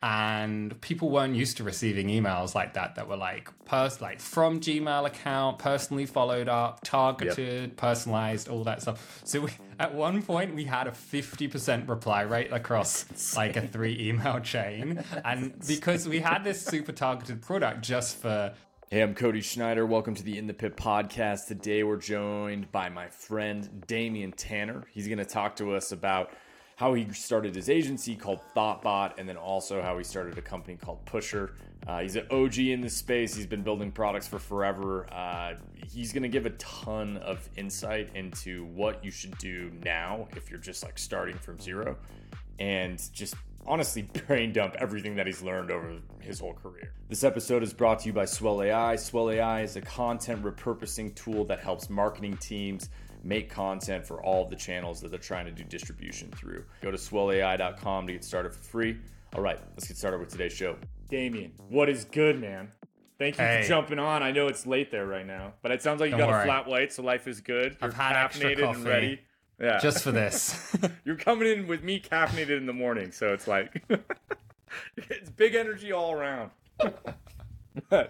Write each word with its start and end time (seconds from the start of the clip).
and 0.00 0.80
people 0.80 1.10
weren't 1.10 1.34
used 1.34 1.56
to 1.56 1.64
receiving 1.64 2.06
emails 2.06 2.54
like 2.54 2.74
that 2.74 2.94
that 2.94 3.08
were 3.08 3.16
like 3.16 3.50
pers- 3.64 4.00
like 4.00 4.20
from 4.20 4.60
gmail 4.60 5.04
account 5.04 5.58
personally 5.58 6.06
followed 6.06 6.48
up 6.48 6.80
targeted 6.84 7.70
yep. 7.70 7.76
personalized 7.76 8.48
all 8.48 8.62
that 8.62 8.80
stuff 8.80 9.20
so 9.24 9.40
we, 9.40 9.50
at 9.80 9.92
one 9.92 10.22
point 10.22 10.54
we 10.54 10.64
had 10.64 10.86
a 10.86 10.92
50% 10.92 11.88
reply 11.88 12.22
rate 12.22 12.52
across 12.52 13.34
like 13.36 13.56
a 13.56 13.66
three 13.66 13.98
email 14.00 14.38
chain 14.38 15.02
and 15.24 15.52
because 15.66 16.08
we 16.08 16.20
had 16.20 16.44
this 16.44 16.64
super 16.64 16.92
targeted 16.92 17.42
product 17.42 17.82
just 17.82 18.16
for 18.18 18.54
Hey, 18.90 19.02
I'm 19.02 19.14
Cody 19.14 19.42
Schneider. 19.42 19.84
Welcome 19.84 20.14
to 20.14 20.22
the 20.22 20.38
In 20.38 20.46
the 20.46 20.54
Pit 20.54 20.74
podcast. 20.74 21.46
Today 21.46 21.82
we're 21.82 21.98
joined 21.98 22.72
by 22.72 22.88
my 22.88 23.08
friend 23.08 23.84
Damien 23.86 24.32
Tanner. 24.32 24.86
He's 24.90 25.06
going 25.06 25.18
to 25.18 25.26
talk 25.26 25.56
to 25.56 25.74
us 25.74 25.92
about 25.92 26.30
how 26.78 26.94
he 26.94 27.12
started 27.12 27.56
his 27.56 27.68
agency 27.68 28.14
called 28.14 28.38
Thoughtbot, 28.54 29.14
and 29.18 29.28
then 29.28 29.36
also 29.36 29.82
how 29.82 29.98
he 29.98 30.04
started 30.04 30.38
a 30.38 30.40
company 30.40 30.76
called 30.76 31.04
Pusher. 31.06 31.56
Uh, 31.84 32.02
he's 32.02 32.14
an 32.14 32.24
OG 32.30 32.58
in 32.58 32.80
this 32.80 32.96
space. 32.96 33.34
He's 33.34 33.46
been 33.46 33.64
building 33.64 33.90
products 33.90 34.28
for 34.28 34.38
forever. 34.38 35.12
Uh, 35.12 35.54
he's 35.74 36.12
going 36.12 36.22
to 36.22 36.28
give 36.28 36.46
a 36.46 36.50
ton 36.50 37.16
of 37.16 37.48
insight 37.56 38.10
into 38.14 38.64
what 38.66 39.04
you 39.04 39.10
should 39.10 39.36
do 39.38 39.72
now 39.82 40.28
if 40.36 40.50
you're 40.50 40.60
just 40.60 40.84
like 40.84 41.00
starting 41.00 41.36
from 41.36 41.58
zero, 41.58 41.96
and 42.60 43.02
just 43.12 43.34
honestly 43.66 44.02
brain 44.28 44.52
dump 44.52 44.76
everything 44.78 45.16
that 45.16 45.26
he's 45.26 45.42
learned 45.42 45.72
over 45.72 45.96
his 46.20 46.38
whole 46.38 46.54
career. 46.54 46.92
This 47.08 47.24
episode 47.24 47.64
is 47.64 47.72
brought 47.72 47.98
to 48.00 48.06
you 48.06 48.12
by 48.12 48.24
Swell 48.24 48.62
AI. 48.62 48.94
Swell 48.94 49.32
AI 49.32 49.62
is 49.62 49.74
a 49.74 49.80
content 49.80 50.44
repurposing 50.44 51.12
tool 51.16 51.44
that 51.46 51.58
helps 51.58 51.90
marketing 51.90 52.36
teams 52.36 52.88
make 53.22 53.50
content 53.50 54.06
for 54.06 54.22
all 54.22 54.44
of 54.44 54.50
the 54.50 54.56
channels 54.56 55.00
that 55.00 55.10
they're 55.10 55.18
trying 55.18 55.46
to 55.46 55.52
do 55.52 55.64
distribution 55.64 56.30
through. 56.30 56.64
Go 56.82 56.90
to 56.90 56.96
swellai.com 56.96 58.06
to 58.06 58.12
get 58.12 58.24
started 58.24 58.52
for 58.52 58.62
free. 58.62 58.98
All 59.34 59.42
right, 59.42 59.58
let's 59.72 59.88
get 59.88 59.96
started 59.96 60.20
with 60.20 60.30
today's 60.30 60.52
show. 60.52 60.76
Damien, 61.10 61.52
what 61.68 61.88
is 61.88 62.04
good, 62.04 62.40
man? 62.40 62.70
Thank 63.18 63.36
you 63.36 63.44
hey. 63.44 63.62
for 63.62 63.68
jumping 63.68 63.98
on. 63.98 64.22
I 64.22 64.30
know 64.30 64.46
it's 64.46 64.66
late 64.66 64.90
there 64.90 65.06
right 65.06 65.26
now, 65.26 65.54
but 65.60 65.72
it 65.72 65.82
sounds 65.82 66.00
like 66.00 66.10
you 66.10 66.16
Don't 66.16 66.28
got 66.28 66.34
worry. 66.34 66.42
a 66.42 66.46
flat 66.46 66.66
white, 66.68 66.92
so 66.92 67.02
life 67.02 67.26
is 67.26 67.40
good. 67.40 67.76
You're 67.80 67.90
I've 67.90 67.94
had 67.94 68.24
extra 68.24 68.54
coffee. 68.54 68.78
and 68.78 68.84
ready. 68.84 69.20
Yeah. 69.60 69.78
Just 69.78 70.04
for 70.04 70.12
this. 70.12 70.76
You're 71.04 71.16
coming 71.16 71.48
in 71.48 71.66
with 71.66 71.82
me 71.82 72.00
caffeinated 72.00 72.56
in 72.56 72.66
the 72.66 72.72
morning, 72.72 73.10
so 73.10 73.32
it's 73.32 73.48
like 73.48 73.82
it's 74.96 75.30
big 75.30 75.56
energy 75.56 75.90
all 75.90 76.12
around. 76.12 76.52
awesome. 77.90 78.08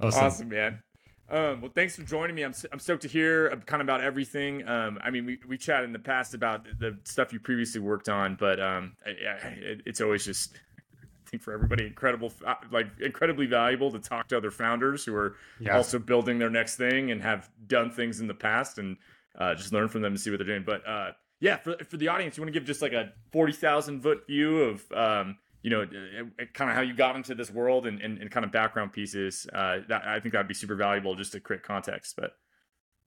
awesome, 0.00 0.48
man. 0.48 0.80
Um, 1.28 1.60
well, 1.60 1.72
thanks 1.74 1.96
for 1.96 2.02
joining 2.02 2.36
me. 2.36 2.42
I'm, 2.42 2.54
I'm 2.72 2.78
stoked 2.78 3.02
to 3.02 3.08
hear 3.08 3.50
kind 3.66 3.80
of 3.80 3.86
about 3.86 4.00
everything. 4.00 4.66
Um, 4.66 4.98
I 5.02 5.10
mean, 5.10 5.26
we, 5.26 5.38
we 5.48 5.58
chatted 5.58 5.86
in 5.86 5.92
the 5.92 5.98
past 5.98 6.34
about 6.34 6.66
the 6.78 6.96
stuff 7.04 7.32
you 7.32 7.40
previously 7.40 7.80
worked 7.80 8.08
on, 8.08 8.36
but 8.36 8.60
um, 8.60 8.96
it, 9.04 9.82
it's 9.86 10.00
always 10.00 10.24
just, 10.24 10.54
I 11.02 11.30
think 11.30 11.42
for 11.42 11.52
everybody, 11.52 11.86
incredible, 11.86 12.32
uh, 12.46 12.54
like 12.70 12.86
incredibly 13.00 13.46
valuable 13.46 13.90
to 13.90 13.98
talk 13.98 14.28
to 14.28 14.36
other 14.36 14.52
founders 14.52 15.04
who 15.04 15.16
are 15.16 15.34
yeah. 15.58 15.76
also 15.76 15.98
building 15.98 16.38
their 16.38 16.50
next 16.50 16.76
thing 16.76 17.10
and 17.10 17.20
have 17.22 17.50
done 17.66 17.90
things 17.90 18.20
in 18.20 18.28
the 18.28 18.34
past 18.34 18.78
and 18.78 18.96
uh, 19.36 19.54
just 19.54 19.72
learn 19.72 19.88
from 19.88 20.02
them 20.02 20.12
and 20.12 20.20
see 20.20 20.30
what 20.30 20.38
they're 20.38 20.46
doing. 20.46 20.64
But 20.64 20.86
uh, 20.86 21.10
yeah, 21.40 21.56
for, 21.56 21.76
for 21.84 21.96
the 21.96 22.06
audience, 22.06 22.36
you 22.36 22.42
want 22.42 22.54
to 22.54 22.58
give 22.58 22.66
just 22.66 22.82
like 22.82 22.92
a 22.92 23.12
40,000 23.32 24.00
foot 24.00 24.28
view 24.28 24.60
of, 24.62 24.92
um, 24.92 25.38
you 25.66 25.70
know, 25.70 25.80
uh, 25.82 26.22
uh, 26.40 26.44
kind 26.54 26.70
of 26.70 26.76
how 26.76 26.82
you 26.82 26.94
got 26.94 27.16
into 27.16 27.34
this 27.34 27.50
world 27.50 27.88
and, 27.88 28.00
and, 28.00 28.18
and 28.18 28.30
kind 28.30 28.46
of 28.46 28.52
background 28.52 28.92
pieces. 28.92 29.48
Uh, 29.52 29.78
that 29.88 30.06
I 30.06 30.20
think 30.20 30.32
that'd 30.32 30.46
be 30.46 30.54
super 30.54 30.76
valuable 30.76 31.16
just 31.16 31.32
to 31.32 31.40
create 31.40 31.64
context. 31.64 32.14
But 32.16 32.36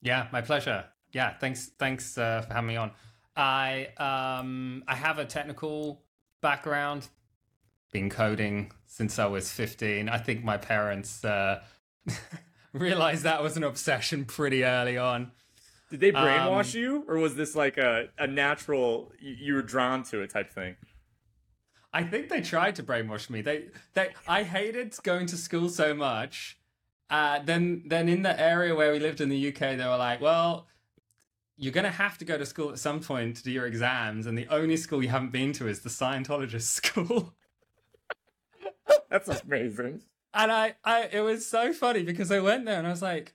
yeah, 0.02 0.28
my 0.34 0.42
pleasure. 0.42 0.84
Yeah, 1.14 1.38
thanks, 1.38 1.72
thanks 1.80 2.18
uh, 2.18 2.42
for 2.46 2.54
having 2.54 2.68
me 2.68 2.76
on. 2.76 2.92
I 3.34 3.88
um, 3.96 4.84
I 4.90 4.96
have 4.96 5.20
a 5.20 5.26
technical 5.26 6.02
background, 6.42 7.08
been 7.94 8.10
coding 8.10 8.74
since 8.88 9.20
I 9.20 9.28
was 9.28 9.50
15. 9.54 10.10
I 10.10 10.18
think 10.18 10.44
my 10.44 10.58
parents 10.58 11.24
uh, 11.24 11.62
realized 12.74 13.24
that 13.24 13.42
was 13.42 13.56
an 13.56 13.64
obsession 13.64 14.26
pretty 14.26 14.66
early 14.66 14.98
on. 14.98 15.32
Did 15.92 16.02
they 16.02 16.12
brainwash 16.12 16.76
um, 16.76 16.82
you, 16.82 17.06
or 17.08 17.20
was 17.20 17.38
this 17.38 17.56
like 17.56 17.78
a, 17.78 18.10
a 18.18 18.28
natural 18.28 19.14
you 19.18 19.54
were 19.54 19.62
drawn 19.62 20.04
to 20.04 20.20
it 20.20 20.32
type 20.32 20.52
thing? 20.52 20.76
I 21.92 22.04
think 22.04 22.30
they 22.30 22.42
tried 22.42 22.76
to 22.76 22.84
brainwash 22.84 23.30
me. 23.30 23.42
They 23.42 23.66
they 23.94 24.10
I 24.28 24.44
hated 24.44 24.96
going 25.04 25.26
to 25.28 25.38
school 25.38 25.70
so 25.70 25.94
much. 25.94 26.58
Uh, 27.10 27.40
then 27.44 27.84
then 27.88 28.08
in 28.08 28.22
the 28.22 28.40
area 28.40 28.76
where 28.76 28.92
we 28.92 29.00
lived 29.00 29.22
in 29.22 29.30
the 29.30 29.48
UK, 29.48 29.78
they 29.78 29.86
were 29.86 29.98
like, 29.98 30.22
well, 30.22 30.68
you're 31.58 31.74
gonna 31.74 31.90
have 31.90 32.18
to 32.20 32.26
go 32.26 32.38
to 32.38 32.46
school 32.46 32.72
at 32.72 32.80
some 32.80 33.00
point 33.00 33.38
to 33.38 33.44
do 33.44 33.52
your 33.52 33.66
exams, 33.66 34.28
and 34.28 34.38
the 34.38 34.48
only 34.48 34.78
school 34.78 35.02
you 35.02 35.10
haven't 35.10 35.32
been 35.32 35.52
to 35.54 35.68
is 35.68 35.82
the 35.82 35.90
Scientologist 35.90 36.62
school. 36.62 37.34
That's 39.10 39.28
amazing. 39.28 40.02
And 40.34 40.52
I, 40.52 40.76
I, 40.84 41.10
it 41.12 41.22
was 41.22 41.46
so 41.48 41.74
funny 41.74 42.04
because 42.04 42.32
I 42.32 42.40
went 42.40 42.66
there 42.66 42.78
and 42.78 42.86
I 42.86 42.92
was 42.92 43.02
like, 43.02 43.34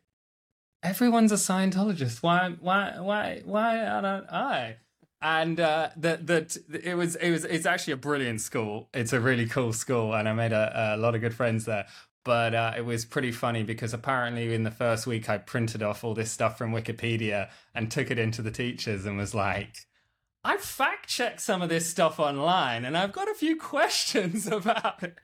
everyone's 0.82 1.32
a 1.32 1.36
Scientologist. 1.36 2.22
Why, 2.22 2.54
why, 2.60 2.94
why, 3.00 3.42
why 3.44 3.84
aren't 3.84 4.31
I? 4.31 4.76
And 5.24 5.58
uh, 5.58 5.88
that 5.96 6.26
that 6.26 6.56
it 6.84 6.96
was 6.96 7.16
it 7.16 7.30
was 7.30 7.46
it's 7.46 7.64
actually 7.64 7.94
a 7.94 7.96
brilliant 7.96 8.42
school. 8.42 8.90
It's 8.92 9.14
a 9.14 9.20
really 9.20 9.46
cool 9.46 9.72
school, 9.72 10.14
and 10.14 10.28
I 10.28 10.34
made 10.34 10.52
a, 10.52 10.94
a 10.94 10.98
lot 10.98 11.14
of 11.14 11.22
good 11.22 11.34
friends 11.34 11.64
there. 11.64 11.86
But 12.24 12.54
uh, 12.54 12.72
it 12.76 12.82
was 12.82 13.06
pretty 13.06 13.32
funny 13.32 13.62
because 13.62 13.94
apparently 13.94 14.54
in 14.54 14.62
the 14.62 14.70
first 14.70 15.06
week 15.06 15.28
I 15.28 15.38
printed 15.38 15.82
off 15.82 16.04
all 16.04 16.14
this 16.14 16.30
stuff 16.30 16.56
from 16.58 16.72
Wikipedia 16.72 17.48
and 17.74 17.90
took 17.90 18.10
it 18.10 18.18
into 18.18 18.42
the 18.42 18.50
teachers 18.50 19.04
and 19.06 19.16
was 19.16 19.34
like, 19.34 19.74
I 20.42 20.58
fact 20.58 21.08
checked 21.08 21.41
some 21.41 21.62
of 21.62 21.70
this 21.70 21.88
stuff 21.88 22.20
online, 22.20 22.84
and 22.84 22.96
I've 22.96 23.12
got 23.12 23.30
a 23.30 23.34
few 23.34 23.56
questions 23.60 24.46
about 24.46 25.02
it. 25.02 25.18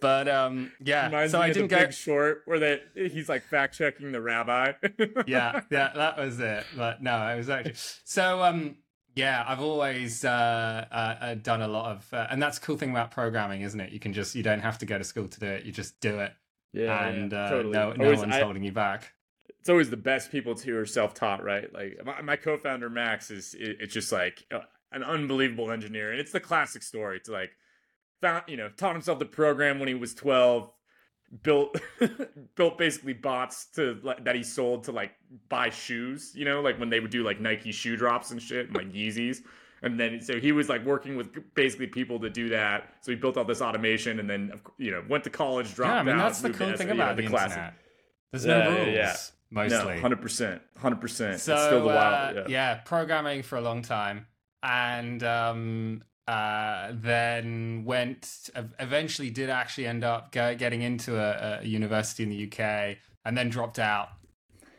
But 0.00 0.28
um, 0.28 0.72
yeah. 0.82 1.06
Reminds 1.06 1.32
so 1.32 1.40
I 1.40 1.52
didn't 1.52 1.68
get 1.68 1.94
short 1.94 2.42
where 2.46 2.58
that 2.60 2.82
he's 2.94 3.28
like 3.28 3.44
fact 3.44 3.76
checking 3.76 4.12
the 4.12 4.20
rabbi. 4.20 4.72
yeah, 5.26 5.62
yeah, 5.70 5.92
that 5.94 6.18
was 6.18 6.40
it. 6.40 6.64
But 6.76 7.02
no, 7.02 7.26
it 7.28 7.36
was 7.36 7.50
actually 7.50 7.74
so. 8.04 8.42
Um, 8.42 8.76
yeah, 9.18 9.44
I've 9.46 9.60
always 9.60 10.24
uh, 10.24 10.86
uh, 10.92 10.94
uh, 10.94 11.34
done 11.34 11.60
a 11.60 11.66
lot 11.66 11.90
of, 11.96 12.08
uh, 12.12 12.28
and 12.30 12.40
that's 12.40 12.60
the 12.60 12.66
cool 12.66 12.76
thing 12.76 12.90
about 12.90 13.10
programming, 13.10 13.62
isn't 13.62 13.80
it? 13.80 13.90
You 13.90 13.98
can 13.98 14.12
just 14.12 14.36
you 14.36 14.44
don't 14.44 14.60
have 14.60 14.78
to 14.78 14.86
go 14.86 14.96
to 14.96 15.02
school 15.02 15.26
to 15.26 15.40
do 15.40 15.46
it. 15.46 15.64
You 15.64 15.72
just 15.72 16.00
do 16.00 16.20
it. 16.20 16.32
Yeah, 16.72 17.08
and 17.08 17.32
yeah, 17.32 17.44
uh, 17.44 17.50
totally. 17.50 17.72
no, 17.72 17.92
no 17.92 18.04
always, 18.04 18.20
one's 18.20 18.36
I, 18.36 18.42
holding 18.42 18.62
you 18.62 18.70
back. 18.70 19.12
It's 19.58 19.68
always 19.68 19.90
the 19.90 19.96
best 19.96 20.30
people 20.30 20.54
too 20.54 20.76
are 20.78 20.86
self 20.86 21.14
taught, 21.14 21.42
right? 21.42 21.72
Like 21.72 21.98
my, 22.04 22.22
my 22.22 22.36
co-founder 22.36 22.88
Max 22.88 23.30
is 23.32 23.54
it, 23.54 23.78
it's 23.80 23.92
just 23.92 24.12
like 24.12 24.46
uh, 24.52 24.60
an 24.92 25.02
unbelievable 25.02 25.72
engineer, 25.72 26.12
and 26.12 26.20
it's 26.20 26.32
the 26.32 26.40
classic 26.40 26.82
story. 26.82 27.18
To 27.24 27.32
like 27.32 27.50
found 28.20 28.44
you 28.46 28.56
know 28.56 28.68
taught 28.76 28.94
himself 28.94 29.18
to 29.18 29.24
program 29.24 29.78
when 29.78 29.88
he 29.88 29.94
was 29.94 30.14
12 30.14 30.70
built 31.42 31.80
built 32.56 32.78
basically 32.78 33.12
bots 33.12 33.66
to 33.74 34.00
that 34.22 34.34
he 34.34 34.42
sold 34.42 34.84
to 34.84 34.92
like 34.92 35.12
buy 35.48 35.68
shoes 35.68 36.32
you 36.34 36.44
know 36.44 36.60
like 36.60 36.78
when 36.78 36.88
they 36.88 37.00
would 37.00 37.10
do 37.10 37.22
like 37.22 37.40
nike 37.40 37.70
shoe 37.70 37.96
drops 37.96 38.30
and 38.30 38.40
shit 38.40 38.66
and 38.66 38.76
like 38.76 38.90
yeezys 38.92 39.38
and 39.82 40.00
then 40.00 40.20
so 40.20 40.40
he 40.40 40.52
was 40.52 40.68
like 40.68 40.84
working 40.84 41.16
with 41.16 41.28
basically 41.54 41.86
people 41.86 42.18
to 42.18 42.30
do 42.30 42.48
that 42.48 42.94
so 43.02 43.12
he 43.12 43.16
built 43.16 43.36
all 43.36 43.44
this 43.44 43.60
automation 43.60 44.20
and 44.20 44.28
then 44.28 44.52
you 44.78 44.90
know 44.90 45.02
went 45.08 45.22
to 45.22 45.30
college 45.30 45.74
dropped 45.74 45.92
yeah, 45.92 46.00
I 46.00 46.02
mean, 46.02 46.14
out 46.16 46.28
that's 46.28 46.40
the 46.40 46.50
cool 46.50 46.74
thing 46.76 46.90
about 46.90 47.16
the, 47.16 47.22
the 47.22 47.28
internet. 47.28 47.74
there's 48.32 48.46
no 48.46 48.58
yeah, 48.58 48.74
rules 48.74 48.88
yeah. 48.88 49.16
mostly 49.50 50.00
no, 50.00 50.08
100% 50.08 50.60
100% 50.80 51.08
so 51.10 51.30
it's 51.30 51.42
still 51.42 51.80
the 51.80 51.86
wild 51.86 52.36
uh, 52.36 52.40
yeah. 52.40 52.46
yeah 52.48 52.74
programming 52.76 53.42
for 53.42 53.56
a 53.56 53.60
long 53.60 53.82
time 53.82 54.26
and 54.62 55.22
um 55.22 56.02
uh, 56.28 56.92
then 56.92 57.84
went 57.86 58.50
eventually 58.78 59.30
did 59.30 59.48
actually 59.48 59.86
end 59.86 60.04
up 60.04 60.30
getting 60.30 60.82
into 60.82 61.18
a, 61.18 61.60
a, 61.62 61.64
university 61.64 62.22
in 62.22 62.28
the 62.28 62.46
UK 62.46 62.98
and 63.24 63.36
then 63.36 63.48
dropped 63.48 63.78
out 63.78 64.10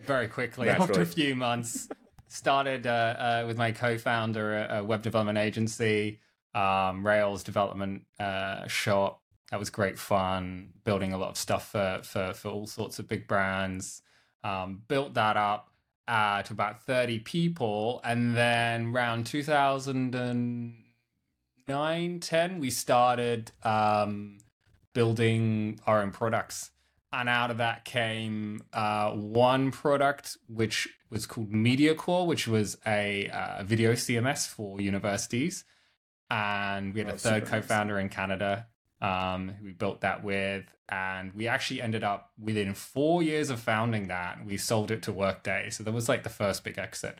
very 0.06 0.28
quickly 0.28 0.68
Naturally. 0.68 0.90
after 0.90 1.02
a 1.02 1.06
few 1.08 1.36
months. 1.36 1.90
Started 2.28 2.86
uh, 2.86 2.90
uh, 2.92 3.44
with 3.48 3.58
my 3.58 3.72
co-founder 3.72 4.58
a, 4.58 4.78
a 4.78 4.84
web 4.84 5.02
development 5.02 5.40
agency, 5.40 6.20
um, 6.54 7.04
Rails 7.04 7.42
development 7.42 8.04
uh, 8.20 8.68
shop. 8.68 9.24
That 9.50 9.58
was 9.58 9.72
great 9.72 9.98
fun. 9.98 10.70
Building 10.84 11.14
a 11.14 11.18
lot 11.18 11.30
of 11.30 11.38
stuff 11.38 11.72
for 11.72 12.02
for, 12.04 12.34
for 12.36 12.50
all 12.50 12.68
sorts 12.68 13.00
of 13.00 13.08
big 13.08 13.28
brands. 13.28 14.04
Um, 14.44 14.84
built 14.88 15.16
that 15.16 15.36
up 15.36 15.72
uh, 16.08 16.44
to 16.44 16.54
about 16.54 16.84
thirty 16.84 17.18
people, 17.18 18.02
and 18.04 18.38
then 18.38 18.94
around 18.94 19.26
two 19.26 19.42
thousand 19.42 20.14
and 20.14 20.76
nine, 21.70 22.20
10, 22.20 22.60
we 22.60 22.70
started 22.70 23.52
um, 23.64 24.40
building 24.94 25.80
our 25.88 26.02
own 26.02 26.12
products. 26.12 26.72
And 27.14 27.30
out 27.30 27.50
of 27.50 27.58
that 27.58 27.86
came 27.86 28.64
uh, 28.74 29.12
one 29.12 29.72
product, 29.72 30.38
which 30.48 30.90
was 31.10 31.26
called 31.26 31.52
MediaCore, 31.52 32.28
which 32.28 32.48
was 32.48 32.78
a 32.86 33.30
uh, 33.30 33.64
video 33.64 33.94
CMS 33.94 34.48
for 34.48 34.82
universities. 34.82 35.64
And 36.30 36.94
we 36.94 37.00
had 37.00 37.10
oh, 37.10 37.16
a 37.16 37.18
third 37.18 37.46
co 37.46 37.62
founder 37.62 37.96
nice. 37.96 38.04
in 38.04 38.10
Canada 38.10 38.68
um, 39.02 39.50
who 39.50 39.66
we 39.66 39.72
built 39.72 40.02
that 40.02 40.24
with. 40.24 40.66
And 40.88 41.34
we 41.34 41.48
actually 41.48 41.82
ended 41.82 42.04
up 42.04 42.32
within 42.40 42.74
four 42.74 43.24
years 43.24 43.50
of 43.50 43.60
founding 43.60 44.08
that, 44.08 44.46
we 44.46 44.58
sold 44.58 44.92
it 44.92 45.04
to 45.04 45.14
Workday. 45.14 45.70
So 45.70 45.84
that 45.84 45.92
was 45.92 46.10
like 46.10 46.24
the 46.24 46.30
first 46.30 46.64
big 46.64 46.78
exit 46.78 47.18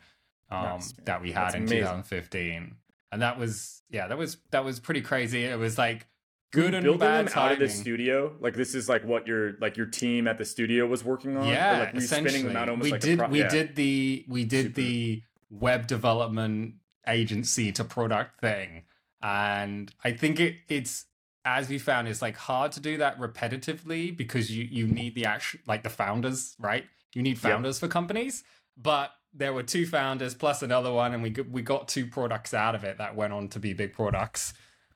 um, 0.50 0.62
nice, 0.64 0.92
that 1.04 1.22
we 1.22 1.32
had 1.32 1.46
That's 1.46 1.54
in 1.56 1.62
amazing. 1.62 1.80
2015. 1.80 2.76
And 3.12 3.22
that 3.22 3.38
was 3.38 3.82
yeah, 3.90 4.08
that 4.08 4.18
was 4.18 4.36
that 4.50 4.64
was 4.64 4.80
pretty 4.80 5.02
crazy. 5.02 5.44
It 5.44 5.58
was 5.58 5.78
like 5.78 6.06
good 6.52 6.74
and 6.74 6.84
building 6.84 7.00
bad 7.00 7.26
them 7.26 7.32
timing. 7.32 7.46
out 7.46 7.52
of 7.52 7.58
the 7.60 7.68
studio. 7.68 8.36
Like 8.40 8.54
this 8.54 8.74
is 8.74 8.88
like 8.88 9.04
what 9.04 9.26
your 9.26 9.54
like 9.60 9.76
your 9.76 9.86
team 9.86 10.28
at 10.28 10.38
the 10.38 10.44
studio 10.44 10.86
was 10.86 11.04
working 11.04 11.36
on. 11.36 11.46
Yeah, 11.46 11.76
or 11.76 11.80
like 11.80 11.94
you 11.94 12.00
spinning 12.00 12.26
essentially, 12.26 12.52
them 12.52 12.56
out 12.56 12.68
almost 12.68 12.84
we 12.84 12.92
like 12.92 13.00
did. 13.00 13.18
pro- 13.18 13.28
we 13.28 13.40
yeah. 13.40 13.48
did 13.48 13.76
the 13.76 14.24
we 14.28 14.44
did 14.44 14.66
Super. 14.66 14.80
the 14.80 15.22
web 15.50 15.86
development 15.86 16.74
agency 17.06 17.72
to 17.72 17.84
product 17.84 18.40
thing, 18.40 18.82
and 19.22 19.92
I 20.04 20.12
think 20.12 20.40
it 20.40 20.56
it's 20.68 21.06
as 21.44 21.68
we 21.68 21.78
found 21.78 22.06
it's 22.06 22.22
like 22.22 22.36
hard 22.36 22.72
to 22.72 22.80
do 22.80 22.98
that 22.98 23.18
repetitively 23.18 24.16
because 24.16 24.50
you 24.50 24.64
you 24.64 24.86
need 24.86 25.14
the 25.14 25.24
actual 25.24 25.60
like 25.66 25.82
the 25.82 25.90
founders 25.90 26.54
right. 26.58 26.84
You 27.12 27.22
need 27.22 27.40
founders 27.40 27.80
for 27.80 27.88
companies, 27.88 28.44
but 28.76 29.10
there 29.32 29.52
were 29.52 29.62
two 29.62 29.86
founders 29.86 30.34
plus 30.34 30.62
another 30.62 30.92
one, 30.92 31.14
and 31.14 31.22
we 31.22 31.30
got, 31.30 31.48
we 31.48 31.62
got 31.62 31.88
two 31.88 32.06
products 32.06 32.52
out 32.52 32.74
of 32.74 32.84
it 32.84 32.98
that 32.98 33.14
went 33.14 33.32
on 33.32 33.48
to 33.48 33.58
be 33.58 33.72
big 33.72 33.92
products. 33.92 34.54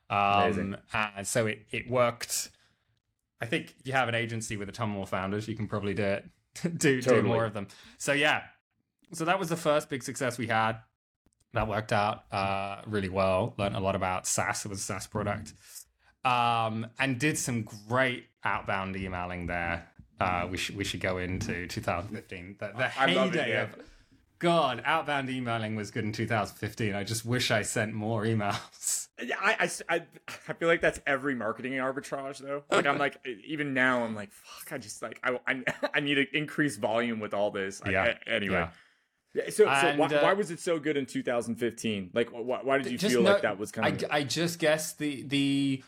Um, 0.09 0.77
and 0.93 1.27
so 1.27 1.47
it 1.47 1.65
it 1.71 1.89
worked. 1.89 2.49
I 3.41 3.45
think 3.45 3.73
if 3.79 3.87
you 3.87 3.93
have 3.93 4.07
an 4.07 4.15
agency 4.15 4.57
with 4.57 4.69
a 4.69 4.71
ton 4.71 4.89
more 4.89 5.07
founders, 5.07 5.47
you 5.47 5.55
can 5.55 5.67
probably 5.67 5.93
do 5.93 6.03
it. 6.03 6.25
do 6.77 7.01
do 7.01 7.21
more 7.21 7.45
of 7.45 7.53
them. 7.53 7.67
So 7.97 8.13
yeah, 8.13 8.43
so 9.13 9.25
that 9.25 9.39
was 9.39 9.49
the 9.49 9.57
first 9.57 9.89
big 9.89 10.03
success 10.03 10.37
we 10.37 10.47
had. 10.47 10.77
That 11.53 11.67
worked 11.67 11.93
out 11.93 12.25
uh, 12.31 12.81
really 12.85 13.09
well. 13.09 13.55
Learned 13.57 13.75
a 13.75 13.79
lot 13.79 13.95
about 13.95 14.27
SaaS. 14.27 14.65
It 14.65 14.69
was 14.69 14.79
a 14.79 14.83
SaaS 14.83 15.07
product, 15.07 15.53
um, 16.23 16.87
and 16.99 17.17
did 17.17 17.37
some 17.37 17.63
great 17.63 18.25
outbound 18.43 18.95
emailing 18.97 19.47
there. 19.47 19.87
Uh, 20.19 20.47
we 20.49 20.57
should 20.57 20.75
we 20.75 20.83
should 20.83 20.99
go 20.99 21.17
into 21.17 21.65
2015. 21.67 22.57
The, 22.59 22.67
the 22.67 22.85
it, 22.85 22.91
heyday 22.91 23.49
yeah. 23.49 23.63
of 23.63 23.75
God, 24.45 24.83
outbound 24.85 25.27
emailing 25.27 25.75
was 25.75 25.89
good 25.89 26.03
in 26.03 26.11
2015. 26.11 26.93
I 26.93 27.03
just 27.03 27.25
wish 27.25 27.49
I 27.49 27.63
sent 27.63 27.95
more 27.95 28.25
emails. 28.25 29.07
Yeah, 29.19 29.37
I, 29.41 29.55
I, 29.89 29.95
I, 29.95 30.01
I 30.47 30.53
feel 30.53 30.67
like 30.67 30.81
that's 30.81 31.01
every 31.07 31.33
marketing 31.33 31.73
arbitrage 31.73 32.37
though. 32.37 32.61
Like 32.69 32.85
I'm 32.85 32.99
like 32.99 33.17
even 33.47 33.73
now 33.73 34.03
I'm 34.03 34.13
like 34.13 34.31
fuck. 34.31 34.71
I 34.71 34.77
just 34.77 35.01
like 35.01 35.19
I 35.23 35.39
I, 35.47 35.63
I 35.95 35.99
need 35.99 36.15
to 36.15 36.37
increase 36.37 36.77
volume 36.77 37.19
with 37.19 37.33
all 37.33 37.49
this. 37.49 37.81
Yeah. 37.89 38.03
I- 38.03 38.29
anyway. 38.29 38.69
Yeah. 39.33 39.49
So, 39.49 39.65
so 39.65 39.65
And, 39.65 39.97
why, 39.97 40.05
uh, 40.05 40.21
why 40.21 40.33
was 40.33 40.51
it 40.51 40.59
so 40.59 40.77
good 40.77 40.95
in 40.95 41.07
2015? 41.07 42.11
Like, 42.13 42.29
why, 42.29 42.59
why 42.61 42.77
did 42.77 42.91
you 42.91 42.99
feel 42.99 43.23
no- 43.23 43.31
like 43.31 43.41
that 43.41 43.57
was 43.57 43.71
kind 43.71 44.03
of? 44.03 44.11
I, 44.11 44.17
I 44.17 44.23
just 44.23 44.59
guess 44.59 44.93
the 44.93 45.23
the 45.23 45.83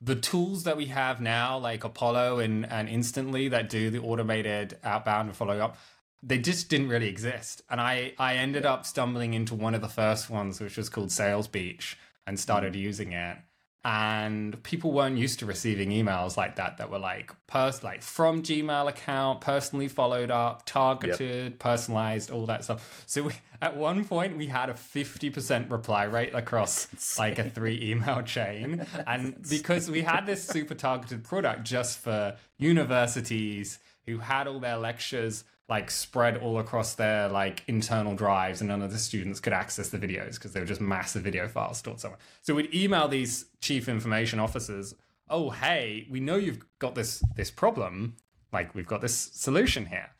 the 0.00 0.16
tools 0.16 0.64
that 0.64 0.78
we 0.78 0.86
have 0.86 1.20
now, 1.20 1.58
like 1.58 1.84
Apollo 1.84 2.38
and 2.38 2.64
and 2.72 2.88
Instantly, 2.88 3.48
that 3.48 3.68
do 3.68 3.90
the 3.90 3.98
automated 3.98 4.78
outbound 4.82 5.28
and 5.28 5.36
follow 5.36 5.58
up, 5.58 5.76
they 6.22 6.38
just 6.38 6.68
didn't 6.68 6.88
really 6.88 7.08
exist. 7.08 7.62
And 7.70 7.80
I 7.80 8.12
I 8.18 8.34
ended 8.36 8.66
up 8.66 8.84
stumbling 8.86 9.34
into 9.34 9.54
one 9.54 9.74
of 9.74 9.80
the 9.80 9.88
first 9.88 10.28
ones, 10.30 10.60
which 10.60 10.76
was 10.76 10.88
called 10.88 11.12
Sales 11.12 11.48
Beach, 11.48 11.96
and 12.26 12.38
started 12.38 12.72
Mm. 12.74 12.80
using 12.80 13.12
it. 13.12 13.38
And 13.84 14.60
people 14.64 14.92
weren't 14.92 15.16
used 15.16 15.38
to 15.38 15.46
receiving 15.46 15.90
emails 15.90 16.36
like 16.36 16.56
that 16.56 16.76
that 16.78 16.90
were 16.90 16.98
like 16.98 17.30
pers- 17.46 17.84
like 17.84 18.02
from 18.02 18.42
Gmail 18.42 18.88
account, 18.88 19.40
personally 19.40 19.86
followed 19.86 20.30
up, 20.32 20.66
targeted, 20.66 21.58
personalized, 21.60 22.30
all 22.30 22.44
that 22.46 22.64
stuff. 22.64 23.04
So 23.06 23.22
we, 23.22 23.32
at 23.62 23.76
one 23.76 24.04
point 24.04 24.36
we 24.36 24.48
had 24.48 24.68
a 24.68 24.74
50% 24.74 25.70
reply 25.70 26.04
rate 26.04 26.34
across 26.34 26.88
like 27.18 27.38
a 27.38 27.48
three 27.48 27.80
email 27.80 28.22
chain. 28.22 28.84
And 29.06 29.40
because 29.48 29.88
we 29.90 30.02
had 30.02 30.26
this 30.26 30.44
super 30.46 30.74
targeted 30.74 31.22
product 31.24 31.62
just 31.62 31.98
for 32.00 32.36
universities 32.82 33.78
who 34.06 34.18
had 34.18 34.46
all 34.48 34.60
their 34.60 34.76
lectures 34.76 35.44
like 35.68 35.90
spread 35.90 36.38
all 36.38 36.58
across 36.58 36.94
their 36.94 37.28
like 37.28 37.62
internal 37.66 38.14
drives 38.14 38.60
and 38.60 38.68
none 38.68 38.80
of 38.82 38.90
the 38.90 38.98
students 38.98 39.38
could 39.38 39.52
access 39.52 39.90
the 39.90 39.98
videos 39.98 40.34
because 40.34 40.52
they 40.52 40.60
were 40.60 40.66
just 40.66 40.80
massive 40.80 41.22
video 41.22 41.46
files 41.46 41.78
stored 41.78 42.00
somewhere. 42.00 42.18
So 42.40 42.54
we'd 42.54 42.74
email 42.74 43.06
these 43.06 43.46
chief 43.60 43.88
information 43.88 44.38
officers, 44.40 44.94
"Oh, 45.28 45.50
hey, 45.50 46.06
we 46.10 46.20
know 46.20 46.36
you've 46.36 46.64
got 46.78 46.94
this 46.94 47.22
this 47.36 47.50
problem. 47.50 48.16
Like 48.52 48.74
we've 48.74 48.86
got 48.86 49.02
this 49.02 49.16
solution 49.16 49.86
here." 49.86 50.10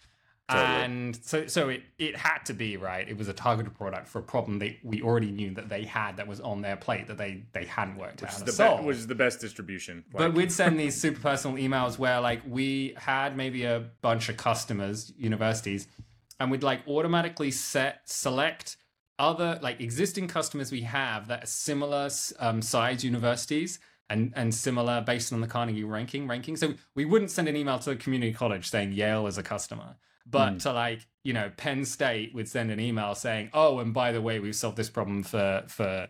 Totally. 0.51 0.67
And 0.67 1.17
so 1.17 1.47
so 1.47 1.69
it 1.69 1.83
it 1.99 2.17
had 2.17 2.39
to 2.47 2.55
be, 2.55 2.79
right? 2.79 3.07
It 3.07 3.19
was 3.19 3.29
a 3.29 3.35
targeted 3.35 3.75
product 3.75 4.09
for 4.09 4.19
a 4.19 4.23
problem 4.23 4.59
that 4.61 4.77
we 4.83 5.03
already 5.03 5.31
knew 5.31 5.53
that 5.55 5.69
they 5.69 5.85
had 5.85 6.17
that 6.17 6.27
was 6.27 6.41
on 6.41 6.63
their 6.63 6.77
plate 6.77 7.07
that 7.09 7.19
they 7.19 7.43
they 7.53 7.67
hadn't 7.67 7.99
worked 7.99 8.23
out 8.23 8.31
which 8.31 8.49
is 8.49 8.57
the 8.57 8.77
be- 8.79 8.85
which 8.85 8.97
is 8.97 9.07
the 9.07 9.15
best 9.15 9.41
distribution. 9.41 10.05
But 10.11 10.33
we'd 10.33 10.51
send 10.51 10.81
these 10.81 10.99
super 11.01 11.21
personal 11.21 11.59
emails 11.59 11.99
where 11.99 12.21
like 12.21 12.41
we 12.49 12.95
had 12.97 13.37
maybe 13.37 13.65
a 13.65 13.91
bunch 14.01 14.31
of 14.31 14.39
customers, 14.39 15.13
universities, 15.19 15.87
and 16.41 16.51
we'd 16.51 16.63
like 16.63 16.81
automatically 16.89 17.51
set 17.51 18.09
select 18.09 18.79
other 19.19 19.59
like 19.63 19.81
existing 19.83 20.29
customers 20.29 20.73
we 20.73 20.83
have 20.83 21.29
that 21.29 21.43
are 21.43 21.47
similar 21.47 22.09
um, 22.39 22.63
size 22.63 23.05
universities 23.05 23.81
and 24.09 24.33
and 24.35 24.55
similar 24.55 25.03
based 25.03 25.31
on 25.31 25.43
the 25.43 25.47
Carnegie 25.47 25.85
ranking 25.85 26.27
ranking. 26.27 26.57
So 26.57 26.73
we 26.95 27.05
wouldn't 27.05 27.31
send 27.31 27.49
an 27.49 27.57
email 27.57 27.79
to 27.81 27.91
a 27.91 27.97
community 27.97 28.33
college 28.33 28.71
saying 28.71 28.93
Yale 28.93 29.27
is 29.27 29.37
a 29.37 29.43
customer. 29.43 29.97
But 30.31 30.61
to 30.61 30.73
like, 30.73 31.07
you 31.23 31.33
know, 31.33 31.51
Penn 31.57 31.85
State 31.85 32.35
would 32.35 32.49
send 32.49 32.71
an 32.71 32.81
email 32.81 33.15
saying, 33.15 33.51
"Oh, 33.53 33.79
and 33.79 33.95
by 33.95 34.13
the 34.13 34.21
way, 34.21 34.41
we've 34.41 34.57
solved 34.57 34.77
this 34.77 34.91
problem 34.91 35.23
for 35.23 35.65
for 35.69 36.09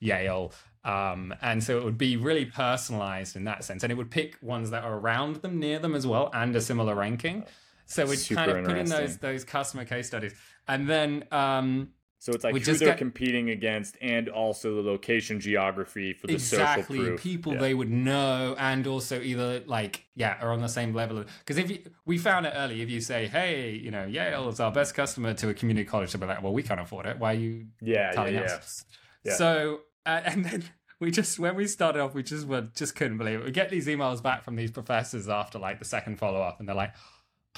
Yale." 0.00 0.52
Um, 0.82 1.34
and 1.42 1.62
so 1.62 1.76
it 1.78 1.84
would 1.84 1.98
be 1.98 2.16
really 2.16 2.46
personalized 2.46 3.36
in 3.36 3.44
that 3.44 3.64
sense, 3.64 3.82
and 3.82 3.92
it 3.92 3.96
would 3.96 4.10
pick 4.10 4.38
ones 4.40 4.70
that 4.70 4.82
are 4.82 4.96
around 4.96 5.36
them, 5.36 5.58
near 5.58 5.78
them 5.78 5.94
as 5.94 6.06
well, 6.06 6.30
and 6.32 6.56
a 6.56 6.60
similar 6.60 6.94
ranking. 6.94 7.44
So 7.84 8.06
we'd 8.06 8.16
Super 8.16 8.44
kind 8.46 8.50
of 8.52 8.64
put 8.64 8.78
in 8.78 8.86
those 8.86 9.18
those 9.18 9.44
customer 9.44 9.84
case 9.84 10.06
studies, 10.06 10.34
and 10.66 10.88
then 10.88 11.24
um, 11.30 11.90
so 12.22 12.32
it's 12.32 12.44
like 12.44 12.52
we 12.54 12.60
who 12.60 12.74
they're 12.74 12.90
get- 12.90 12.98
competing 12.98 13.50
against, 13.50 13.96
and 14.00 14.28
also 14.28 14.76
the 14.76 14.82
location 14.88 15.40
geography 15.40 16.12
for 16.12 16.26
the 16.28 16.34
exactly 16.34 16.98
social 16.98 17.04
proof. 17.12 17.20
people 17.22 17.52
Yeah. 17.54 17.60
they 17.60 17.74
would 17.74 17.90
know 17.90 18.54
and 18.58 18.86
also 18.86 19.20
either 19.20 19.60
like 19.66 20.04
yeah 20.14 20.36
are 20.40 20.52
on 20.52 20.60
the 20.60 20.68
same 20.68 20.92
level 20.94 21.24
because 21.40 21.56
if 21.58 21.70
you 21.70 21.78
we 22.04 22.18
found 22.18 22.46
it 22.46 22.52
early 22.54 22.82
if 22.82 22.90
you 22.90 23.00
say 23.00 23.26
hey 23.26 23.70
you 23.72 23.90
know 23.90 24.04
yale 24.04 24.48
is 24.50 24.60
our 24.60 24.70
best 24.70 24.94
customer 24.94 25.34
to 25.34 25.48
a 25.48 25.54
community 25.54 25.84
college 25.86 26.12
they'll 26.12 26.20
be 26.20 26.26
like 26.26 26.42
well 26.42 26.52
we 26.52 26.62
can't 26.62 26.80
afford 26.80 27.06
it 27.06 27.18
why 27.18 27.32
are 27.32 27.38
you 27.38 27.66
yeah, 27.80 28.12
telling 28.12 28.34
yeah. 28.34 28.42
us 28.42 28.84
Yeah. 29.24 29.34
so 29.34 29.80
uh, 30.06 30.20
and 30.26 30.44
then 30.44 30.64
we 31.00 31.10
just 31.10 31.38
when 31.38 31.56
we 31.56 31.66
started 31.66 32.00
off 32.02 32.14
we 32.14 32.22
just 32.22 32.46
were 32.46 32.68
just 32.74 32.94
couldn't 32.94 33.16
believe 33.18 33.40
it 33.40 33.44
we 33.46 33.50
get 33.50 33.70
these 33.70 33.86
emails 33.86 34.22
back 34.22 34.44
from 34.44 34.56
these 34.56 34.70
professors 34.70 35.28
after 35.28 35.58
like 35.58 35.78
the 35.78 35.84
second 35.86 36.18
follow-up 36.18 36.60
and 36.60 36.68
they're 36.68 36.76
like 36.76 36.92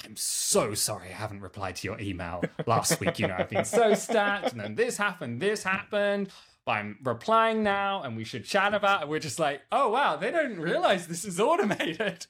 I'm 0.03 0.15
so 0.15 0.73
sorry 0.73 1.09
I 1.09 1.13
haven't 1.13 1.41
replied 1.41 1.75
to 1.77 1.87
your 1.87 1.99
email 1.99 2.43
last 2.65 2.99
week. 2.99 3.19
You 3.19 3.27
know, 3.27 3.35
I've 3.37 3.49
been 3.49 3.65
so 3.79 3.93
stacked, 3.93 4.51
and 4.51 4.61
then 4.61 4.75
this 4.75 4.97
happened, 4.97 5.41
this 5.41 5.63
happened. 5.63 6.29
I'm 6.65 6.97
replying 7.03 7.61
now, 7.63 8.03
and 8.03 8.15
we 8.15 8.23
should 8.23 8.45
chat 8.45 8.73
about 8.73 9.03
it. 9.03 9.07
We're 9.09 9.19
just 9.19 9.39
like, 9.39 9.61
oh 9.71 9.89
wow, 9.89 10.15
they 10.15 10.31
don't 10.31 10.57
realize 10.59 11.07
this 11.07 11.25
is 11.25 11.39
automated. 11.39 12.25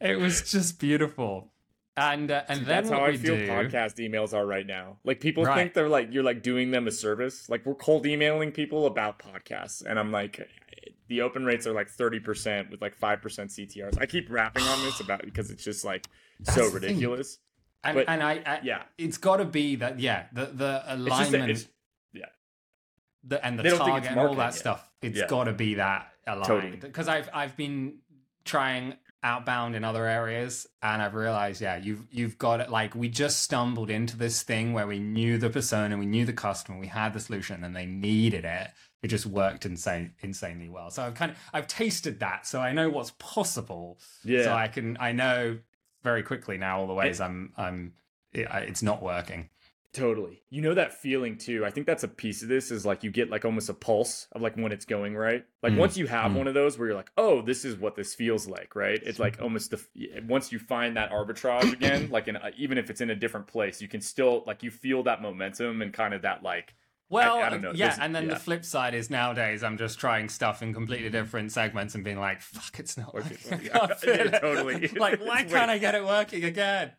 it 0.00 0.18
was 0.18 0.50
just 0.50 0.78
beautiful. 0.78 1.50
And 1.96 2.30
uh, 2.30 2.42
and 2.48 2.60
then 2.60 2.66
That's 2.66 2.90
what 2.90 2.98
how 2.98 3.04
I 3.06 3.16
feel 3.16 3.36
do, 3.36 3.46
podcast 3.48 3.96
emails 3.98 4.34
are 4.34 4.44
right 4.44 4.66
now. 4.66 4.98
Like 5.04 5.20
people 5.20 5.44
Right. 5.44 5.54
think 5.54 5.74
they're 5.74 5.88
like 5.88 6.12
you're 6.12 6.24
like 6.24 6.42
doing 6.42 6.72
them 6.72 6.88
a 6.88 6.90
service. 6.90 7.48
Like 7.48 7.64
we're 7.64 7.76
cold 7.76 8.04
emailing 8.06 8.50
people 8.50 8.86
about 8.86 9.20
podcasts, 9.20 9.84
and 9.84 9.96
I'm 9.98 10.10
like, 10.10 10.48
the 11.08 11.20
open 11.22 11.44
rates 11.44 11.66
are 11.66 11.72
like 11.72 11.88
thirty 11.88 12.20
percent 12.20 12.70
with 12.70 12.80
like 12.82 12.94
five 12.94 13.20
percent 13.22 13.50
CTRs. 13.50 14.00
I 14.00 14.06
keep 14.06 14.30
rapping 14.30 14.62
on 14.64 14.82
this 14.84 15.00
about 15.00 15.22
because 15.24 15.50
it's 15.50 15.64
just 15.64 15.84
like 15.84 16.06
so 16.42 16.52
That's 16.54 16.56
the 16.56 16.62
thing. 16.80 16.88
ridiculous. 16.88 17.38
and, 17.82 17.94
but- 17.96 18.08
and 18.08 18.22
I, 18.22 18.42
I 18.46 18.60
Yeah, 18.62 18.82
it's 18.98 19.18
got 19.18 19.36
to 19.38 19.44
be 19.44 19.76
that 19.76 20.00
yeah, 20.00 20.26
the 20.32 20.46
the 20.46 20.82
it's 20.86 21.04
just 21.04 21.08
alignment, 21.30 21.50
it's, 21.50 21.66
the, 23.26 23.44
and 23.44 23.58
the 23.58 23.62
They 23.62 23.70
target 23.70 23.98
it's 24.04 24.06
and 24.08 24.20
all 24.20 24.34
that 24.34 24.44
yet. 24.46 24.54
stuff. 24.54 24.90
It's 25.00 25.18
Yeah. 25.18 25.26
got 25.26 25.44
to 25.44 25.52
be 25.52 25.74
that 25.74 26.12
Totally. 26.26 26.58
aligned 26.60 26.80
because 26.80 27.08
I've 27.08 27.28
I've 27.32 27.56
been 27.56 27.98
trying 28.44 28.94
outbound 29.22 29.74
in 29.74 29.82
other 29.84 30.04
areas 30.06 30.66
and 30.82 31.00
I've 31.00 31.14
realized 31.14 31.62
yeah 31.62 31.76
you've 31.76 32.04
you've 32.10 32.36
got 32.36 32.60
it 32.60 32.68
like 32.70 32.94
we 32.94 33.08
just 33.08 33.40
stumbled 33.40 33.88
into 33.88 34.18
this 34.18 34.42
thing 34.42 34.74
where 34.74 34.86
we 34.86 34.98
knew 34.98 35.38
the 35.38 35.48
persona 35.48 35.96
we 35.96 36.04
knew 36.04 36.26
the 36.26 36.34
customer 36.34 36.78
we 36.78 36.88
had 36.88 37.14
the 37.14 37.20
solution 37.20 37.64
and 37.64 37.74
they 37.74 37.86
needed 37.86 38.44
it 38.44 38.68
it 39.04 39.08
just 39.08 39.26
worked 39.26 39.66
insane 39.66 40.12
insanely 40.20 40.68
well 40.68 40.90
so 40.90 41.04
I've 41.04 41.14
kind 41.14 41.30
of 41.30 41.36
I've 41.52 41.68
tasted 41.68 42.20
that 42.20 42.46
so 42.46 42.60
I 42.60 42.72
know 42.72 42.88
what's 42.88 43.12
possible 43.18 43.98
yeah. 44.24 44.44
so 44.44 44.52
I 44.52 44.68
can 44.68 44.96
I 44.98 45.12
know 45.12 45.58
very 46.02 46.22
quickly 46.22 46.58
now 46.58 46.80
all 46.80 46.86
the 46.86 46.94
ways 46.94 47.20
I'm 47.20 47.52
I'm 47.56 47.92
it, 48.32 48.48
it's 48.50 48.82
not 48.82 49.02
working 49.02 49.50
Totally. 49.94 50.42
You 50.50 50.60
know 50.60 50.74
that 50.74 50.92
feeling 50.92 51.38
too. 51.38 51.64
I 51.64 51.70
think 51.70 51.86
that's 51.86 52.02
a 52.02 52.08
piece 52.08 52.42
of 52.42 52.48
this 52.48 52.72
is 52.72 52.84
like 52.84 53.04
you 53.04 53.12
get 53.12 53.30
like 53.30 53.44
almost 53.44 53.68
a 53.68 53.74
pulse 53.74 54.26
of 54.32 54.42
like 54.42 54.56
when 54.56 54.72
it's 54.72 54.84
going 54.84 55.16
right. 55.16 55.44
Like 55.62 55.72
Mm, 55.74 55.76
once 55.76 55.96
you 55.96 56.08
have 56.08 56.32
mm. 56.32 56.34
one 56.34 56.48
of 56.48 56.54
those 56.54 56.76
where 56.76 56.88
you're 56.88 56.96
like, 56.96 57.12
"Oh, 57.16 57.42
this 57.42 57.64
is 57.64 57.76
what 57.76 57.94
this 57.94 58.12
feels 58.12 58.48
like," 58.48 58.74
right? 58.74 59.00
It's 59.04 59.20
like 59.20 59.40
almost 59.40 59.70
the 59.70 59.80
once 60.26 60.50
you 60.50 60.58
find 60.58 60.96
that 60.96 61.12
arbitrage 61.12 61.72
again, 61.72 62.08
like 62.10 62.26
in 62.26 62.34
a, 62.34 62.50
even 62.58 62.76
if 62.76 62.90
it's 62.90 63.00
in 63.00 63.10
a 63.10 63.14
different 63.14 63.46
place, 63.46 63.80
you 63.80 63.86
can 63.86 64.00
still 64.00 64.42
like 64.48 64.64
you 64.64 64.72
feel 64.72 65.04
that 65.04 65.22
momentum 65.22 65.80
and 65.80 65.92
kind 65.92 66.12
of 66.12 66.22
that 66.22 66.42
like 66.42 66.74
Well, 67.14 67.38
I 67.38 67.56
know. 67.56 67.72
yeah, 67.74 67.96
and 68.00 68.14
then 68.14 68.24
yeah. 68.24 68.34
the 68.34 68.40
flip 68.40 68.64
side 68.64 68.94
is 68.94 69.08
nowadays 69.08 69.62
I'm 69.62 69.78
just 69.78 69.98
trying 69.98 70.28
stuff 70.28 70.62
in 70.62 70.74
completely 70.74 71.10
different 71.10 71.52
segments 71.52 71.94
and 71.94 72.02
being 72.02 72.18
like, 72.18 72.42
"Fuck, 72.42 72.80
it's 72.80 72.96
not 72.96 73.14
working." 73.14 73.38
I 73.52 73.60
yeah, 73.62 73.86
it. 74.02 74.40
totally. 74.40 74.88
like, 74.96 75.20
why 75.24 75.42
It's 75.42 75.52
can't 75.52 75.70
I 75.70 75.78
get 75.78 75.94
it 75.94 76.04
working 76.04 76.44
again? 76.44 76.92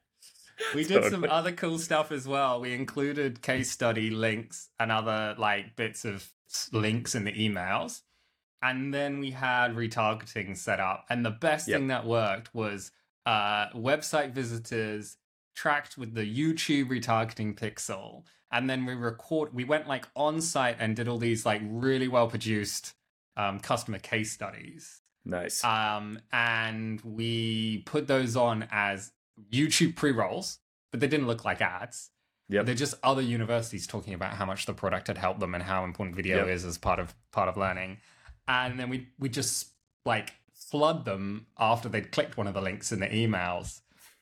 we 0.74 0.84
did 0.84 1.02
totally. 1.02 1.12
some 1.12 1.24
other 1.26 1.52
cool 1.52 1.78
stuff 1.80 2.14
as 2.14 2.28
well. 2.28 2.62
We 2.62 2.74
included 2.74 3.42
case 3.42 3.72
stuff 3.72 3.90
as 3.92 3.98
well. 3.98 4.06
We 4.06 4.10
included 4.10 4.10
case 4.10 4.10
study 4.10 4.10
links 4.10 4.70
and 4.80 4.92
other 4.92 5.36
like 5.38 5.76
bits 5.76 6.06
of 6.06 6.32
links 6.72 7.14
in 7.16 7.26
the 7.26 7.34
emails. 7.34 8.02
And 8.62 8.94
then 8.94 9.20
we 9.20 9.32
had 9.32 9.76
retargeting 9.76 10.58
set 10.58 10.80
up. 10.80 11.06
And 11.10 11.26
the 11.26 11.32
best 11.32 11.68
yep. 11.68 11.78
thing 11.78 11.88
that 11.88 12.06
worked 12.06 12.56
was 12.56 12.92
uh, 13.26 13.68
website 13.76 14.32
visitors 14.32 15.18
tracked 15.56 15.98
with 15.98 16.14
the 16.14 16.22
YouTube 16.22 16.90
retargeting 16.90 17.58
pixel. 17.58 18.24
And 18.52 18.70
then 18.70 18.86
we 18.86 18.94
record, 18.94 19.54
we 19.54 19.64
went 19.64 19.88
like 19.88 20.08
on 20.16 20.40
site 20.42 20.78
and 20.80 20.96
did 20.96 21.08
all 21.08 21.18
these 21.18 21.46
like 21.46 21.62
really 21.66 22.08
well 22.08 22.28
produced 22.28 22.94
um, 23.36 23.60
customer 23.60 24.00
case 24.00 24.32
studies. 24.32 25.02
Nice. 25.26 25.64
Um, 25.64 26.20
and 26.32 27.02
we 27.02 27.80
put 27.86 28.08
those 28.08 28.36
on 28.36 28.68
as 28.72 29.12
YouTube 29.52 29.96
pre 29.96 30.12
rolls, 30.12 30.60
but 30.92 31.00
they 31.00 31.08
didn't 31.08 31.28
look 31.28 31.44
like 31.44 31.62
ads. 31.62 32.12
Yeah, 32.48 32.62
they're 32.62 32.76
just 32.76 32.96
other 33.02 33.24
universities 33.24 33.88
talking 33.88 34.14
about 34.14 34.34
how 34.34 34.46
much 34.46 34.68
the 34.68 34.74
product 34.74 35.08
had 35.08 35.18
helped 35.18 35.40
them 35.40 35.56
and 35.56 35.64
how 35.64 35.84
important 35.84 36.16
video 36.16 36.46
yep. 36.46 36.48
is 36.48 36.64
as 36.64 36.78
part 36.78 37.00
of 37.00 37.16
part 37.32 37.50
of 37.50 37.58
learning. 37.58 37.98
And 38.48 38.80
then 38.80 38.90
we 38.90 39.08
we 39.18 39.30
just 39.30 39.70
like 40.06 40.34
flood 40.54 41.06
them 41.06 41.48
after 41.58 41.90
they'd 41.90 42.12
clicked 42.12 42.38
one 42.38 42.46
of 42.46 42.54
the 42.54 42.62
links 42.62 42.92
in 42.92 43.00
the 43.00 43.08
emails. 43.08 43.82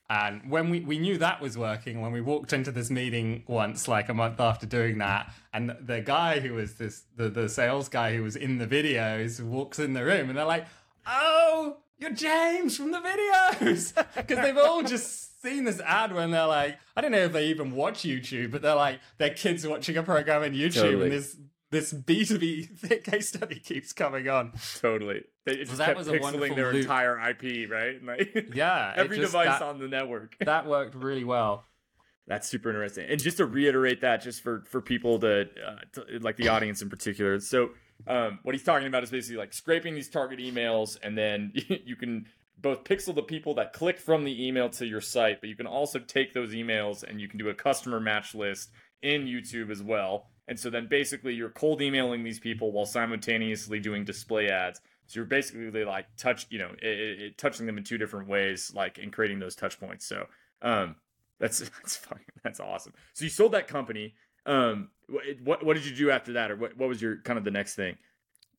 And 0.09 0.49
when 0.49 0.69
we, 0.69 0.81
we 0.81 0.99
knew 0.99 1.17
that 1.17 1.41
was 1.41 1.57
working, 1.57 2.01
when 2.01 2.11
we 2.11 2.21
walked 2.21 2.53
into 2.53 2.71
this 2.71 2.89
meeting 2.91 3.43
once, 3.47 3.87
like 3.87 4.09
a 4.09 4.13
month 4.13 4.39
after 4.39 4.65
doing 4.65 4.97
that, 4.99 5.33
and 5.53 5.75
the 5.81 6.01
guy 6.01 6.39
who 6.39 6.53
was 6.53 6.75
this, 6.75 7.03
the, 7.15 7.29
the 7.29 7.49
sales 7.49 7.89
guy 7.89 8.15
who 8.15 8.23
was 8.23 8.35
in 8.35 8.57
the 8.57 8.67
videos 8.67 9.41
walks 9.41 9.79
in 9.79 9.93
the 9.93 10.03
room 10.03 10.29
and 10.29 10.37
they're 10.37 10.45
like, 10.45 10.67
oh, 11.07 11.77
you're 11.97 12.11
James 12.11 12.77
from 12.77 12.91
the 12.91 12.99
videos. 12.99 13.93
Because 14.15 14.39
they've 14.39 14.57
all 14.57 14.83
just 14.83 15.41
seen 15.41 15.63
this 15.63 15.79
ad 15.81 16.13
when 16.13 16.31
they're 16.31 16.47
like, 16.47 16.77
I 16.95 17.01
don't 17.01 17.11
know 17.11 17.19
if 17.19 17.33
they 17.33 17.47
even 17.47 17.71
watch 17.71 18.03
YouTube, 18.03 18.51
but 18.51 18.61
they're 18.61 18.75
like, 18.75 18.99
their 19.17 19.31
kids 19.31 19.65
watching 19.65 19.97
a 19.97 20.03
program 20.03 20.43
in 20.43 20.53
YouTube 20.53 20.73
totally. 20.73 21.03
and 21.03 21.11
this 21.11 21.37
this 21.73 21.91
B2B 21.91 23.03
case 23.03 23.29
study 23.29 23.59
keeps 23.59 23.91
coming 23.91 24.29
on. 24.29 24.53
Totally. 24.79 25.23
They 25.45 25.57
just 25.57 25.77
that 25.77 25.97
was 25.97 26.07
a 26.07 26.13
pixeling 26.13 26.55
their 26.55 26.71
loop. 26.71 26.83
entire 26.83 27.19
IP, 27.29 27.69
right? 27.69 28.01
Like, 28.03 28.53
yeah. 28.53 28.93
every 28.95 29.17
just, 29.17 29.31
device 29.31 29.59
that, 29.59 29.61
on 29.61 29.79
the 29.79 29.87
network. 29.87 30.35
that 30.45 30.67
worked 30.67 30.95
really 30.95 31.23
well. 31.23 31.65
That's 32.27 32.47
super 32.47 32.69
interesting. 32.69 33.07
And 33.09 33.21
just 33.21 33.37
to 33.37 33.45
reiterate 33.45 34.01
that, 34.01 34.21
just 34.21 34.41
for 34.41 34.63
for 34.69 34.81
people 34.81 35.19
to, 35.19 35.41
uh, 35.41 35.75
to 35.93 36.19
like 36.19 36.37
the 36.37 36.47
audience 36.47 36.81
in 36.81 36.89
particular. 36.89 37.39
So 37.39 37.71
um, 38.07 38.39
what 38.43 38.55
he's 38.55 38.63
talking 38.63 38.87
about 38.87 39.03
is 39.03 39.11
basically 39.11 39.37
like 39.37 39.51
scraping 39.51 39.95
these 39.95 40.09
target 40.09 40.39
emails, 40.39 40.97
and 41.03 41.17
then 41.17 41.51
you 41.85 41.97
can 41.97 42.27
both 42.61 42.85
pixel 42.85 43.13
the 43.13 43.23
people 43.23 43.55
that 43.55 43.73
click 43.73 43.99
from 43.99 44.23
the 44.23 44.47
email 44.47 44.69
to 44.69 44.85
your 44.85 45.01
site, 45.01 45.41
but 45.41 45.49
you 45.49 45.55
can 45.55 45.67
also 45.67 45.99
take 45.99 46.33
those 46.33 46.53
emails 46.53 47.03
and 47.03 47.19
you 47.19 47.27
can 47.27 47.37
do 47.37 47.49
a 47.49 47.53
customer 47.53 47.99
match 47.99 48.33
list 48.33 48.69
in 49.01 49.25
YouTube 49.25 49.69
as 49.69 49.83
well. 49.83 50.29
And 50.47 50.59
so 50.59 50.69
then 50.69 50.87
basically 50.87 51.33
you're 51.33 51.49
cold 51.49 51.81
emailing 51.81 52.23
these 52.23 52.39
people 52.39 52.71
while 52.71 52.85
simultaneously 52.85 53.79
doing 53.79 54.03
display 54.03 54.49
ads. 54.49 54.81
So 55.07 55.19
you're 55.19 55.25
basically 55.25 55.85
like 55.85 56.07
touch, 56.17 56.47
you 56.49 56.59
know, 56.59 56.71
it, 56.81 57.21
it, 57.21 57.37
touching 57.37 57.65
them 57.65 57.77
in 57.77 57.83
two 57.83 57.97
different 57.97 58.27
ways, 58.27 58.71
like 58.75 58.97
in 58.97 59.11
creating 59.11 59.39
those 59.39 59.55
touch 59.55 59.79
points. 59.79 60.05
So 60.05 60.27
um, 60.61 60.95
that's 61.39 61.59
that's 61.81 61.97
fucking 61.97 62.25
that's 62.43 62.59
awesome. 62.59 62.93
So 63.13 63.23
you 63.25 63.29
sold 63.29 63.51
that 63.53 63.67
company. 63.67 64.15
Um, 64.45 64.89
what 65.43 65.63
what 65.65 65.75
did 65.75 65.85
you 65.85 65.95
do 65.95 66.09
after 66.09 66.33
that, 66.33 66.51
or 66.51 66.55
what 66.55 66.77
what 66.77 66.89
was 66.89 67.01
your 67.01 67.17
kind 67.17 67.37
of 67.37 67.45
the 67.45 67.51
next 67.51 67.75
thing? 67.75 67.97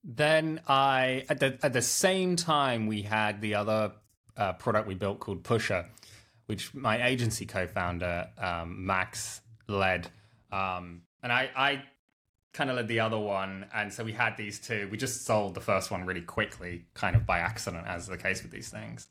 Then 0.02 0.60
I 0.68 1.24
at 1.28 1.40
the 1.40 1.58
at 1.62 1.72
the 1.72 1.82
same 1.82 2.36
time 2.36 2.86
we 2.86 3.02
had 3.02 3.40
the 3.40 3.54
other 3.54 3.92
uh, 4.36 4.52
product 4.54 4.86
we 4.86 4.94
built 4.94 5.20
called 5.20 5.42
Pusher, 5.42 5.86
which 6.46 6.74
my 6.74 7.06
agency 7.06 7.46
co-founder 7.46 8.28
um, 8.38 8.84
Max 8.84 9.40
led, 9.66 10.08
um, 10.52 11.02
and 11.25 11.33
I 11.33 11.50
I 11.57 11.83
kind 12.52 12.71
of 12.71 12.76
led 12.76 12.87
the 12.87 13.00
other 13.00 13.19
one, 13.19 13.66
and 13.75 13.93
so 13.93 14.04
we 14.04 14.12
had 14.12 14.37
these 14.37 14.61
two. 14.61 14.88
We 14.93 14.97
just 14.97 15.25
sold 15.25 15.54
the 15.54 15.61
first 15.61 15.90
one 15.90 16.07
really 16.07 16.21
quickly, 16.21 16.85
kind 16.95 17.16
of 17.16 17.26
by 17.26 17.40
accident, 17.40 17.88
as 17.88 18.07
the 18.07 18.16
case 18.16 18.45
with 18.45 18.52
these 18.52 18.69
things. 18.69 19.09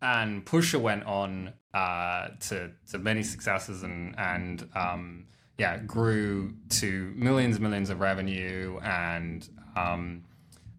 And 0.00 0.46
Pusher 0.46 0.78
went 0.78 1.04
on 1.04 1.54
uh, 1.72 2.28
to 2.48 2.70
to 2.92 2.98
many 2.98 3.24
successes 3.24 3.82
and 3.82 4.14
and 4.16 4.68
um, 4.76 5.26
yeah, 5.58 5.78
grew 5.78 6.54
to 6.68 7.12
millions 7.16 7.56
and 7.56 7.62
millions 7.62 7.90
of 7.90 8.00
revenue 8.00 8.78
and 8.82 9.48
um, 9.76 10.24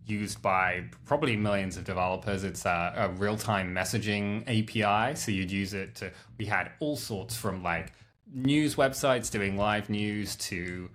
used 0.06 0.42
by 0.42 0.84
probably 1.06 1.36
millions 1.36 1.78
of 1.78 1.84
developers. 1.84 2.44
It's 2.44 2.66
a, 2.66 2.94
a 2.96 3.10
real 3.10 3.38
time 3.38 3.74
messaging 3.74 4.44
API. 4.44 5.16
So 5.16 5.32
you'd 5.32 5.52
use 5.52 5.74
it 5.74 5.96
to, 5.96 6.12
we 6.38 6.46
had 6.46 6.72
all 6.80 6.96
sorts 6.96 7.36
from 7.36 7.64
like 7.64 7.94
news 8.32 8.76
websites 8.76 9.32
doing 9.32 9.58
live 9.58 9.90
news 9.90 10.36
to 10.36 10.90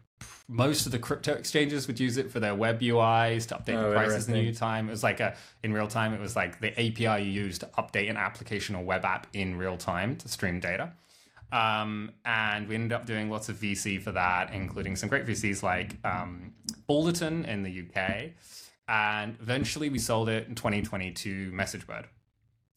most 0.50 0.84
of 0.84 0.90
the 0.90 0.98
crypto 0.98 1.32
exchanges 1.32 1.86
would 1.86 2.00
use 2.00 2.16
it 2.16 2.30
for 2.30 2.40
their 2.40 2.56
web 2.56 2.80
UIs 2.80 3.46
to 3.46 3.54
update 3.54 3.78
oh, 3.78 3.90
the 3.90 3.94
prices 3.94 4.28
in 4.28 4.34
real 4.34 4.52
time. 4.52 4.88
It 4.88 4.90
was 4.90 5.04
like 5.04 5.20
a 5.20 5.36
in 5.62 5.72
real 5.72 5.86
time. 5.86 6.12
It 6.12 6.20
was 6.20 6.34
like 6.34 6.60
the 6.60 6.72
API 6.72 7.24
you 7.24 7.30
use 7.30 7.58
to 7.60 7.66
update 7.78 8.10
an 8.10 8.16
application 8.16 8.74
or 8.74 8.82
web 8.82 9.04
app 9.04 9.28
in 9.32 9.56
real 9.56 9.76
time 9.76 10.16
to 10.16 10.28
stream 10.28 10.58
data. 10.58 10.92
Um, 11.52 12.12
and 12.24 12.68
we 12.68 12.74
ended 12.74 12.92
up 12.92 13.06
doing 13.06 13.30
lots 13.30 13.48
of 13.48 13.56
VC 13.56 14.02
for 14.02 14.12
that, 14.12 14.52
including 14.52 14.96
some 14.96 15.08
great 15.08 15.24
VCs 15.24 15.62
like 15.62 15.96
um, 16.04 16.52
Balderton 16.88 17.46
in 17.46 17.62
the 17.62 17.84
UK. 17.84 18.30
And 18.88 19.36
eventually 19.40 19.88
we 19.88 19.98
sold 19.98 20.28
it 20.28 20.48
in 20.48 20.56
2020 20.56 21.12
to 21.12 21.52
MessageBird. 21.52 22.06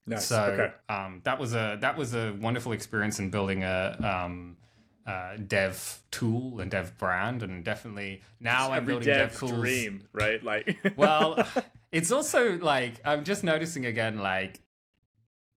Nice. 0.06 0.26
So 0.26 0.42
okay. 0.44 0.74
um, 0.90 1.22
that 1.24 1.40
was 1.40 1.54
a 1.54 1.78
that 1.82 1.98
was 1.98 2.14
a 2.14 2.34
wonderful 2.40 2.74
experience 2.74 3.20
in 3.20 3.30
building 3.30 3.64
a 3.64 3.98
um, 4.04 4.58
uh, 5.06 5.38
dev 5.48 6.00
tool 6.12 6.60
and 6.60 6.70
dev 6.70 6.98
brand, 6.98 7.44
and 7.44 7.64
definitely 7.64 8.22
now 8.40 8.72
I'm 8.72 8.86
building 8.86 9.06
dev, 9.06 9.32
dev 9.32 9.40
tools. 9.40 9.52
Dream, 9.54 10.08
right? 10.12 10.44
Like, 10.44 10.78
well, 10.98 11.46
it's 11.92 12.12
also 12.12 12.58
like 12.58 12.96
I'm 13.06 13.24
just 13.24 13.44
noticing 13.44 13.86
again, 13.86 14.20
like 14.20 14.60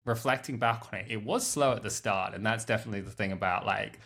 reflecting 0.04 0.58
back 0.58 0.84
on 0.92 1.00
it, 1.00 1.06
it 1.08 1.24
was 1.24 1.44
slow 1.46 1.72
at 1.72 1.82
the 1.82 1.90
start, 1.90 2.34
and 2.34 2.46
that's 2.46 2.64
definitely 2.64 3.00
the 3.00 3.10
thing 3.10 3.32
about 3.32 3.66
like 3.66 3.98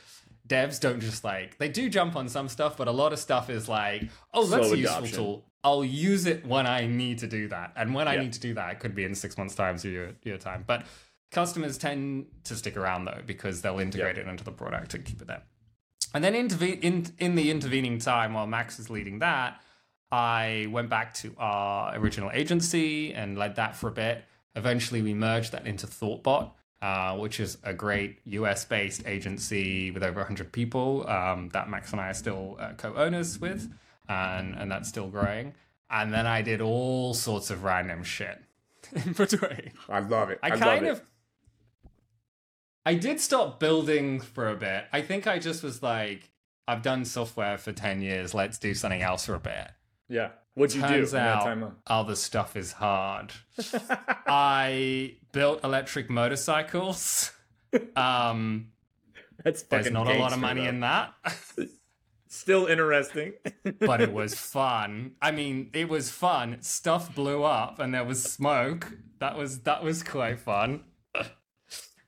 devs 0.50 0.80
don't 0.80 1.00
just 1.00 1.22
like 1.22 1.56
they 1.58 1.68
do 1.68 1.88
jump 1.88 2.16
on 2.16 2.28
some 2.28 2.48
stuff, 2.48 2.76
but 2.76 2.88
a 2.88 2.92
lot 2.92 3.12
of 3.12 3.18
stuff 3.18 3.48
is 3.50 3.68
like, 3.68 4.08
oh, 4.34 4.46
that's 4.46 4.66
Slow 4.66 4.74
a 4.74 4.78
useful 4.78 4.98
adoption. 4.98 5.16
tool. 5.16 5.44
I'll 5.62 5.84
use 5.84 6.26
it 6.26 6.46
when 6.46 6.66
I 6.66 6.86
need 6.86 7.18
to 7.18 7.26
do 7.26 7.48
that, 7.48 7.72
and 7.76 7.94
when 7.94 8.06
yeah. 8.06 8.12
I 8.12 8.16
need 8.16 8.32
to 8.32 8.40
do 8.40 8.54
that, 8.54 8.72
it 8.72 8.80
could 8.80 8.94
be 8.94 9.04
in 9.04 9.14
six 9.14 9.36
months' 9.36 9.54
time, 9.54 9.78
so 9.78 9.88
your 9.88 10.12
your 10.22 10.38
time. 10.38 10.64
But 10.66 10.86
customers 11.30 11.78
tend 11.78 12.26
to 12.44 12.56
stick 12.56 12.76
around 12.76 13.04
though 13.04 13.20
because 13.26 13.62
they'll 13.62 13.78
integrate 13.78 14.18
it 14.18 14.26
into 14.26 14.44
the 14.44 14.52
product 14.52 14.94
and 14.94 15.04
keep 15.04 15.20
it 15.20 15.28
there. 15.28 15.42
And 16.14 16.24
then 16.24 16.34
interve- 16.34 16.82
in 16.82 17.06
in 17.18 17.34
the 17.34 17.50
intervening 17.50 17.98
time, 17.98 18.34
while 18.34 18.46
Max 18.46 18.78
was 18.78 18.90
leading 18.90 19.20
that, 19.20 19.60
I 20.10 20.66
went 20.70 20.88
back 20.88 21.14
to 21.14 21.34
our 21.38 21.94
original 21.96 22.30
agency 22.32 23.14
and 23.14 23.38
led 23.38 23.56
that 23.56 23.76
for 23.76 23.88
a 23.88 23.92
bit. 23.92 24.24
Eventually, 24.56 25.02
we 25.02 25.14
merged 25.14 25.52
that 25.52 25.66
into 25.66 25.86
Thoughtbot, 25.86 26.50
uh, 26.82 27.16
which 27.16 27.38
is 27.38 27.58
a 27.62 27.72
great 27.72 28.18
US 28.24 28.64
based 28.64 29.06
agency 29.06 29.90
with 29.92 30.02
over 30.02 30.20
100 30.20 30.50
people 30.50 31.08
um, 31.08 31.48
that 31.50 31.70
Max 31.70 31.92
and 31.92 32.00
I 32.00 32.08
are 32.08 32.14
still 32.14 32.56
uh, 32.58 32.72
co 32.76 32.94
owners 32.94 33.38
with, 33.38 33.72
and, 34.10 34.54
and 34.56 34.70
that's 34.70 34.88
still 34.88 35.08
growing. 35.08 35.54
And 35.88 36.12
then 36.12 36.26
I 36.26 36.42
did 36.42 36.60
all 36.60 37.14
sorts 37.14 37.50
of 37.50 37.64
random 37.64 38.02
shit 38.02 38.38
in 38.92 39.12
between. 39.12 39.72
I 39.88 40.00
love 40.00 40.30
it. 40.30 40.38
I, 40.42 40.48
I 40.48 40.56
kind 40.56 40.86
of. 40.86 41.02
I 42.84 42.94
did 42.94 43.20
stop 43.20 43.60
building 43.60 44.20
for 44.20 44.48
a 44.48 44.56
bit. 44.56 44.84
I 44.92 45.02
think 45.02 45.26
I 45.26 45.38
just 45.38 45.62
was 45.62 45.82
like, 45.82 46.30
I've 46.66 46.82
done 46.82 47.04
software 47.04 47.58
for 47.58 47.72
10 47.72 48.00
years. 48.00 48.34
Let's 48.34 48.58
do 48.58 48.74
something 48.74 49.02
else 49.02 49.26
for 49.26 49.34
a 49.34 49.40
bit. 49.40 49.70
Yeah. 50.08 50.30
What'd 50.54 50.74
you 50.74 50.82
Turns 50.82 51.12
do? 51.12 51.18
out, 51.18 51.74
other 51.86 52.16
stuff 52.16 52.56
is 52.56 52.72
hard. 52.72 53.32
I 54.26 55.14
built 55.32 55.62
electric 55.64 56.10
motorcycles. 56.10 57.32
Um, 57.94 58.72
That's 59.44 59.62
there's 59.62 59.92
not 59.92 60.08
a 60.08 60.18
lot 60.18 60.32
of 60.32 60.40
money 60.40 60.62
though. 60.62 60.70
in 60.70 60.80
that. 60.80 61.14
Still 62.32 62.66
interesting, 62.66 63.32
but 63.80 64.00
it 64.00 64.12
was 64.12 64.36
fun. 64.36 65.16
I 65.20 65.32
mean, 65.32 65.68
it 65.72 65.88
was 65.88 66.10
fun. 66.12 66.58
Stuff 66.62 67.12
blew 67.12 67.42
up, 67.42 67.80
and 67.80 67.92
there 67.92 68.04
was 68.04 68.22
smoke. 68.22 68.92
That 69.18 69.36
was 69.36 69.62
that 69.62 69.82
was 69.82 70.04
quite 70.04 70.38
fun. 70.38 70.84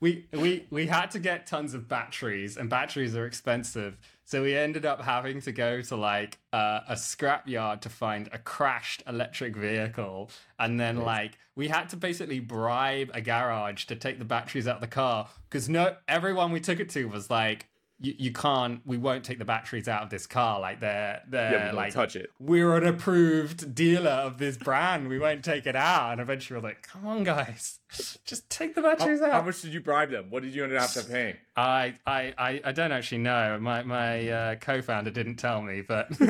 we 0.01 0.29
we 0.33 0.69
we 0.71 0.87
had 0.87 1.11
to 1.11 1.19
get 1.19 1.49
tons 1.49 1.75
of 1.75 1.89
batteries, 1.89 2.57
and 2.57 2.71
batteries 2.71 3.17
are 3.17 3.27
expensive. 3.27 3.99
So 4.25 4.45
we 4.45 4.57
ended 4.57 4.87
up 4.87 5.03
having 5.03 5.41
to 5.41 5.51
go 5.51 5.83
to 5.83 5.97
like 5.97 6.39
uh, 6.53 6.83
a 6.89 6.95
scrapyard 6.95 7.81
to 7.81 7.89
find 7.89 8.29
a 8.33 8.39
crashed 8.39 9.03
electric 9.09 9.57
vehicle, 9.57 10.31
and 10.57 10.79
then 10.79 10.99
like 10.99 11.37
we 11.57 11.67
had 11.67 11.89
to 11.89 11.97
basically 11.97 12.39
bribe 12.39 13.11
a 13.13 13.21
garage 13.21 13.87
to 13.87 13.97
take 13.97 14.21
the 14.21 14.25
batteries 14.25 14.69
out 14.69 14.77
of 14.77 14.81
the 14.83 14.87
car 14.87 15.29
because 15.51 15.69
no 15.69 15.97
everyone 16.07 16.53
we 16.53 16.61
took 16.61 16.79
it 16.79 16.91
to 16.91 17.07
was 17.07 17.29
like 17.29 17.67
you, 18.03 18.15
you 18.19 18.33
can't 18.33 18.81
we 18.85 18.99
won't 18.99 19.25
take 19.25 19.39
the 19.39 19.45
batteries 19.45 19.89
out 19.89 20.03
of 20.03 20.11
this 20.11 20.27
car 20.27 20.61
like 20.61 20.81
they're 20.81 21.23
they're 21.29 21.53
Yeah, 21.69 21.73
like 21.73 21.95
touch 21.95 22.17
it. 22.17 22.31
we're 22.39 22.77
an 22.77 22.85
approved 22.87 23.75
dealer 23.75 24.11
of 24.11 24.39
this 24.39 24.57
brand 24.57 25.09
we 25.09 25.19
won't 25.19 25.45
take 25.45 25.67
it 25.67 25.77
out 25.77 26.13
and 26.13 26.21
eventually 26.21 26.59
we're 26.61 26.69
like 26.69 26.83
come 26.83 27.07
on 27.07 27.25
guys 27.25 27.79
just 28.25 28.49
take 28.51 28.75
the 28.75 28.83
batteries 28.83 29.21
How, 29.21 29.27
out 29.27 29.33
how 29.33 29.43
much 29.43 29.61
did 29.63 29.73
you 29.75 29.81
bribe 29.81 30.11
them? 30.11 30.27
What 30.31 30.43
did 30.43 30.55
you 30.55 30.65
end 30.65 30.73
up 30.75 30.91
paying? 31.11 31.37
I, 31.57 31.95
I 32.07 32.33
I 32.39 32.61
I 32.65 32.73
don't 32.73 32.91
actually 32.93 33.19
know 33.19 33.59
my 33.61 33.83
my 33.83 34.29
uh, 34.29 34.55
co-founder 34.57 35.11
didn't 35.11 35.37
tell 35.37 35.61
me 35.63 35.83
but 35.83 36.09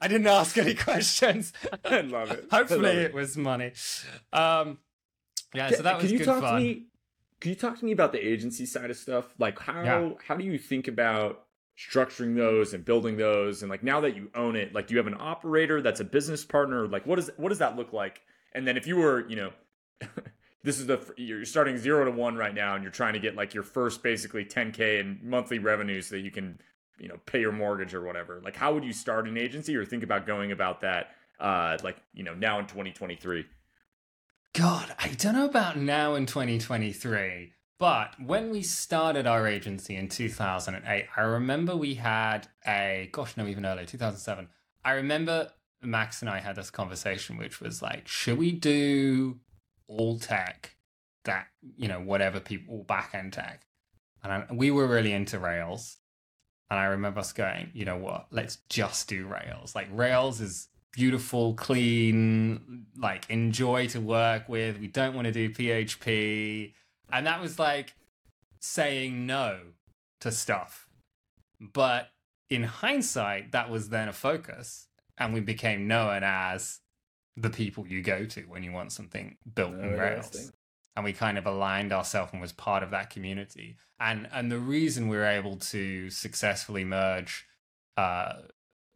I 0.00 0.08
didn't 0.08 0.26
ask 0.28 0.56
any 0.58 0.74
questions 0.74 1.52
I 1.84 2.00
love 2.02 2.30
it. 2.30 2.46
Hopefully 2.50 2.80
love 2.82 2.96
it 2.96 3.14
was 3.14 3.36
money 3.36 3.72
um 4.32 4.78
yeah 5.54 5.70
so 5.70 5.82
that 5.82 5.96
was 5.96 6.04
can 6.04 6.12
you 6.12 6.18
good 6.18 6.24
talk 6.26 6.40
fun 6.40 6.60
to 6.60 6.66
me? 6.66 6.84
Can 7.40 7.50
you 7.50 7.54
talk 7.56 7.78
to 7.78 7.84
me 7.84 7.92
about 7.92 8.12
the 8.12 8.26
agency 8.26 8.66
side 8.66 8.90
of 8.90 8.96
stuff? 8.96 9.34
Like 9.38 9.58
how 9.58 9.82
Yeah. 9.84 10.10
how 10.26 10.36
do 10.36 10.44
you 10.44 10.58
think 10.58 10.88
about 10.88 11.44
structuring 11.76 12.34
those 12.36 12.74
and 12.74 12.84
building 12.84 13.16
those? 13.16 13.62
And 13.62 13.70
like 13.70 13.82
now 13.82 14.00
that 14.00 14.16
you 14.16 14.30
own 14.34 14.56
it, 14.56 14.74
like 14.74 14.86
do 14.88 14.94
you 14.94 14.98
have 14.98 15.06
an 15.06 15.16
operator 15.18 15.80
that's 15.80 16.00
a 16.00 16.04
business 16.04 16.44
partner? 16.44 16.86
Like 16.88 17.06
what 17.06 17.16
does 17.16 17.30
what 17.36 17.50
does 17.50 17.58
that 17.58 17.76
look 17.76 17.92
like? 17.92 18.22
And 18.52 18.66
then 18.66 18.76
if 18.76 18.86
you 18.86 18.96
were, 18.96 19.28
you 19.28 19.36
know, 19.36 19.50
this 20.64 20.78
is 20.80 20.86
the 20.86 21.00
you're 21.16 21.44
starting 21.44 21.78
zero 21.78 22.04
to 22.04 22.10
one 22.10 22.36
right 22.36 22.54
now, 22.54 22.74
and 22.74 22.82
you're 22.82 22.92
trying 22.92 23.12
to 23.14 23.20
get 23.20 23.36
like 23.36 23.54
your 23.54 23.62
first 23.62 24.02
basically 24.02 24.44
10k 24.44 25.00
in 25.00 25.20
monthly 25.22 25.58
revenue 25.58 26.00
so 26.02 26.16
that 26.16 26.22
you 26.22 26.30
can, 26.30 26.58
you 26.98 27.08
know, 27.08 27.18
pay 27.26 27.40
your 27.40 27.52
mortgage 27.52 27.94
or 27.94 28.02
whatever. 28.02 28.40
Like 28.42 28.56
how 28.56 28.74
would 28.74 28.84
you 28.84 28.92
start 28.92 29.28
an 29.28 29.36
agency 29.38 29.76
or 29.76 29.84
think 29.84 30.02
about 30.02 30.26
going 30.26 30.50
about 30.52 30.80
that? 30.80 31.10
Uh, 31.38 31.78
like 31.84 31.98
you 32.12 32.24
know 32.24 32.34
now 32.34 32.58
in 32.58 32.66
2023. 32.66 33.46
God, 34.58 34.92
I 34.98 35.10
don't 35.10 35.34
know 35.34 35.44
about 35.44 35.78
now 35.78 36.16
in 36.16 36.26
2023, 36.26 37.52
but 37.78 38.14
when 38.20 38.50
we 38.50 38.62
started 38.62 39.24
our 39.24 39.46
agency 39.46 39.94
in 39.94 40.08
2008, 40.08 41.06
I 41.16 41.20
remember 41.20 41.76
we 41.76 41.94
had 41.94 42.48
a, 42.66 43.08
gosh, 43.12 43.36
no, 43.36 43.46
even 43.46 43.64
earlier, 43.64 43.86
2007. 43.86 44.48
I 44.84 44.90
remember 44.94 45.52
Max 45.80 46.22
and 46.22 46.28
I 46.28 46.40
had 46.40 46.56
this 46.56 46.72
conversation, 46.72 47.36
which 47.36 47.60
was 47.60 47.82
like, 47.82 48.08
should 48.08 48.36
we 48.36 48.50
do 48.50 49.38
all 49.86 50.18
tech 50.18 50.74
that, 51.22 51.46
you 51.76 51.86
know, 51.86 52.00
whatever 52.00 52.40
people, 52.40 52.78
all 52.78 52.82
back 52.82 53.10
end 53.14 53.34
tech? 53.34 53.64
And 54.24 54.32
I, 54.32 54.52
we 54.52 54.72
were 54.72 54.88
really 54.88 55.12
into 55.12 55.38
Rails. 55.38 55.98
And 56.68 56.80
I 56.80 56.86
remember 56.86 57.20
us 57.20 57.32
going, 57.32 57.70
you 57.74 57.84
know 57.84 57.96
what, 57.96 58.26
let's 58.32 58.56
just 58.68 59.08
do 59.08 59.24
Rails. 59.24 59.76
Like, 59.76 59.86
Rails 59.92 60.40
is 60.40 60.66
beautiful, 60.98 61.54
clean, 61.54 62.86
like 62.98 63.24
enjoy 63.30 63.86
to 63.86 64.00
work 64.00 64.48
with. 64.48 64.80
We 64.80 64.88
don't 64.88 65.14
want 65.14 65.26
to 65.26 65.32
do 65.32 65.48
PHP. 65.48 66.72
And 67.12 67.24
that 67.24 67.40
was 67.40 67.56
like 67.56 67.94
saying 68.58 69.24
no 69.24 69.60
to 70.22 70.32
stuff. 70.32 70.88
But 71.60 72.08
in 72.50 72.64
hindsight, 72.64 73.52
that 73.52 73.70
was 73.70 73.90
then 73.90 74.08
a 74.08 74.12
focus. 74.12 74.88
And 75.16 75.32
we 75.32 75.38
became 75.38 75.86
known 75.86 76.24
as 76.24 76.80
the 77.36 77.50
people 77.50 77.86
you 77.86 78.02
go 78.02 78.24
to 78.24 78.40
when 78.42 78.64
you 78.64 78.72
want 78.72 78.90
something 78.90 79.36
built 79.54 79.74
in 79.74 79.92
Rails. 79.96 80.50
And 80.96 81.04
we 81.04 81.12
kind 81.12 81.38
of 81.38 81.46
aligned 81.46 81.92
ourselves 81.92 82.32
and 82.32 82.40
was 82.40 82.52
part 82.52 82.82
of 82.82 82.90
that 82.90 83.10
community. 83.10 83.76
And 84.00 84.28
and 84.32 84.50
the 84.50 84.58
reason 84.58 85.06
we 85.06 85.16
were 85.16 85.24
able 85.24 85.56
to 85.56 86.10
successfully 86.10 86.82
merge 86.82 87.46
uh, 87.96 88.32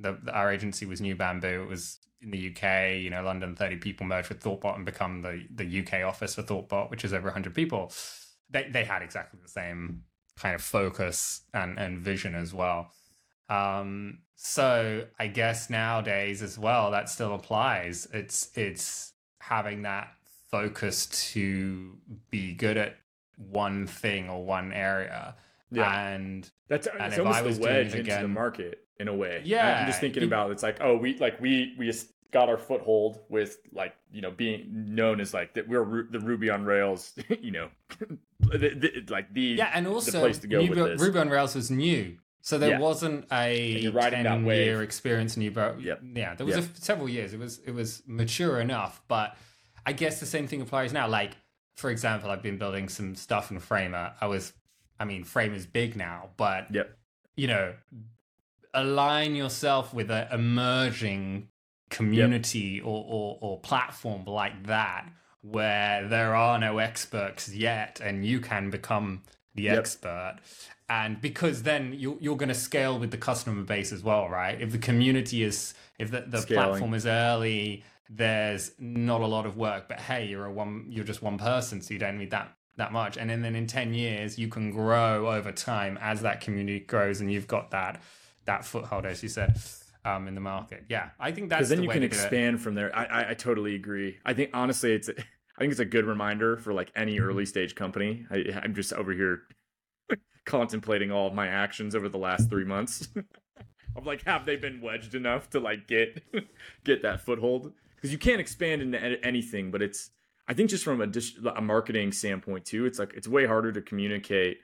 the, 0.02 0.18
the- 0.22 0.32
our 0.32 0.52
agency 0.52 0.86
was 0.86 1.00
New 1.00 1.16
Bamboo. 1.16 1.62
It 1.62 1.68
was 1.68 1.98
in 2.20 2.30
the 2.30 2.50
UK, 2.54 2.96
you 3.02 3.10
know, 3.10 3.22
London, 3.22 3.56
30 3.56 3.76
people 3.76 4.06
merged 4.06 4.28
with 4.28 4.40
ThoughtBot 4.40 4.76
and 4.76 4.84
become 4.84 5.22
the, 5.22 5.44
the 5.54 5.80
UK 5.80 6.04
office 6.06 6.34
for 6.36 6.42
ThoughtBot, 6.42 6.90
which 6.90 7.04
is 7.04 7.12
over 7.12 7.26
100 7.26 7.54
people. 7.54 7.92
They, 8.50 8.68
they 8.70 8.84
had 8.84 9.02
exactly 9.02 9.40
the 9.42 9.48
same 9.48 10.02
kind 10.38 10.54
of 10.54 10.62
focus 10.62 11.42
and, 11.52 11.78
and 11.78 11.98
vision 11.98 12.34
as 12.34 12.54
well. 12.54 12.92
Um, 13.48 14.20
so 14.36 15.04
I 15.18 15.26
guess 15.26 15.68
nowadays 15.68 16.42
as 16.42 16.58
well, 16.58 16.90
that 16.92 17.08
still 17.08 17.34
applies. 17.34 18.06
It's, 18.12 18.50
it's 18.56 19.12
having 19.40 19.82
that 19.82 20.08
focus 20.50 21.06
to 21.32 21.98
be 22.30 22.54
good 22.54 22.76
at 22.76 22.96
one 23.36 23.86
thing 23.86 24.28
or 24.28 24.44
one 24.44 24.72
area. 24.72 25.34
Yeah. 25.72 26.08
And 26.08 26.48
That's 26.68 26.86
And 26.86 27.00
it's 27.02 27.14
if 27.14 27.20
almost 27.20 27.38
I 27.38 27.42
was 27.42 27.58
the 27.58 27.64
wedge 27.64 27.94
it 27.94 28.00
into 28.08 28.22
the 28.22 28.28
market 28.28 28.84
in 29.00 29.08
a 29.08 29.14
way. 29.14 29.42
Yeah, 29.44 29.80
I'm 29.80 29.86
just 29.86 30.00
thinking 30.00 30.22
it- 30.22 30.26
about 30.26 30.50
it's 30.52 30.62
like 30.62 30.78
oh 30.80 30.96
we 30.96 31.16
like 31.18 31.40
we 31.40 31.74
we 31.78 31.86
just 31.86 32.12
got 32.30 32.48
our 32.48 32.56
foothold 32.56 33.18
with 33.28 33.58
like 33.72 33.94
you 34.10 34.22
know 34.22 34.30
being 34.30 34.66
known 34.94 35.20
as 35.20 35.34
like 35.34 35.54
that 35.54 35.68
we're 35.68 36.06
the 36.10 36.18
Ruby 36.20 36.48
on 36.50 36.64
Rails 36.64 37.12
you 37.40 37.50
know 37.50 37.68
the, 38.40 38.58
the, 38.58 39.04
like 39.10 39.32
the 39.34 39.40
Yeah, 39.42 39.70
and 39.74 39.86
also 39.86 40.20
place 40.20 40.38
to 40.38 40.46
go 40.46 40.60
New 40.62 40.70
with 40.70 40.78
this. 40.78 41.00
Ruby 41.00 41.18
on 41.18 41.28
Rails 41.28 41.54
was 41.54 41.70
new, 41.70 42.16
so 42.40 42.58
there 42.58 42.70
Yeah. 42.70 42.78
wasn't 42.78 43.26
a 43.32 43.80
you're 43.80 43.92
riding 43.92 44.22
that 44.24 44.30
ten 44.36 44.46
year 44.46 44.82
experience 44.82 45.36
in 45.36 45.40
New 45.42 45.50
Bro- 45.50 45.78
Yep. 45.80 46.00
Yeah, 46.14 46.34
there 46.34 46.46
was 46.46 46.56
Yep. 46.56 46.64
a, 46.64 46.80
several 46.80 47.08
years. 47.08 47.34
It 47.34 47.38
was 47.40 47.58
it 47.66 47.72
was 47.72 48.02
mature 48.06 48.60
enough, 48.60 49.02
but 49.08 49.36
I 49.84 49.92
guess 49.92 50.18
the 50.20 50.26
same 50.26 50.46
thing 50.46 50.60
applies 50.62 50.92
now. 50.92 51.08
Like 51.08 51.32
for 51.76 51.90
example, 51.90 52.30
I've 52.30 52.42
been 52.42 52.58
building 52.58 52.88
some 52.88 53.14
stuff 53.14 53.50
in 53.50 53.58
Framer. 53.58 54.12
I 54.20 54.26
was, 54.26 54.52
I 55.02 55.04
mean, 55.04 55.24
Frame 55.24 55.52
is 55.52 55.66
big 55.66 55.96
now, 55.96 56.30
but 56.36 56.68
Yep. 56.70 56.96
you 57.36 57.48
know, 57.48 57.74
align 58.72 59.34
yourself 59.34 59.92
with 59.92 60.10
an 60.10 60.28
emerging 60.32 61.48
community 61.90 62.80
or, 62.80 63.04
or 63.06 63.38
or 63.42 63.60
platform 63.60 64.24
like 64.24 64.66
that 64.66 65.06
where 65.42 66.08
there 66.08 66.34
are 66.34 66.58
no 66.58 66.78
experts 66.78 67.52
yet 67.52 68.00
and 68.02 68.24
you 68.24 68.40
can 68.40 68.70
become 68.70 69.22
the 69.54 69.64
Yep. 69.64 69.78
expert 69.80 70.36
and 70.88 71.20
because 71.20 71.64
then 71.64 71.92
you, 71.92 72.16
you're 72.20 72.36
going 72.36 72.48
to 72.48 72.54
scale 72.54 72.98
with 72.98 73.10
the 73.10 73.18
customer 73.18 73.62
base 73.62 73.92
as 73.92 74.02
well 74.02 74.26
right 74.28 74.58
if 74.60 74.72
the 74.72 74.78
community 74.78 75.42
is 75.42 75.74
if 75.98 76.10
the, 76.10 76.20
the 76.22 76.40
Scaling. 76.40 76.64
platform 76.64 76.94
is 76.94 77.04
early 77.04 77.84
there's 78.08 78.70
not 78.78 79.20
a 79.20 79.26
lot 79.26 79.44
of 79.44 79.58
work 79.58 79.86
but 79.88 80.00
hey 80.00 80.26
you're 80.26 80.46
a 80.46 80.52
one 80.52 80.86
you're 80.88 81.04
just 81.04 81.20
one 81.22 81.36
person 81.36 81.82
so 81.82 81.92
you 81.92 82.00
don't 82.00 82.16
need 82.16 82.30
that 82.30 82.56
that 82.76 82.92
much 82.92 83.16
and 83.16 83.28
then, 83.28 83.42
then 83.42 83.54
in 83.54 83.66
10 83.66 83.94
years 83.94 84.38
you 84.38 84.48
can 84.48 84.70
grow 84.70 85.30
over 85.30 85.52
time 85.52 85.98
as 86.00 86.22
that 86.22 86.40
community 86.40 86.80
grows 86.80 87.20
and 87.20 87.30
you've 87.32 87.46
got 87.46 87.70
that 87.70 88.00
that 88.46 88.64
foothold 88.64 89.04
as 89.06 89.22
you 89.22 89.28
said 89.28 89.56
um 90.04 90.26
in 90.26 90.34
the 90.34 90.40
market 90.40 90.84
yeah 90.88 91.10
i 91.20 91.30
think 91.30 91.50
that's 91.50 91.68
then 91.68 91.78
the 91.78 91.82
you 91.82 91.88
can 91.88 92.02
expand 92.02 92.60
from 92.60 92.74
there. 92.74 92.94
I, 92.96 93.04
I 93.04 93.30
I 93.30 93.34
totally 93.34 93.74
agree. 93.74 94.18
I 94.24 94.32
think 94.34 94.50
honestly, 94.54 94.92
it's 94.92 95.08
I 95.08 95.60
think 95.60 95.70
it's 95.70 95.80
a 95.80 95.84
good 95.84 96.06
reminder 96.06 96.56
for 96.56 96.72
like 96.72 96.90
any 96.96 97.18
Mm-hmm. 97.18 97.24
early 97.28 97.46
stage 97.46 97.74
company. 97.74 98.26
I, 98.30 98.44
I'm 98.62 98.74
just 98.74 98.92
over 98.92 99.12
here 99.12 99.42
contemplating 100.44 101.12
all 101.12 101.28
of 101.28 101.34
my 101.34 101.46
actions 101.46 101.94
over 101.94 102.08
the 102.08 102.18
last 102.18 102.48
three 102.48 102.64
months. 102.64 103.08
of 103.96 104.06
like, 104.06 104.24
have 104.24 104.46
they 104.46 104.56
been 104.56 104.80
wedged 104.80 105.14
enough 105.14 105.50
to 105.50 105.60
like 105.60 105.86
get 105.86 106.22
get 106.84 107.02
that 107.02 107.20
foothold? 107.20 107.72
Because 107.96 108.12
you 108.12 108.18
can't 108.18 108.40
expand 108.40 108.82
into 108.82 108.98
anything, 109.24 109.70
but 109.70 109.82
it's 109.82 110.10
I 110.48 110.54
think 110.54 110.70
just 110.70 110.84
from 110.84 111.00
a 111.00 111.06
dis- 111.06 111.38
a 111.56 111.60
marketing 111.62 112.12
standpoint 112.12 112.64
too, 112.64 112.84
it's 112.86 112.98
like 112.98 113.14
it's 113.14 113.28
way 113.28 113.46
harder 113.46 113.72
to 113.72 113.82
communicate. 113.82 114.58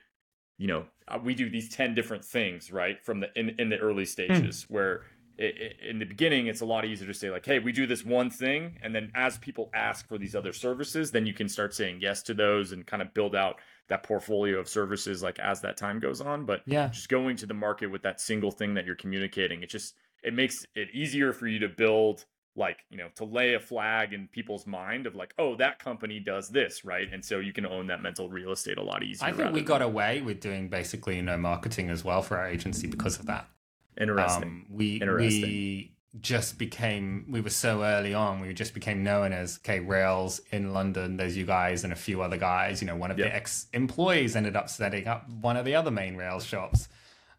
You 0.57 0.67
know, 0.67 0.85
uh, 1.07 1.19
we 1.23 1.33
do 1.35 1.49
these 1.49 1.69
ten 1.69 1.95
different 1.95 2.25
things, 2.25 2.71
right? 2.71 3.01
From 3.03 3.21
the 3.21 3.29
in 3.39 3.49
in 3.59 3.69
the 3.69 3.77
early 3.77 4.05
stages 4.05 4.65
where 4.69 5.03
i- 5.39 5.43
i- 5.45 5.87
in 5.89 5.99
the 5.99 6.05
beginning 6.05 6.47
it's 6.47 6.59
a 6.59 6.65
lot 6.65 6.83
easier 6.83 7.07
to 7.07 7.13
say 7.13 7.29
like 7.31 7.45
hey 7.45 7.59
we 7.59 7.71
do 7.71 7.87
this 7.87 8.03
one 8.03 8.29
thing 8.29 8.77
and 8.83 8.93
then 8.93 9.09
as 9.15 9.37
people 9.37 9.69
ask 9.73 10.05
for 10.05 10.17
these 10.17 10.35
other 10.35 10.51
services 10.51 11.11
then 11.11 11.25
you 11.25 11.33
can 11.33 11.47
start 11.47 11.73
saying 11.73 11.99
yes 12.01 12.21
to 12.23 12.33
those 12.33 12.73
and 12.73 12.85
kind 12.85 13.01
of 13.01 13.13
build 13.13 13.33
out 13.37 13.55
that 13.87 14.03
portfolio 14.03 14.59
of 14.59 14.67
services 14.67 15.23
like 15.23 15.39
as 15.39 15.61
that 15.61 15.77
time 15.77 15.97
goes 15.97 16.19
on 16.19 16.45
but 16.45 16.61
yeah 16.65 16.89
just 16.89 17.07
going 17.07 17.37
to 17.37 17.45
the 17.45 17.53
market 17.53 17.87
with 17.87 18.01
that 18.01 18.19
single 18.19 18.51
thing 18.51 18.73
that 18.73 18.85
you're 18.85 18.95
communicating 18.95 19.63
it 19.63 19.69
just 19.69 19.95
it 20.23 20.33
makes 20.33 20.65
it 20.75 20.89
easier 20.93 21.31
for 21.31 21.47
you 21.47 21.59
to 21.59 21.69
build 21.69 22.25
like 22.59 22.79
you 22.91 22.97
know 22.97 23.07
to 23.15 23.23
lay 23.25 23.55
a 23.55 23.59
flag 23.59 24.13
in 24.13 24.27
people's 24.27 24.67
mind 24.67 25.07
of 25.07 25.15
like 25.15 25.33
oh 25.39 25.55
that 25.55 25.79
company 25.79 26.19
does 26.19 26.49
this 26.49 26.85
right 26.85 27.07
and 27.11 27.23
so 27.25 27.39
you 27.39 27.51
can 27.53 27.65
own 27.65 27.87
that 27.87 28.01
mental 28.03 28.29
real 28.29 28.51
estate 28.51 28.77
a 28.77 28.83
lot 28.83 29.01
easier 29.01 29.27
i 29.27 29.31
think 29.31 29.51
we 29.53 29.61
got 29.61 29.81
away 29.81 30.21
with 30.21 30.39
doing 30.39 30.67
basically 30.69 31.21
no 31.21 31.37
marketing 31.37 31.89
as 31.89 32.03
well 32.03 32.21
for 32.21 32.37
our 32.37 32.47
agency 32.47 32.85
because 32.87 33.17
of 33.19 33.25
that 33.25 33.47
interesting 33.99 34.43
Um, 34.43 34.65
we 34.69 34.95
Interesting. 35.01 35.41
we 35.41 35.91
just 36.19 36.57
became 36.57 37.25
we 37.29 37.39
were 37.39 37.51
so 37.51 37.83
early 37.83 38.15
on. 38.15 38.39
We 38.41 38.51
just 38.53 38.73
became 38.73 39.03
known 39.03 39.31
as 39.31 39.59
okay 39.61 39.79
Rails 39.79 40.41
in 40.51 40.73
London. 40.73 41.17
There's 41.17 41.37
you 41.37 41.45
guys 41.45 41.83
and 41.83 41.93
a 41.93 41.95
few 41.95 42.23
other 42.23 42.35
guys. 42.37 42.81
You 42.81 42.87
know, 42.87 42.95
one 42.95 43.11
of 43.11 43.19
Yeah. 43.19 43.25
the 43.25 43.35
ex 43.35 43.67
employees 43.73 44.35
ended 44.35 44.55
up 44.55 44.69
setting 44.69 45.05
up 45.07 45.29
one 45.29 45.55
of 45.55 45.65
the 45.65 45.75
other 45.75 45.91
main 45.91 46.15
Rails 46.15 46.45
shops, 46.45 46.89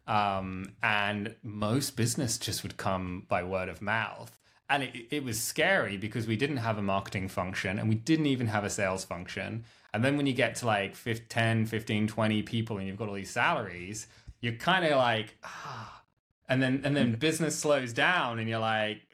um, 0.07 0.71
and 0.81 1.35
most 1.43 1.97
business 1.97 2.37
just 2.37 2.63
would 2.63 2.77
come 2.77 3.25
by 3.27 3.43
word 3.43 3.67
of 3.67 3.81
mouth. 3.81 4.37
And 4.71 4.83
it, 4.83 5.07
it 5.11 5.23
was 5.23 5.39
scary 5.39 5.97
because 5.97 6.25
we 6.25 6.35
didn't 6.35 6.57
have 6.57 6.77
a 6.77 6.81
marketing 6.81 7.27
function 7.27 7.77
and 7.77 7.89
we 7.89 7.95
didn't 7.95 8.25
even 8.25 8.47
have 8.47 8.63
a 8.63 8.69
sales 8.69 9.03
function. 9.03 9.65
And 9.93 10.03
then 10.03 10.17
when 10.17 10.25
you 10.25 10.33
get 10.33 10.55
to 10.55 10.65
like 10.65 10.95
15, 10.95 11.27
10, 11.27 11.65
15, 11.65 12.07
20 12.07 12.43
people 12.43 12.77
and 12.77 12.87
you've 12.87 12.97
got 12.97 13.09
all 13.09 13.15
these 13.15 13.29
salaries, 13.29 14.07
you're 14.39 14.53
kind 14.53 14.85
of 14.85 14.91
like, 14.97 15.37
ah, 15.43 16.01
and 16.51 16.61
then 16.61 16.81
and 16.83 16.95
then 16.95 17.13
business 17.13 17.57
slows 17.57 17.93
down 17.93 18.37
and 18.37 18.49
you're 18.49 18.59
like 18.59 19.07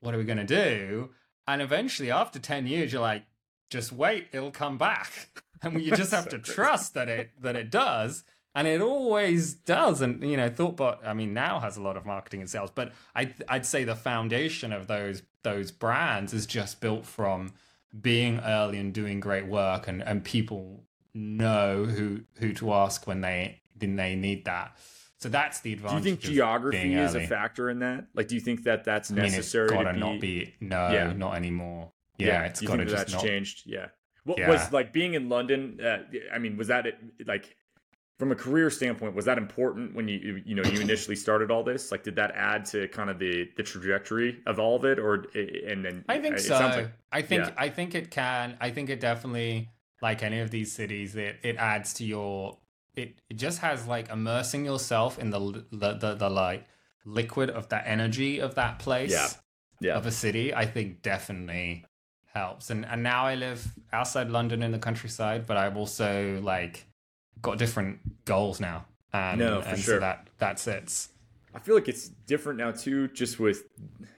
what 0.00 0.14
are 0.14 0.18
we 0.18 0.24
going 0.24 0.38
to 0.38 0.44
do? 0.44 1.10
And 1.48 1.62
eventually 1.62 2.10
after 2.10 2.38
10 2.38 2.66
years 2.66 2.92
you're 2.92 3.00
like 3.00 3.24
just 3.70 3.92
wait 3.92 4.28
it'll 4.32 4.52
come 4.52 4.78
back. 4.78 5.10
And 5.64 5.80
you 5.80 5.94
just 5.94 6.10
have 6.10 6.24
So 6.24 6.30
to 6.30 6.38
trust 6.54 6.94
that 6.94 7.08
it 7.08 7.30
that 7.40 7.54
it 7.54 7.70
does 7.70 8.24
and 8.54 8.68
it 8.68 8.80
always 8.80 9.54
does. 9.54 10.00
And 10.00 10.22
you 10.22 10.36
know, 10.36 10.50
Thoughtbot, 10.50 10.98
I 11.04 11.14
mean, 11.14 11.34
now 11.34 11.60
has 11.60 11.76
a 11.76 11.82
lot 11.82 11.96
of 11.96 12.04
marketing 12.04 12.40
and 12.40 12.50
sales, 12.50 12.70
but 12.74 12.92
I 13.14 13.32
I'd 13.48 13.66
say 13.66 13.84
the 13.84 13.96
foundation 13.96 14.72
of 14.72 14.86
those 14.86 15.22
those 15.42 15.70
brands 15.70 16.32
is 16.32 16.46
just 16.46 16.80
built 16.80 17.04
from 17.04 17.52
being 18.00 18.40
early 18.40 18.78
and 18.78 18.92
doing 18.92 19.20
great 19.20 19.46
work, 19.46 19.88
and 19.88 20.02
and 20.02 20.24
people 20.24 20.84
know 21.14 21.84
who 21.84 22.20
who 22.38 22.52
to 22.54 22.72
ask 22.72 23.06
when 23.06 23.20
they 23.20 23.60
when 23.78 23.96
they 23.96 24.14
need 24.14 24.44
that. 24.44 24.76
So 25.18 25.28
that's 25.28 25.60
the 25.60 25.72
advantage. 25.72 26.02
Do 26.02 26.08
you 26.08 26.16
think 26.16 26.20
geography 26.20 26.94
is 26.94 27.14
a 27.14 27.26
factor 27.28 27.70
in 27.70 27.78
that? 27.78 28.06
Like, 28.12 28.26
do 28.26 28.34
you 28.34 28.40
think 28.40 28.64
that 28.64 28.82
that's 28.84 29.08
necessary? 29.08 29.68
I 29.68 29.70
mean, 29.70 29.78
it's 29.78 29.86
gotta 29.86 29.98
to 29.98 30.12
not 30.14 30.20
be. 30.20 30.54
No, 30.60 30.90
yeah. 30.90 31.12
not 31.12 31.36
anymore. 31.36 31.92
Yeah, 32.18 32.26
yeah. 32.26 32.42
it's 32.42 32.60
got 32.60 32.76
to 32.76 32.84
just 32.84 32.96
that's 32.96 33.12
not... 33.12 33.22
changed. 33.22 33.62
Yeah. 33.64 33.86
What 34.24 34.38
yeah. 34.38 34.48
was 34.48 34.72
like 34.72 34.92
being 34.92 35.14
in 35.14 35.28
London? 35.28 35.78
Uh, 35.80 35.98
I 36.32 36.38
mean, 36.38 36.56
was 36.56 36.68
that 36.68 36.86
like 37.24 37.56
from 38.22 38.30
a 38.30 38.36
career 38.36 38.70
standpoint? 38.70 39.16
Was 39.16 39.24
that 39.24 39.36
important 39.36 39.96
when 39.96 40.06
you 40.06 40.40
you 40.44 40.54
know 40.54 40.62
you 40.62 40.80
initially 40.80 41.16
started 41.16 41.50
all 41.50 41.64
this? 41.64 41.90
Like, 41.90 42.04
did 42.04 42.14
that 42.14 42.30
add 42.36 42.64
to 42.66 42.86
kind 42.86 43.10
of 43.10 43.18
the 43.18 43.50
the 43.56 43.64
trajectory 43.64 44.38
of 44.46 44.60
all 44.60 44.76
of 44.76 44.84
it, 44.84 45.00
or 45.00 45.26
eh, 45.34 45.40
eh, 45.40 45.72
and 45.72 45.84
then 45.84 46.04
I 46.08 46.20
think 46.20 46.38
so. 46.38 46.54
Like, 46.54 46.92
I 47.10 47.22
think 47.22 47.46
yeah. 47.46 47.54
I 47.56 47.68
think 47.68 47.96
it 47.96 48.12
can. 48.12 48.56
I 48.60 48.70
think 48.70 48.90
it 48.90 49.00
definitely 49.00 49.70
like 50.00 50.22
any 50.22 50.38
of 50.38 50.52
these 50.52 50.70
cities. 50.70 51.16
It 51.16 51.40
it 51.42 51.56
adds 51.56 51.94
to 51.94 52.04
your. 52.04 52.58
It, 52.94 53.18
it 53.28 53.38
just 53.38 53.58
has 53.58 53.88
like 53.88 54.08
immersing 54.08 54.64
yourself 54.64 55.18
in 55.18 55.30
the 55.30 55.64
the 55.72 55.94
the, 55.94 56.14
the 56.14 56.30
like 56.30 56.64
liquid 57.04 57.50
of 57.50 57.70
that 57.70 57.82
energy 57.88 58.38
of 58.38 58.54
that 58.54 58.78
place. 58.78 59.10
Yeah. 59.10 59.28
Yeah. 59.80 59.96
Of 59.96 60.06
a 60.06 60.12
city, 60.12 60.54
I 60.54 60.66
think 60.66 61.02
definitely 61.02 61.86
helps. 62.32 62.70
And 62.70 62.86
and 62.86 63.02
now 63.02 63.24
I 63.26 63.34
live 63.34 63.66
outside 63.92 64.30
London 64.30 64.62
in 64.62 64.70
the 64.70 64.78
countryside, 64.78 65.44
but 65.44 65.56
I've 65.56 65.76
also 65.76 66.40
like 66.40 66.86
got 67.40 67.58
different 67.58 68.24
goals 68.24 68.60
now. 68.60 68.86
And, 69.12 69.38
no, 69.38 69.60
for 69.60 69.68
and 69.68 69.78
sure. 69.78 69.96
So 69.96 70.00
that 70.00 70.28
that's 70.38 70.66
it. 70.66 71.08
I 71.54 71.58
feel 71.58 71.74
like 71.74 71.88
it's 71.88 72.08
different 72.08 72.58
now 72.58 72.70
too, 72.70 73.08
just 73.08 73.38
with 73.38 73.64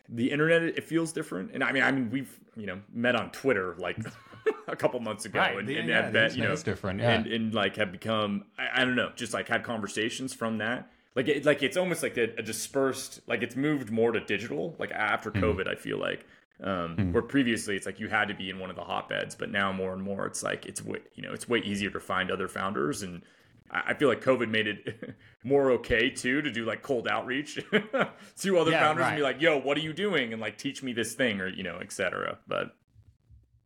the 0.08 0.30
internet. 0.30 0.62
It 0.62 0.84
feels 0.84 1.12
different, 1.12 1.50
and 1.52 1.64
I 1.64 1.72
mean, 1.72 1.82
I 1.82 1.90
mean, 1.90 2.10
we've 2.10 2.38
you 2.56 2.66
know 2.66 2.80
met 2.92 3.16
on 3.16 3.30
Twitter 3.30 3.74
like 3.78 3.98
a 4.68 4.76
couple 4.76 5.00
months 5.00 5.24
ago, 5.24 5.40
right. 5.40 5.58
and, 5.58 5.68
and 5.68 5.88
yeah, 5.88 6.10
bet, 6.10 6.36
you 6.36 6.42
know, 6.42 6.54
different, 6.56 7.00
yeah. 7.00 7.12
and 7.12 7.26
and 7.26 7.54
like 7.54 7.76
have 7.76 7.90
become 7.90 8.44
I, 8.58 8.82
I, 8.82 8.84
don't 8.84 8.96
know, 8.96 9.10
just 9.16 9.34
like 9.34 9.48
had 9.48 9.64
conversations 9.64 10.32
from 10.32 10.58
that. 10.58 10.90
Like 11.16 11.28
it, 11.28 11.44
like 11.44 11.62
it's 11.62 11.76
almost 11.76 12.02
like 12.02 12.16
a, 12.16 12.34
a 12.38 12.42
dispersed, 12.42 13.20
like 13.26 13.42
it's 13.42 13.56
moved 13.56 13.90
more 13.90 14.12
to 14.12 14.20
digital. 14.20 14.74
Like 14.78 14.92
after 14.92 15.30
mm-hmm. 15.30 15.44
COVID, 15.44 15.68
I 15.68 15.74
feel 15.74 15.98
like 15.98 16.26
um, 16.62 16.96
mm. 16.96 17.12
Where 17.12 17.22
previously 17.22 17.74
it's 17.74 17.84
like 17.84 17.98
you 17.98 18.08
had 18.08 18.28
to 18.28 18.34
be 18.34 18.48
in 18.48 18.58
one 18.58 18.70
of 18.70 18.76
the 18.76 18.84
hotbeds, 18.84 19.34
but 19.34 19.50
now 19.50 19.72
more 19.72 19.92
and 19.92 20.02
more 20.02 20.26
it's 20.26 20.42
like 20.42 20.66
it's 20.66 20.82
way 20.82 21.00
you 21.14 21.22
know 21.22 21.32
it's 21.32 21.48
way 21.48 21.58
easier 21.58 21.90
to 21.90 22.00
find 22.00 22.30
other 22.30 22.46
founders, 22.46 23.02
and 23.02 23.22
I 23.70 23.94
feel 23.94 24.08
like 24.08 24.22
COVID 24.22 24.48
made 24.48 24.68
it 24.68 25.16
more 25.44 25.72
okay 25.72 26.10
too 26.10 26.42
to 26.42 26.50
do 26.52 26.64
like 26.64 26.82
cold 26.82 27.08
outreach 27.08 27.56
to 28.38 28.58
other 28.58 28.70
yeah, 28.70 28.80
founders 28.80 29.02
right. 29.02 29.08
and 29.08 29.16
be 29.16 29.22
like, 29.22 29.40
"Yo, 29.40 29.58
what 29.58 29.76
are 29.76 29.80
you 29.80 29.92
doing?" 29.92 30.32
and 30.32 30.40
like 30.40 30.56
teach 30.56 30.82
me 30.82 30.92
this 30.92 31.14
thing 31.14 31.40
or 31.40 31.48
you 31.48 31.64
know, 31.64 31.78
etc. 31.78 32.38
But 32.46 32.76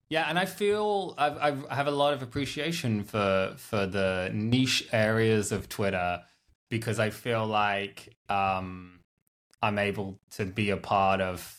yeah, 0.08 0.24
and 0.28 0.38
I 0.38 0.46
feel 0.46 1.14
I've, 1.18 1.36
I've 1.36 1.66
I 1.68 1.74
have 1.74 1.88
a 1.88 1.92
lot 1.92 2.14
of 2.14 2.22
appreciation 2.22 3.04
for 3.04 3.54
for 3.58 3.86
the 3.86 4.30
niche 4.32 4.88
areas 4.92 5.52
of 5.52 5.68
Twitter 5.68 6.22
because 6.70 6.98
I 6.98 7.10
feel 7.10 7.46
like 7.46 8.16
um, 8.30 9.00
I'm 9.62 9.78
able 9.78 10.18
to 10.32 10.46
be 10.46 10.70
a 10.70 10.78
part 10.78 11.20
of 11.20 11.57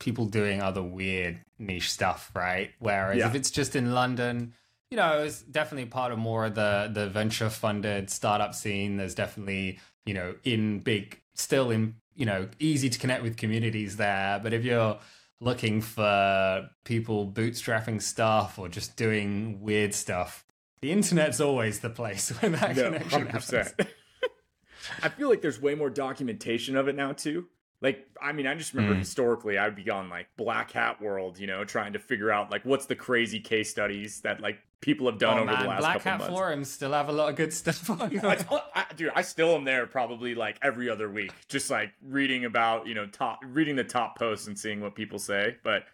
people 0.00 0.26
doing 0.26 0.60
other 0.60 0.82
weird 0.82 1.40
niche 1.60 1.92
stuff, 1.92 2.32
right? 2.34 2.72
Whereas 2.80 3.18
yeah. 3.18 3.28
if 3.28 3.36
it's 3.36 3.52
just 3.52 3.76
in 3.76 3.92
London, 3.92 4.54
you 4.90 4.96
know, 4.96 5.22
it's 5.22 5.42
definitely 5.42 5.88
part 5.88 6.10
of 6.10 6.18
more 6.18 6.46
of 6.46 6.56
the 6.56 6.90
the 6.92 7.08
venture 7.08 7.48
funded 7.48 8.10
startup 8.10 8.54
scene. 8.54 8.96
There's 8.96 9.14
definitely, 9.14 9.78
you 10.04 10.14
know, 10.14 10.34
in 10.42 10.80
big 10.80 11.20
still 11.34 11.70
in, 11.70 11.94
you 12.16 12.26
know, 12.26 12.48
easy 12.58 12.90
to 12.90 12.98
connect 12.98 13.22
with 13.22 13.36
communities 13.36 13.96
there. 13.96 14.40
But 14.42 14.52
if 14.52 14.64
you're 14.64 14.98
looking 15.40 15.80
for 15.80 16.68
people 16.84 17.30
bootstrapping 17.30 18.02
stuff 18.02 18.58
or 18.58 18.68
just 18.68 18.96
doing 18.96 19.60
weird 19.60 19.94
stuff, 19.94 20.44
the 20.80 20.90
internet's 20.90 21.40
always 21.40 21.80
the 21.80 21.90
place 21.90 22.30
where 22.40 22.50
that 22.50 22.76
no, 22.76 22.84
connection 22.84 23.26
100%. 23.26 23.30
happens. 23.30 23.74
I 25.02 25.08
feel 25.10 25.28
like 25.28 25.42
there's 25.42 25.60
way 25.60 25.74
more 25.74 25.90
documentation 25.90 26.76
of 26.76 26.88
it 26.88 26.96
now 26.96 27.12
too. 27.12 27.46
Like, 27.82 28.06
I 28.20 28.32
mean, 28.32 28.46
I 28.46 28.54
just 28.54 28.74
remember 28.74 28.94
mm. 28.94 28.98
historically, 28.98 29.56
I'd 29.56 29.74
be 29.74 29.88
on 29.88 30.10
like 30.10 30.26
Black 30.36 30.70
Hat 30.72 31.00
World, 31.00 31.38
you 31.38 31.46
know, 31.46 31.64
trying 31.64 31.94
to 31.94 31.98
figure 31.98 32.30
out 32.30 32.50
like 32.50 32.64
what's 32.64 32.86
the 32.86 32.94
crazy 32.94 33.40
case 33.40 33.70
studies 33.70 34.20
that 34.20 34.40
like 34.40 34.58
people 34.80 35.06
have 35.06 35.18
done 35.18 35.38
oh, 35.38 35.42
over 35.42 35.52
man. 35.52 35.62
the 35.62 35.68
last 35.68 35.80
Black 35.80 35.94
couple 35.94 36.10
Hat 36.10 36.18
months. 36.18 36.34
forums 36.34 36.70
still 36.70 36.92
have 36.92 37.08
a 37.08 37.12
lot 37.12 37.30
of 37.30 37.36
good 37.36 37.52
stuff 37.52 37.88
on. 37.88 38.00
I, 38.02 38.44
I, 38.74 38.84
dude, 38.94 39.12
I 39.14 39.22
still 39.22 39.54
am 39.54 39.64
there 39.64 39.86
probably 39.86 40.34
like 40.34 40.58
every 40.62 40.90
other 40.90 41.10
week, 41.10 41.32
just 41.48 41.70
like 41.70 41.92
reading 42.02 42.44
about 42.44 42.86
you 42.86 42.94
know 42.94 43.06
top 43.06 43.40
reading 43.46 43.76
the 43.76 43.84
top 43.84 44.18
posts 44.18 44.46
and 44.46 44.58
seeing 44.58 44.80
what 44.80 44.94
people 44.94 45.18
say. 45.18 45.56
But 45.62 45.84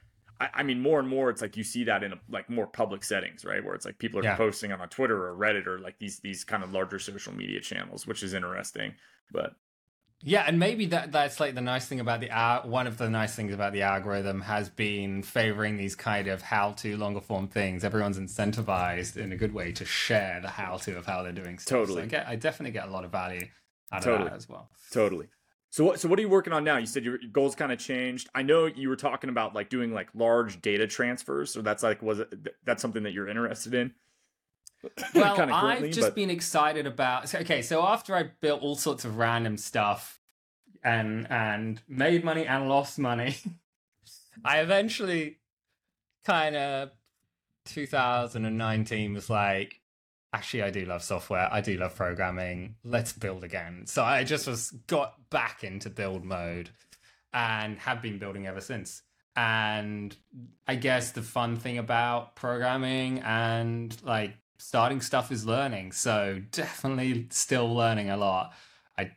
I, 0.41 0.49
I 0.55 0.63
mean, 0.63 0.81
more 0.81 0.99
and 0.99 1.09
more, 1.09 1.31
it's 1.31 1.43
like 1.43 1.57
you 1.57 1.65
see 1.65 1.85
that 1.85 2.03
in 2.03 2.13
a, 2.13 2.19
like 2.29 2.51
more 2.51 2.67
public 2.67 3.05
settings, 3.05 3.45
right? 3.45 3.65
Where 3.65 3.75
it's 3.75 3.87
like 3.87 3.99
people 3.99 4.21
are 4.21 4.25
yeah. 4.25 4.37
posting 4.37 4.73
on 4.73 4.81
a 4.81 4.87
Twitter 4.87 5.27
or 5.27 5.37
Reddit 5.37 5.67
or 5.67 5.79
like 5.79 5.99
these 5.99 6.19
these 6.21 6.45
kind 6.45 6.63
of 6.63 6.73
larger 6.73 6.99
social 6.99 7.33
media 7.33 7.61
channels, 7.61 8.07
which 8.07 8.23
is 8.23 8.35
interesting. 8.35 8.95
But 9.33 9.55
yeah, 10.23 10.45
and 10.47 10.59
maybe 10.59 10.87
that 10.87 11.13
that's 11.13 11.41
like 11.41 11.55
the 11.55 11.61
nice 11.61 11.87
thing 11.87 12.01
about 12.01 12.21
the 12.21 12.31
uh, 12.31 12.67
one 12.67 12.87
of 12.87 12.99
the 12.99 13.09
nice 13.11 13.35
things 13.35 13.53
about 13.53 13.73
the 13.73 13.83
algorithm 13.83 14.41
has 14.41 14.69
been 14.69 15.23
favoring 15.23 15.77
these 15.77 15.95
kind 15.95 16.27
of 16.29 16.43
how-to 16.43 16.97
longer 16.97 17.21
form 17.21 17.49
things. 17.49 17.85
Everyone's 17.85 18.19
incentivized 18.19 19.17
in 19.17 19.33
a 19.33 19.37
good 19.37 19.53
way 19.53 19.73
to 19.73 19.85
share 19.85 20.41
the 20.41 20.49
how-to 20.49 20.97
of 20.97 21.07
how 21.07 21.23
they're 21.23 21.33
doing 21.33 21.59
stuff. 21.59 21.81
Totally, 21.81 22.03
so 22.03 22.05
I, 22.05 22.07
get, 22.07 22.27
I 22.27 22.37
definitely 22.37 22.73
get 22.73 22.89
a 22.89 22.91
lot 22.91 23.05
of 23.05 23.13
value 23.13 23.47
out 23.93 24.03
totally. 24.03 24.25
of 24.25 24.31
that 24.31 24.37
as 24.37 24.49
well. 24.49 24.71
Totally. 24.91 25.29
So 25.71 25.85
what 25.85 26.01
so 26.01 26.09
what 26.09 26.19
are 26.19 26.23
you 26.23 26.29
working 26.29 26.55
on 26.55 26.65
now? 26.65 26.79
You 26.79 26.87
said 26.87 27.05
your 27.05 27.19
goals 27.33 27.55
kind 27.55 27.71
of 27.71 27.79
changed. 27.79 28.31
I 28.35 28.43
know 28.43 28.65
you 28.65 28.89
were 28.89 28.97
talking 28.97 29.29
about 29.29 29.55
like 29.55 29.69
doing 29.69 29.93
like 29.93 30.09
large 30.15 30.63
data 30.63 30.87
transfers. 30.87 31.53
So 31.53 31.61
that's 31.61 31.83
like 31.83 32.01
was 32.01 32.21
it 32.21 32.49
that's 32.65 32.81
something 32.81 33.03
that 33.03 33.13
you're 33.13 33.29
interested 33.29 33.75
in? 33.75 33.93
Well, 35.15 35.41
I've 35.53 35.91
just 35.91 36.09
but... 36.09 36.15
been 36.15 36.31
excited 36.31 36.87
about. 36.87 37.35
Okay, 37.35 37.63
so 37.63 37.83
after 37.83 38.15
I 38.15 38.25
built 38.41 38.63
all 38.63 38.77
sorts 38.77 39.05
of 39.05 39.17
random 39.17 39.57
stuff 39.57 40.21
and 40.85 41.27
and 41.31 41.81
made 41.89 42.25
money 42.25 42.47
and 42.47 42.69
lost 42.69 42.99
money, 42.99 43.37
I 44.45 44.61
eventually 44.61 45.39
kind 46.25 46.57
of 46.57 46.91
2019 47.67 49.15
was 49.15 49.31
like, 49.31 49.81
actually, 50.33 50.63
I 50.63 50.71
do 50.71 50.85
love 50.85 51.03
software. 51.03 51.49
I 51.51 51.61
do 51.61 51.77
love 51.77 51.95
programming. 51.95 52.77
Let's 52.85 53.13
build 53.13 53.45
again. 53.45 53.87
So 53.87 54.03
I 54.03 54.25
just 54.25 54.47
was 54.47 54.71
got 54.87 55.15
back 55.31 55.65
into 55.65 55.91
build 55.91 56.25
mode 56.25 56.71
and 57.33 57.79
have 57.79 58.03
been 58.03 58.19
building 58.19 58.47
ever 58.47 58.61
since. 58.61 59.03
And 59.35 60.17
I 60.67 60.77
guess 60.77 61.13
the 61.13 61.23
fun 61.23 61.57
thing 61.57 61.79
about 61.79 62.37
programming 62.37 63.21
and 63.21 63.97
like 64.03 64.35
starting 64.59 65.01
stuff 65.01 65.31
is 65.31 65.47
learning. 65.47 65.93
So 65.93 66.43
definitely 66.51 67.27
still 67.31 67.75
learning 67.75 68.11
a 68.11 68.17
lot. 68.17 68.53
I 68.99 69.13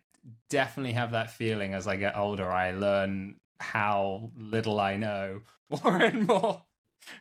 definitely 0.50 0.94
have 0.94 1.12
that 1.12 1.32
feeling 1.32 1.74
as 1.74 1.88
I 1.88 1.96
get 1.96 2.18
older. 2.18 2.50
I 2.52 2.72
learn 2.72 3.36
how 3.60 4.32
little 4.38 4.80
I 4.80 4.98
know 4.98 5.42
more 5.70 5.98
and 5.98 6.28
more. 6.28 6.64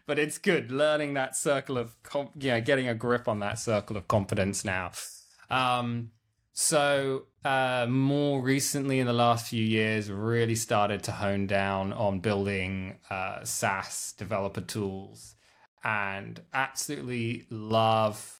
But 0.06 0.18
it's 0.18 0.38
good 0.38 0.70
learning 0.70 1.14
that 1.14 1.36
circle 1.36 1.78
of, 1.78 2.00
com- 2.02 2.30
yeah, 2.38 2.60
getting 2.60 2.88
a 2.88 2.94
grip 2.94 3.28
on 3.28 3.40
that 3.40 3.58
circle 3.58 3.96
of 3.96 4.08
confidence 4.08 4.64
now. 4.64 4.90
Um, 5.50 6.10
so 6.52 7.26
uh, 7.44 7.86
more 7.88 8.42
recently, 8.42 8.98
in 8.98 9.06
the 9.06 9.12
last 9.12 9.48
few 9.48 9.64
years, 9.64 10.10
really 10.10 10.56
started 10.56 11.04
to 11.04 11.12
hone 11.12 11.46
down 11.46 11.92
on 11.92 12.18
building 12.18 12.98
uh, 13.08 13.44
SaaS 13.44 14.12
developer 14.18 14.60
tools 14.60 15.36
and 15.84 16.40
absolutely 16.52 17.46
love 17.50 18.38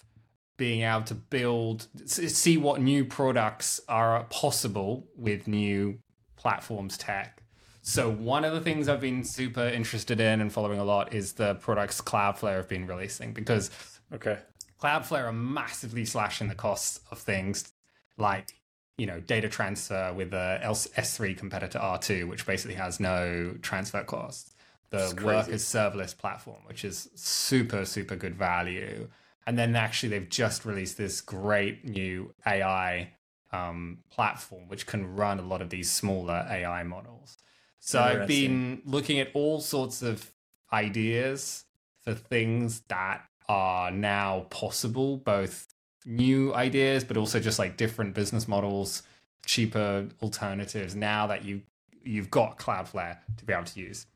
being 0.57 0.83
able 0.83 1.03
to 1.03 1.15
build 1.15 1.87
see 2.05 2.57
what 2.57 2.81
new 2.81 3.05
products 3.05 3.81
are 3.89 4.25
possible 4.25 5.07
with 5.17 5.47
new 5.47 5.99
platforms 6.37 6.99
tech. 6.99 7.43
So 7.83 8.11
one 8.11 8.45
of 8.45 8.53
the 8.53 8.61
things 8.61 8.89
i've 8.89 9.01
been 9.01 9.25
super 9.25 9.67
interested 9.67 10.21
in 10.21 10.41
and 10.41 10.53
following 10.53 10.79
a 10.79 10.85
lot 10.85 11.15
is 11.15 11.35
the 11.35 11.55
products 11.55 12.01
cloudflare 12.01 12.57
have 12.57 12.69
been 12.69 12.87
releasing 12.87 13.33
because 13.33 13.71
okay. 14.13 14.39
Cloudflare 14.83 15.25
are 15.25 15.33
massively 15.33 16.05
slashing 16.05 16.47
the 16.47 16.55
costs 16.55 17.01
of 17.11 17.19
things 17.19 17.73
like 18.17 18.53
you 18.97 19.07
know 19.07 19.21
data 19.21 19.49
transfer 19.49 20.13
with 20.13 20.31
the 20.33 20.59
s3 20.63 21.39
competitor 21.39 21.79
r2 21.79 22.29
which 22.29 22.45
basically 22.45 22.75
has 22.75 23.01
no 23.01 23.55
transfer 23.63 24.03
costs 24.03 24.55
the 24.91 25.21
Workers 25.23 25.65
serverless 25.65 26.17
platform, 26.17 26.61
which 26.67 26.85
is 26.85 27.11
super, 27.15 27.85
super 27.85 28.17
good 28.17 28.35
value. 28.35 29.09
And 29.47 29.59
then 29.59 29.77
actually, 29.77 30.11
they've 30.11 30.29
just 30.29 30.65
released 30.65 30.99
this 30.99 31.21
great 31.21 31.85
new 31.85 32.35
AI 32.47 33.13
um, 33.53 33.99
platform, 34.11 34.69
which 34.69 34.87
can 34.87 35.15
run 35.15 35.39
a 35.39 35.43
lot 35.43 35.63
of 35.63 35.71
these 35.71 35.91
smaller 35.91 36.47
AI 36.51 36.83
models. 36.83 37.39
So 37.81 38.01
I've 38.01 38.27
been 38.27 38.83
looking 38.85 39.19
at 39.21 39.31
all 39.35 39.61
sorts 39.61 40.03
of 40.03 40.33
ideas 40.73 41.65
for 42.03 42.15
things 42.15 42.81
that 42.89 43.23
are 43.49 43.91
now 43.91 44.47
possible, 44.51 45.17
both 45.17 45.67
new 46.05 46.55
ideas, 46.55 47.05
but 47.05 47.17
also 47.17 47.41
just 47.41 47.59
like 47.59 47.77
different 47.77 48.15
business 48.15 48.47
models, 48.47 49.03
cheaper 49.47 50.09
alternatives 50.23 50.95
now 50.95 51.27
that 51.27 51.45
you 51.45 51.63
you've 52.03 52.31
got 52.31 52.59
Cloudflare 52.59 53.19
to 53.37 53.45
be 53.45 53.53
able 53.53 53.65
to 53.65 53.81
use. 53.81 54.07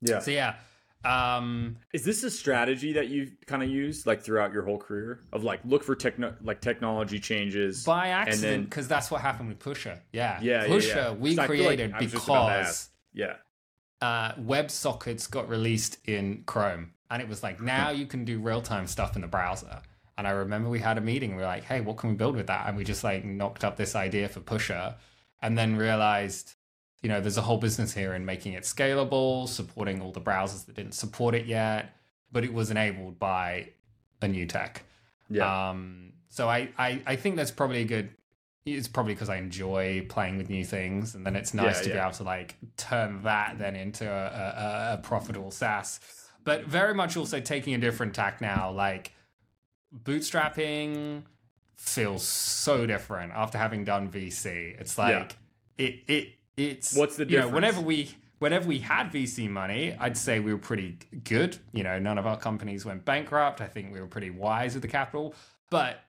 Yeah. 0.00 0.20
So 0.20 0.30
yeah. 0.30 0.56
Um, 1.04 1.76
is 1.92 2.04
this 2.04 2.24
a 2.24 2.30
strategy 2.30 2.94
that 2.94 3.08
you've 3.08 3.36
kind 3.46 3.62
of 3.62 3.68
used 3.68 4.06
like 4.06 4.22
throughout 4.22 4.52
your 4.52 4.64
whole 4.64 4.78
career 4.78 5.20
of 5.32 5.44
like 5.44 5.60
look 5.64 5.84
for 5.84 5.94
techno 5.94 6.34
like 6.42 6.60
technology 6.60 7.20
changes 7.20 7.84
by 7.84 8.08
accident 8.08 8.64
because 8.68 8.88
that's 8.88 9.08
what 9.08 9.20
happened 9.20 9.48
with 9.50 9.60
Pusher. 9.60 10.02
Yeah, 10.12 10.40
yeah, 10.42 10.66
Pusher 10.66 10.88
yeah, 10.88 11.08
yeah. 11.08 11.12
we 11.12 11.36
created 11.36 11.92
like 11.92 12.10
because 12.10 12.88
yeah, 13.12 13.34
uh, 14.00 14.32
WebSockets 14.34 15.30
got 15.30 15.48
released 15.48 15.98
in 16.06 16.42
Chrome, 16.44 16.92
and 17.10 17.22
it 17.22 17.28
was 17.28 17.42
like 17.42 17.60
now 17.60 17.90
you 17.90 18.06
can 18.06 18.24
do 18.24 18.40
real 18.40 18.60
time 18.60 18.88
stuff 18.88 19.14
in 19.14 19.22
the 19.22 19.28
browser. 19.28 19.82
And 20.18 20.26
I 20.26 20.30
remember 20.30 20.70
we 20.70 20.80
had 20.80 20.98
a 20.98 21.02
meeting. 21.02 21.36
We 21.36 21.42
were 21.42 21.48
like, 21.48 21.64
"Hey, 21.64 21.82
what 21.82 21.98
can 21.98 22.10
we 22.10 22.16
build 22.16 22.34
with 22.34 22.48
that?" 22.48 22.66
And 22.66 22.76
we 22.76 22.82
just 22.82 23.04
like 23.04 23.24
knocked 23.24 23.62
up 23.62 23.76
this 23.76 23.94
idea 23.94 24.28
for 24.28 24.40
Pusher, 24.40 24.96
and 25.40 25.56
then 25.56 25.76
realized, 25.76 26.54
you 27.06 27.12
know, 27.12 27.20
there's 27.20 27.36
a 27.36 27.42
whole 27.42 27.58
business 27.58 27.94
here 27.94 28.14
in 28.14 28.24
making 28.24 28.54
it 28.54 28.64
scalable, 28.64 29.46
supporting 29.46 30.02
all 30.02 30.10
the 30.10 30.20
browsers 30.20 30.66
that 30.66 30.74
didn't 30.74 30.94
support 30.94 31.36
it 31.36 31.46
yet, 31.46 31.94
but 32.32 32.42
it 32.42 32.52
was 32.52 32.68
enabled 32.72 33.20
by 33.20 33.68
a 34.20 34.26
new 34.26 34.44
tech. 34.44 34.82
Yeah. 35.30 35.68
Um, 35.68 36.14
so 36.30 36.48
I, 36.48 36.70
I 36.76 37.00
I 37.06 37.14
think 37.14 37.36
that's 37.36 37.52
probably 37.52 37.82
a 37.82 37.84
good. 37.84 38.10
It's 38.64 38.88
probably 38.88 39.14
because 39.14 39.28
I 39.28 39.36
enjoy 39.36 40.04
playing 40.08 40.36
with 40.36 40.50
new 40.50 40.64
things, 40.64 41.14
and 41.14 41.24
then 41.24 41.36
it's 41.36 41.54
nice 41.54 41.76
Yeah, 41.76 41.82
to 41.82 41.88
be 41.90 41.96
able 41.96 42.10
to 42.14 42.24
like 42.24 42.56
turn 42.76 43.22
that 43.22 43.56
then 43.56 43.76
into 43.76 44.10
a, 44.10 44.26
a, 44.26 44.94
a 44.94 45.00
profitable 45.00 45.52
SaaS. 45.52 46.00
But 46.42 46.64
very 46.64 46.92
much 46.92 47.16
also 47.16 47.38
taking 47.38 47.72
a 47.74 47.78
different 47.78 48.16
tack 48.16 48.40
now, 48.40 48.72
like 48.72 49.12
bootstrapping 49.96 51.22
feels 51.76 52.26
so 52.26 52.84
different 52.84 53.32
after 53.32 53.58
having 53.58 53.84
done 53.84 54.10
VC. 54.10 54.80
It's 54.80 54.98
like 54.98 55.36
it 55.78 56.00
it 56.08 56.32
it's 56.56 56.96
What's 56.96 57.16
the 57.16 57.24
you 57.24 57.30
know, 57.32 57.36
difference? 57.36 57.54
whenever 57.54 57.80
we 57.80 58.10
whenever 58.38 58.68
we 58.68 58.78
had 58.78 59.10
VC 59.10 59.48
money, 59.48 59.96
I'd 59.98 60.16
say 60.16 60.40
we 60.40 60.52
were 60.52 60.58
pretty 60.58 60.98
good. 61.24 61.58
You 61.72 61.82
know, 61.84 61.98
none 61.98 62.18
of 62.18 62.26
our 62.26 62.36
companies 62.36 62.84
went 62.84 63.04
bankrupt. 63.04 63.60
I 63.60 63.66
think 63.66 63.92
we 63.92 64.00
were 64.00 64.06
pretty 64.06 64.30
wise 64.30 64.74
with 64.74 64.82
the 64.82 64.88
capital. 64.88 65.34
But 65.70 66.00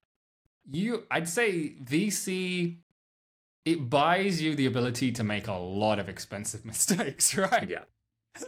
you 0.70 1.04
I'd 1.12 1.30
say 1.30 1.76
VC 1.84 2.78
it 3.66 3.90
buys 3.90 4.42
you 4.42 4.56
the 4.56 4.66
ability 4.66 5.12
to 5.12 5.24
make 5.26 5.48
a 5.48 5.54
lot 5.54 6.00
of 6.00 6.08
expensive 6.08 6.64
mistakes, 6.74 7.36
right? 7.38 7.70
Yeah. 7.70 7.84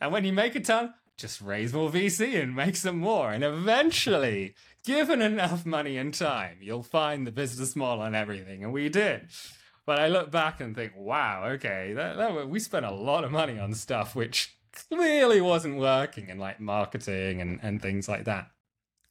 And 0.00 0.10
when 0.12 0.24
you 0.24 0.32
make 0.32 0.54
a 0.54 0.60
ton, 0.60 0.94
just 1.18 1.42
raise 1.42 1.74
more 1.74 1.90
VC 1.90 2.42
and 2.42 2.56
make 2.56 2.74
some 2.74 2.96
more. 2.98 3.30
And 3.32 3.44
eventually, 3.44 4.54
given 4.82 5.20
enough 5.20 5.66
money 5.66 5.98
and 5.98 6.12
time, 6.14 6.56
you'll 6.62 6.82
find 6.82 7.26
the 7.26 7.30
business 7.30 7.76
model 7.76 8.02
and 8.02 8.16
everything. 8.16 8.64
And 8.64 8.72
we 8.72 8.88
did. 8.88 9.28
But 9.86 9.98
I 10.00 10.08
look 10.08 10.30
back 10.30 10.60
and 10.60 10.74
think, 10.74 10.92
wow, 10.96 11.44
okay, 11.52 11.92
that, 11.94 12.16
that, 12.16 12.48
we 12.48 12.58
spent 12.58 12.86
a 12.86 12.90
lot 12.90 13.22
of 13.24 13.30
money 13.30 13.58
on 13.58 13.74
stuff 13.74 14.16
which 14.16 14.56
clearly 14.72 15.40
wasn't 15.40 15.78
working 15.78 16.28
in 16.30 16.38
like 16.38 16.58
marketing 16.60 17.40
and, 17.40 17.60
and 17.62 17.80
things 17.82 18.08
like 18.08 18.24
that. 18.24 18.50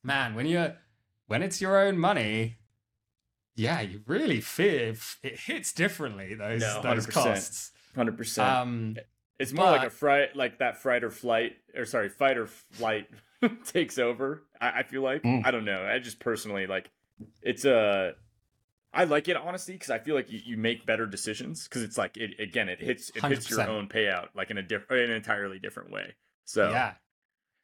Man, 0.01 0.33
when 0.35 0.45
you're 0.47 0.75
when 1.27 1.41
it's 1.43 1.61
your 1.61 1.79
own 1.79 1.97
money, 1.97 2.57
yeah, 3.55 3.81
you 3.81 4.01
really 4.07 4.41
feel 4.41 4.95
it 5.21 5.39
hits 5.39 5.71
differently 5.71 6.33
those 6.33 6.61
No, 6.61 6.81
those 6.81 7.07
100%. 7.07 7.11
costs. 7.11 7.71
Hundred 7.95 8.17
percent. 8.17 8.49
Um, 8.49 8.97
It's 9.39 9.53
more 9.53 9.67
like 9.71 9.87
a 9.87 9.89
fright, 9.91 10.35
like 10.35 10.57
that 10.59 10.81
fright 10.81 11.03
or 11.03 11.11
flight, 11.11 11.53
or 11.75 11.85
sorry, 11.85 12.09
fight 12.09 12.37
or 12.37 12.47
flight 12.47 13.07
takes 13.65 13.97
over. 13.99 14.43
I, 14.59 14.79
I 14.79 14.83
feel 14.83 15.03
like 15.03 15.21
Mm. 15.23 15.45
I 15.45 15.51
don't 15.51 15.65
know. 15.65 15.83
I 15.85 15.99
just 15.99 16.19
personally 16.19 16.65
like 16.67 16.89
it's 17.43 17.63
a. 17.65 18.15
I 18.93 19.05
like 19.05 19.27
it 19.27 19.35
honestly 19.35 19.73
because 19.73 19.89
I 19.89 19.99
feel 19.99 20.15
like 20.15 20.31
you, 20.31 20.39
you 20.43 20.55
make 20.57 20.85
better 20.85 21.05
decisions 21.05 21.67
because 21.67 21.81
it's 21.81 21.97
like 21.97 22.15
it 22.17 22.39
again 22.39 22.69
it 22.69 22.79
hits 22.79 23.09
it 23.15 23.23
hits 23.23 23.49
your 23.49 23.67
own 23.67 23.87
payout 23.87 24.27
like 24.35 24.51
in 24.51 24.57
a 24.57 24.61
different 24.63 25.03
in 25.03 25.09
an 25.09 25.15
entirely 25.15 25.59
different 25.59 25.91
way. 25.91 26.13
So 26.45 26.69
yeah. 26.69 26.93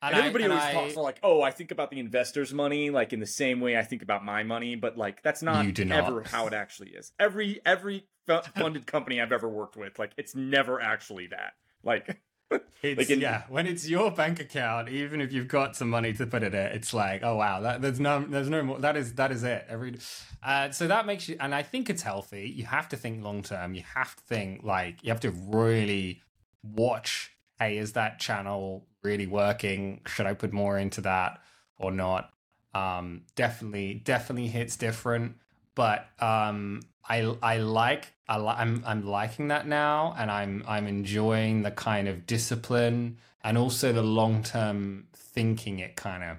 And, 0.01 0.15
I- 0.15 0.19
everybody 0.19 0.45
and 0.45 0.53
always 0.53 0.65
I- 0.65 0.73
talks 0.73 0.95
like, 0.95 1.19
oh, 1.23 1.41
I 1.41 1.51
think 1.51 1.71
about 1.71 1.91
the 1.91 1.99
investor's 1.99 2.53
money 2.53 2.89
like 2.89 3.11
in 3.13 3.19
the 3.19 3.27
same 3.27 3.59
way 3.59 3.77
I 3.77 3.83
think 3.83 4.01
about 4.01 4.23
my 4.25 4.43
money, 4.43 4.75
but 4.75 4.97
like 4.97 5.21
that's 5.21 5.41
not, 5.43 5.65
You 5.65 5.71
do 5.71 5.85
not. 5.85 6.27
how 6.27 6.47
it 6.47 6.53
actually 6.53 6.89
is. 6.91 7.11
Every 7.19 7.59
every 7.65 8.07
funded 8.55 8.87
company 8.87 9.19
I've 9.21 9.31
ever 9.31 9.49
worked 9.49 9.75
with, 9.77 9.99
like 9.99 10.11
it's 10.17 10.35
never 10.35 10.81
actually 10.81 11.27
that. 11.27 11.53
Like 11.83 12.19
Like 12.81 13.09
in- 13.09 13.19
yeah, 13.19 13.43
when 13.49 13.67
it's 13.67 13.89
your 13.89 14.09
bank 14.09 14.39
account, 14.39 14.88
even 14.88 15.19
if 15.19 15.33
you've 15.33 15.49
got 15.49 15.75
some 15.75 15.89
money 15.89 16.13
to 16.13 16.25
put 16.25 16.43
in 16.43 16.53
it, 16.53 16.75
it's 16.75 16.93
like, 16.93 17.23
oh 17.23 17.35
wow, 17.35 17.59
that, 17.59 17.81
there's 17.81 17.99
no, 17.99 18.25
there's 18.25 18.49
no 18.49 18.63
more. 18.63 18.79
That 18.79 18.95
is 18.95 19.13
that 19.15 19.31
is 19.33 19.43
it. 19.43 19.65
Every, 19.67 19.97
uh, 20.41 20.71
so 20.71 20.88
that 20.88 21.05
makes 21.05 21.27
you, 21.27 21.35
and 21.41 21.53
I 21.53 21.62
think 21.62 21.89
it's 21.89 22.01
healthy. 22.03 22.49
You 22.49 22.65
have 22.65 22.88
to 22.89 22.95
think 22.97 23.21
long 23.21 23.43
term. 23.43 23.73
You 23.75 23.83
have 23.95 24.15
to 24.15 24.23
think 24.23 24.63
like 24.63 25.03
you 25.03 25.09
have 25.09 25.19
to 25.21 25.31
really 25.31 26.21
watch. 26.63 27.31
Hey, 27.59 27.77
is 27.77 27.93
that 27.93 28.19
channel 28.19 28.88
really 29.03 29.27
working? 29.27 30.01
Should 30.07 30.25
I 30.25 30.33
put 30.33 30.53
more 30.53 30.77
into 30.77 31.01
that 31.01 31.41
or 31.77 31.91
not? 31.91 32.31
Um, 32.73 33.23
definitely, 33.35 33.95
definitely 33.95 34.47
hits 34.47 34.77
different. 34.77 35.35
But 35.75 36.08
um, 36.19 36.82
I 37.08 37.21
I 37.41 37.58
like 37.58 38.13
I 38.27 38.38
li- 38.38 38.55
I'm 38.58 38.84
I'm 38.86 39.05
liking 39.05 39.47
that 39.49 39.67
now, 39.67 40.13
and 40.17 40.29
I'm 40.29 40.63
I'm 40.67 40.88
enjoying 40.88 41.62
the 41.63 41.71
kind 41.71 42.08
of 42.08 42.25
discipline 42.25 43.17
and 43.43 43.58
also 43.58 43.93
the 43.93 44.03
long 44.03 44.43
term 44.43 45.08
thinking 45.13 45.79
it 45.79 45.95
kind 45.95 46.23
of 46.23 46.38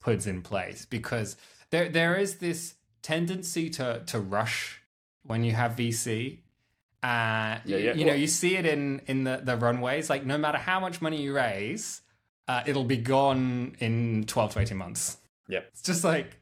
puts 0.00 0.26
in 0.26 0.42
place 0.42 0.84
because 0.86 1.36
there 1.70 1.88
there 1.88 2.16
is 2.16 2.36
this 2.38 2.74
tendency 3.02 3.68
to 3.70 4.02
to 4.06 4.18
rush 4.20 4.82
when 5.24 5.44
you 5.44 5.52
have 5.52 5.72
VC. 5.76 6.38
Uh, 7.02 7.58
Yeah, 7.64 7.76
yeah. 7.78 7.94
You 7.94 8.04
know, 8.04 8.14
you 8.14 8.26
see 8.28 8.56
it 8.56 8.64
in 8.64 9.00
in 9.06 9.24
the 9.24 9.40
the 9.42 9.56
runways. 9.56 10.08
Like, 10.08 10.24
no 10.24 10.38
matter 10.38 10.58
how 10.58 10.78
much 10.80 11.02
money 11.02 11.20
you 11.20 11.34
raise, 11.34 12.00
uh, 12.48 12.62
it'll 12.66 12.84
be 12.84 12.96
gone 12.96 13.74
in 13.80 14.24
twelve 14.26 14.52
to 14.54 14.60
eighteen 14.60 14.78
months. 14.78 15.18
Yeah, 15.48 15.60
It's 15.72 15.82
just 15.82 16.04
like 16.04 16.36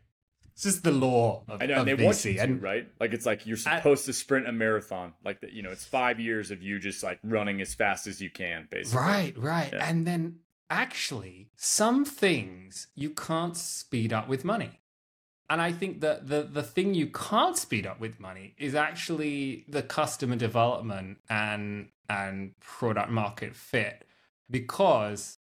it's 0.61 0.75
just 0.75 0.85
the 0.85 0.93
law 0.93 1.43
of, 1.49 1.63
I 1.63 1.67
know 1.67 1.79
and 1.79 1.89
they 1.89 1.95
want 1.95 2.17
VC. 2.19 2.33
you 2.33 2.35
to, 2.35 2.41
and 2.43 2.63
right? 2.63 2.87
Like 3.01 3.15
it's 3.15 3.25
like 3.25 3.47
you're 3.47 3.57
I- 3.67 3.79
supposed 3.79 4.05
to 4.05 4.13
sprint 4.13 4.47
a 4.47 4.53
marathon. 4.53 5.15
Like 5.25 5.41
that, 5.41 5.53
you 5.55 5.63
know, 5.63 5.71
it's 5.71 5.87
five 5.87 6.21
years 6.21 6.51
of 6.51 6.63
you 6.63 6.79
just 6.79 7.03
like 7.03 7.19
running 7.25 7.63
as 7.63 7.75
fast 7.75 8.07
as 8.07 8.21
you 8.21 8.29
can, 8.29 8.69
basically. 8.71 9.01
Right, 9.01 9.39
right. 9.39 9.71
Yeah. 9.73 9.89
And 9.89 10.07
then 10.07 10.41
actually, 10.69 11.49
some 11.57 12.05
things 12.05 12.89
you 12.95 13.09
can't 13.11 13.57
speed 13.57 14.13
up 14.13 14.29
with 14.29 14.45
money. 14.45 14.81
And 15.49 15.63
I 15.63 15.73
think 15.73 16.03
that 16.03 16.29
the, 16.29 16.43
the 16.43 16.63
thing 16.63 16.93
you 16.95 17.07
can't 17.07 17.57
speed 17.57 17.87
up 17.87 17.99
with 17.99 18.21
money 18.21 18.55
is 18.59 18.75
actually 18.75 19.65
the 19.67 19.83
customer 19.83 20.37
development 20.37 21.19
and 21.31 21.89
and 22.09 22.53
product 22.61 23.09
market 23.11 23.57
fit. 23.57 24.05
Because 24.51 25.39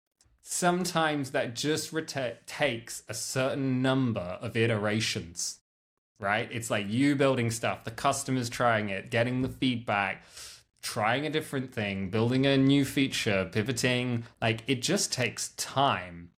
sometimes 0.51 1.33
that 1.33 1.55
just 1.55 1.93
reta- 1.93 2.37
takes 2.47 3.03
a 3.09 3.15
certain 3.15 3.83
number 3.83 4.39
of 4.41 4.57
iterations 4.57 5.59
right? 6.21 6.49
It's 6.51 6.71
like 6.71 6.87
you 6.89 7.15
building 7.15 7.51
stuff, 7.51 7.85
the 7.85 7.91
customers 7.91 8.49
trying 8.49 8.89
it, 8.89 9.11
getting 9.11 9.43
the 9.43 9.49
feedback, 9.49 10.25
trying 10.83 11.27
a 11.27 11.31
different 11.31 11.73
thing, 11.73 12.11
building 12.11 12.47
a 12.47 12.57
new 12.57 12.85
feature, 12.85 13.49
pivoting. 13.51 14.25
Like 14.41 14.63
it 14.67 14.83
just 14.83 15.13
takes 15.13 15.51
time. 15.51 16.31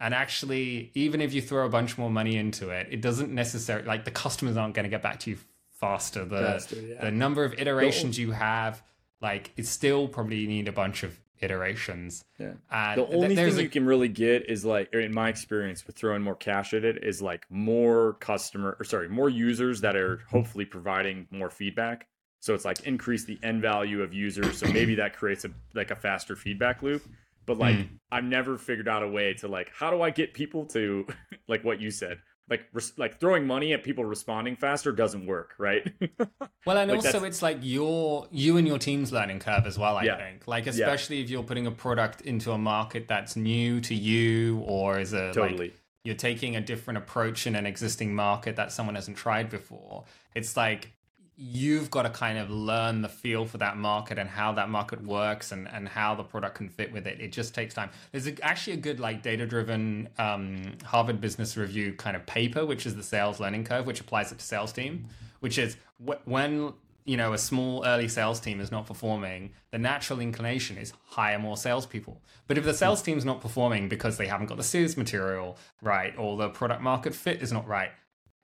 And 0.00 0.14
actually, 0.14 0.90
even 0.94 1.20
if 1.20 1.32
you 1.32 1.42
throw 1.42 1.66
a 1.66 1.68
bunch 1.68 1.98
more 1.98 2.10
money 2.10 2.36
into 2.36 2.70
it, 2.70 2.88
it 2.90 3.00
doesn't 3.00 3.32
necessarily 3.32 3.86
like 3.86 4.04
the 4.04 4.10
customers 4.10 4.56
aren't 4.56 4.74
going 4.74 4.84
to 4.84 4.90
get 4.90 5.02
back 5.02 5.20
to 5.20 5.30
you 5.30 5.38
faster. 5.70 6.24
The 6.24 6.38
Faster, 6.38 6.76
yeah. 6.76 7.00
the 7.00 7.10
number 7.10 7.44
of 7.44 7.54
iterations 7.54 8.18
you 8.18 8.32
have, 8.32 8.82
like, 9.20 9.52
it 9.56 9.66
still 9.66 10.06
probably 10.06 10.46
need 10.46 10.68
a 10.68 10.72
bunch 10.72 11.02
of 11.02 11.18
iterations. 11.40 12.24
Yeah. 12.38 12.52
And 12.70 13.00
The 13.00 13.06
only 13.08 13.34
there's 13.34 13.54
thing 13.54 13.60
a- 13.60 13.62
you 13.64 13.68
can 13.70 13.86
really 13.86 14.08
get 14.08 14.48
is 14.48 14.64
like, 14.64 14.92
in 14.92 15.12
my 15.14 15.28
experience 15.28 15.86
with 15.86 15.96
throwing 15.96 16.22
more 16.22 16.34
cash 16.36 16.74
at 16.74 16.84
it, 16.84 17.04
is 17.04 17.20
like 17.22 17.46
more 17.50 18.14
customer, 18.14 18.76
or 18.78 18.84
sorry, 18.84 19.08
more 19.08 19.28
users 19.28 19.80
that 19.82 19.96
are 19.96 20.20
hopefully 20.30 20.64
providing 20.64 21.26
more 21.30 21.50
feedback. 21.50 22.06
So 22.40 22.54
it's 22.54 22.64
like 22.64 22.80
increase 22.86 23.24
the 23.24 23.38
end 23.42 23.62
value 23.62 24.02
of 24.02 24.14
users. 24.14 24.58
So 24.58 24.66
maybe 24.72 24.94
that 24.96 25.16
creates 25.16 25.44
a 25.44 25.50
like 25.74 25.90
a 25.90 25.96
faster 25.96 26.36
feedback 26.36 26.82
loop. 26.82 27.02
But 27.46 27.58
like, 27.58 27.76
Hmm. 27.76 27.82
I've 28.12 28.24
never 28.24 28.58
figured 28.58 28.88
out 28.88 29.02
a 29.02 29.08
way 29.08 29.34
to 29.34 29.48
like, 29.48 29.70
how 29.74 29.90
do 29.90 30.02
I 30.02 30.10
get 30.10 30.34
people 30.34 30.66
to 30.66 31.06
like 31.48 31.64
what 31.64 31.80
you 31.80 31.90
said, 31.90 32.18
like 32.50 32.66
res- 32.72 32.92
like 32.98 33.18
throwing 33.20 33.46
money 33.46 33.72
at 33.72 33.82
people 33.84 34.04
responding 34.04 34.56
faster 34.56 34.92
doesn't 34.92 35.26
work, 35.26 35.54
right? 35.58 35.90
Well, 36.66 36.76
and 36.76 36.90
Like, 36.90 36.96
also 36.98 37.12
that's- 37.12 37.28
it's 37.28 37.42
like 37.42 37.58
your 37.62 38.26
you 38.30 38.56
and 38.58 38.66
your 38.66 38.78
team's 38.78 39.10
learning 39.12 39.38
curve 39.38 39.66
as 39.66 39.78
well. 39.78 39.96
I 39.96 40.02
Yeah. 40.04 40.16
think, 40.18 40.46
like 40.46 40.66
especially 40.66 41.20
if 41.22 41.30
you're 41.30 41.42
putting 41.42 41.66
a 41.66 41.70
product 41.70 42.20
into 42.22 42.52
a 42.52 42.58
market 42.58 43.08
that's 43.08 43.36
new 43.36 43.80
to 43.82 43.94
you, 43.94 44.58
or 44.66 44.98
is 44.98 45.12
a 45.14 45.32
totally. 45.32 45.68
like 45.68 45.80
you're 46.04 46.14
taking 46.14 46.56
a 46.56 46.60
different 46.60 46.98
approach 46.98 47.46
in 47.46 47.54
an 47.54 47.64
existing 47.66 48.14
market 48.14 48.56
that 48.56 48.70
someone 48.72 48.94
hasn't 48.96 49.16
tried 49.16 49.48
before. 49.50 50.04
It's 50.34 50.56
like 50.56 50.92
you've 51.40 51.88
got 51.88 52.02
to 52.02 52.10
kind 52.10 52.36
of 52.36 52.50
learn 52.50 53.00
the 53.00 53.08
feel 53.08 53.46
for 53.46 53.58
that 53.58 53.76
market 53.76 54.18
and 54.18 54.28
how 54.28 54.52
that 54.52 54.68
market 54.68 55.00
works 55.04 55.52
and, 55.52 55.68
and 55.68 55.88
how 55.88 56.12
the 56.16 56.24
product 56.24 56.56
can 56.56 56.68
fit 56.68 56.92
with 56.92 57.06
it. 57.06 57.20
It 57.20 57.30
just 57.30 57.54
takes 57.54 57.74
time. 57.74 57.90
There's 58.10 58.26
a, 58.26 58.34
actually 58.44 58.72
a 58.72 58.78
good 58.78 58.98
like 58.98 59.22
data 59.22 59.46
driven 59.46 60.08
um, 60.18 60.72
Harvard 60.84 61.20
Business 61.20 61.56
Review 61.56 61.92
kind 61.92 62.16
of 62.16 62.26
paper, 62.26 62.66
which 62.66 62.86
is 62.86 62.96
the 62.96 63.04
sales 63.04 63.38
learning 63.38 63.64
curve, 63.64 63.86
which 63.86 64.00
applies 64.00 64.32
it 64.32 64.38
to 64.40 64.44
sales 64.44 64.72
team, 64.72 65.06
which 65.38 65.58
is 65.58 65.76
wh- 66.04 66.26
when 66.26 66.72
you 67.04 67.16
know 67.16 67.32
a 67.32 67.38
small 67.38 67.86
early 67.86 68.08
sales 68.08 68.40
team 68.40 68.60
is 68.60 68.72
not 68.72 68.86
performing, 68.86 69.52
the 69.70 69.78
natural 69.78 70.18
inclination 70.18 70.76
is 70.76 70.92
hire 71.04 71.38
more 71.38 71.56
salespeople. 71.56 72.20
But 72.48 72.58
if 72.58 72.64
the 72.64 72.74
sales 72.74 73.00
team's 73.00 73.24
not 73.24 73.40
performing 73.40 73.88
because 73.88 74.16
they 74.16 74.26
haven't 74.26 74.46
got 74.48 74.56
the 74.56 74.64
sales 74.64 74.96
material 74.96 75.56
right 75.82 76.14
or 76.18 76.36
the 76.36 76.48
product 76.48 76.82
market 76.82 77.14
fit 77.14 77.42
is 77.42 77.52
not 77.52 77.68
right, 77.68 77.90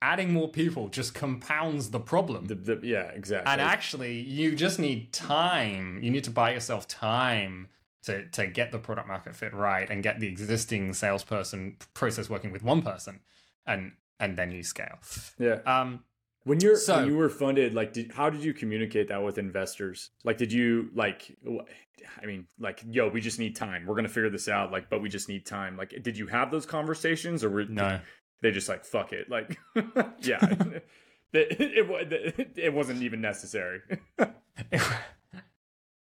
adding 0.04 0.32
more 0.32 0.48
people 0.48 0.88
just 0.88 1.14
compounds 1.14 1.90
the 1.90 1.98
problem. 1.98 2.44
The, 2.44 2.54
the, 2.54 2.80
yeah, 2.82 3.10
exactly. 3.14 3.50
And 3.50 3.60
actually, 3.60 4.20
you 4.20 4.54
just 4.54 4.78
need 4.78 5.12
time. 5.14 5.98
You 6.02 6.10
need 6.10 6.24
to 6.24 6.30
buy 6.30 6.52
yourself 6.52 6.86
time 6.86 7.68
to 8.04 8.28
to 8.28 8.46
get 8.46 8.70
the 8.70 8.78
product 8.78 9.08
market 9.08 9.34
fit 9.34 9.54
right 9.54 9.88
and 9.88 10.02
get 10.02 10.20
the 10.20 10.28
existing 10.28 10.92
salesperson 10.92 11.78
process 11.94 12.28
working 12.28 12.52
with 12.52 12.62
one 12.62 12.82
person, 12.82 13.20
and 13.66 13.92
and 14.20 14.36
then 14.36 14.52
you 14.52 14.62
scale. 14.62 14.98
Yeah. 15.38 15.60
Um, 15.64 16.04
when 16.44 16.60
you're 16.60 16.76
so, 16.76 16.96
when 16.96 17.08
you 17.08 17.16
were 17.16 17.30
funded, 17.30 17.72
like, 17.72 17.94
did, 17.94 18.12
how 18.12 18.28
did 18.28 18.44
you 18.44 18.52
communicate 18.52 19.08
that 19.08 19.22
with 19.22 19.38
investors? 19.38 20.10
Like, 20.22 20.36
did 20.36 20.52
you 20.52 20.90
like? 20.94 21.34
I 22.22 22.26
mean, 22.26 22.46
like, 22.60 22.84
yo, 22.86 23.08
we 23.08 23.22
just 23.22 23.38
need 23.38 23.56
time. 23.56 23.86
We're 23.86 23.94
gonna 23.94 24.08
figure 24.10 24.28
this 24.28 24.48
out. 24.48 24.70
Like, 24.70 24.90
but 24.90 25.00
we 25.00 25.08
just 25.08 25.30
need 25.30 25.46
time. 25.46 25.78
Like, 25.78 25.94
did 26.02 26.18
you 26.18 26.26
have 26.26 26.50
those 26.50 26.66
conversations, 26.66 27.42
or 27.42 27.48
were, 27.48 27.64
no? 27.64 28.00
They 28.42 28.50
just 28.50 28.68
like 28.68 28.84
fuck 28.84 29.12
it 29.12 29.30
like 29.30 29.56
yeah. 30.20 30.44
It, 31.32 31.60
it, 31.60 32.50
it, 32.56 32.72
wasn't 32.72 33.02
even 33.02 33.20
necessary. 33.20 33.80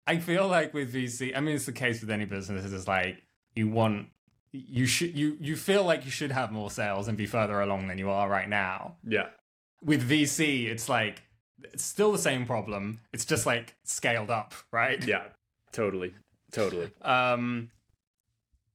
I 0.06 0.18
feel 0.18 0.48
like 0.48 0.74
with 0.74 0.92
vc 0.92 1.36
i 1.36 1.40
mean 1.40 1.54
it's 1.54 1.66
the 1.66 1.72
case 1.72 2.00
with 2.00 2.10
any 2.10 2.24
business 2.24 2.64
is 2.64 2.88
like 2.88 3.22
you 3.54 3.68
want 3.68 4.08
you 4.52 4.86
should 4.86 5.16
you 5.16 5.36
you 5.40 5.56
feel 5.56 5.84
like 5.84 6.04
you 6.04 6.10
should 6.10 6.30
have 6.30 6.52
more 6.52 6.70
sales 6.70 7.08
and 7.08 7.16
be 7.16 7.26
further 7.26 7.60
along 7.60 7.88
than 7.88 7.98
you 7.98 8.10
are 8.10 8.28
right 8.28 8.48
now. 8.48 8.96
Yeah. 9.06 9.28
With 9.82 10.08
vc 10.08 10.66
it's 10.66 10.88
like 10.88 11.22
it's 11.62 11.84
still 11.84 12.12
the 12.12 12.18
same 12.18 12.44
problem 12.44 13.00
it's 13.12 13.24
just 13.24 13.46
like 13.46 13.74
scaled 13.84 14.30
up 14.30 14.54
right? 14.70 15.04
Yeah. 15.06 15.24
Totally. 15.72 16.14
Totally. 16.52 16.90
Um 17.02 17.70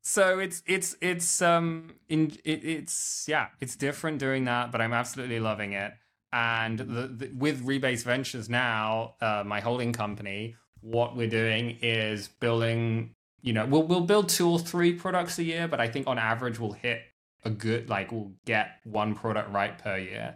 so 0.08 0.40
it's 0.40 0.64
it's 0.66 0.96
it's 1.02 1.42
um 1.42 1.92
in 2.08 2.32
it, 2.46 2.64
it's 2.64 3.26
yeah 3.28 3.48
it's 3.60 3.76
different 3.76 4.20
doing 4.20 4.46
that 4.46 4.72
but 4.72 4.80
i'm 4.80 4.94
absolutely 4.94 5.40
loving 5.40 5.74
it. 5.74 5.94
And 6.32 6.78
the, 6.80 7.08
the, 7.08 7.32
with 7.36 7.66
rebase 7.66 8.04
ventures 8.04 8.50
now 8.50 9.16
uh, 9.22 9.44
my 9.46 9.60
holding 9.60 9.92
company 9.92 10.56
what 10.82 11.16
we're 11.16 11.30
doing 11.30 11.78
is 11.82 12.28
building 12.28 13.16
you 13.42 13.54
know 13.54 13.66
we'll, 13.66 13.84
we'll 13.84 14.02
build 14.02 14.30
two 14.30 14.50
or 14.50 14.60
three 14.60 14.94
products 14.94 15.40
a 15.40 15.44
year 15.44 15.68
but 15.68 15.80
i 15.82 15.88
think 15.88 16.08
on 16.08 16.18
average 16.18 16.60
we'll 16.60 16.72
hit 16.72 17.02
a 17.44 17.50
good 17.50 17.90
like 17.90 18.12
we'll 18.12 18.32
get 18.46 18.80
one 18.84 19.14
product 19.14 19.52
right 19.52 19.78
per 19.78 19.98
year. 19.98 20.36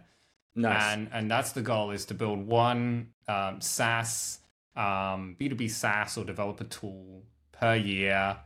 Nice. 0.54 0.94
and 0.94 1.08
and 1.12 1.30
that's 1.30 1.52
the 1.52 1.62
goal 1.62 1.92
is 1.92 2.04
to 2.06 2.14
build 2.14 2.46
one 2.46 3.08
um, 3.26 3.60
saas 3.60 4.40
um, 4.76 5.36
b2b 5.40 5.70
saas 5.70 6.18
or 6.18 6.24
developer 6.24 6.64
tool 6.64 7.22
per 7.52 7.74
year 7.74 8.36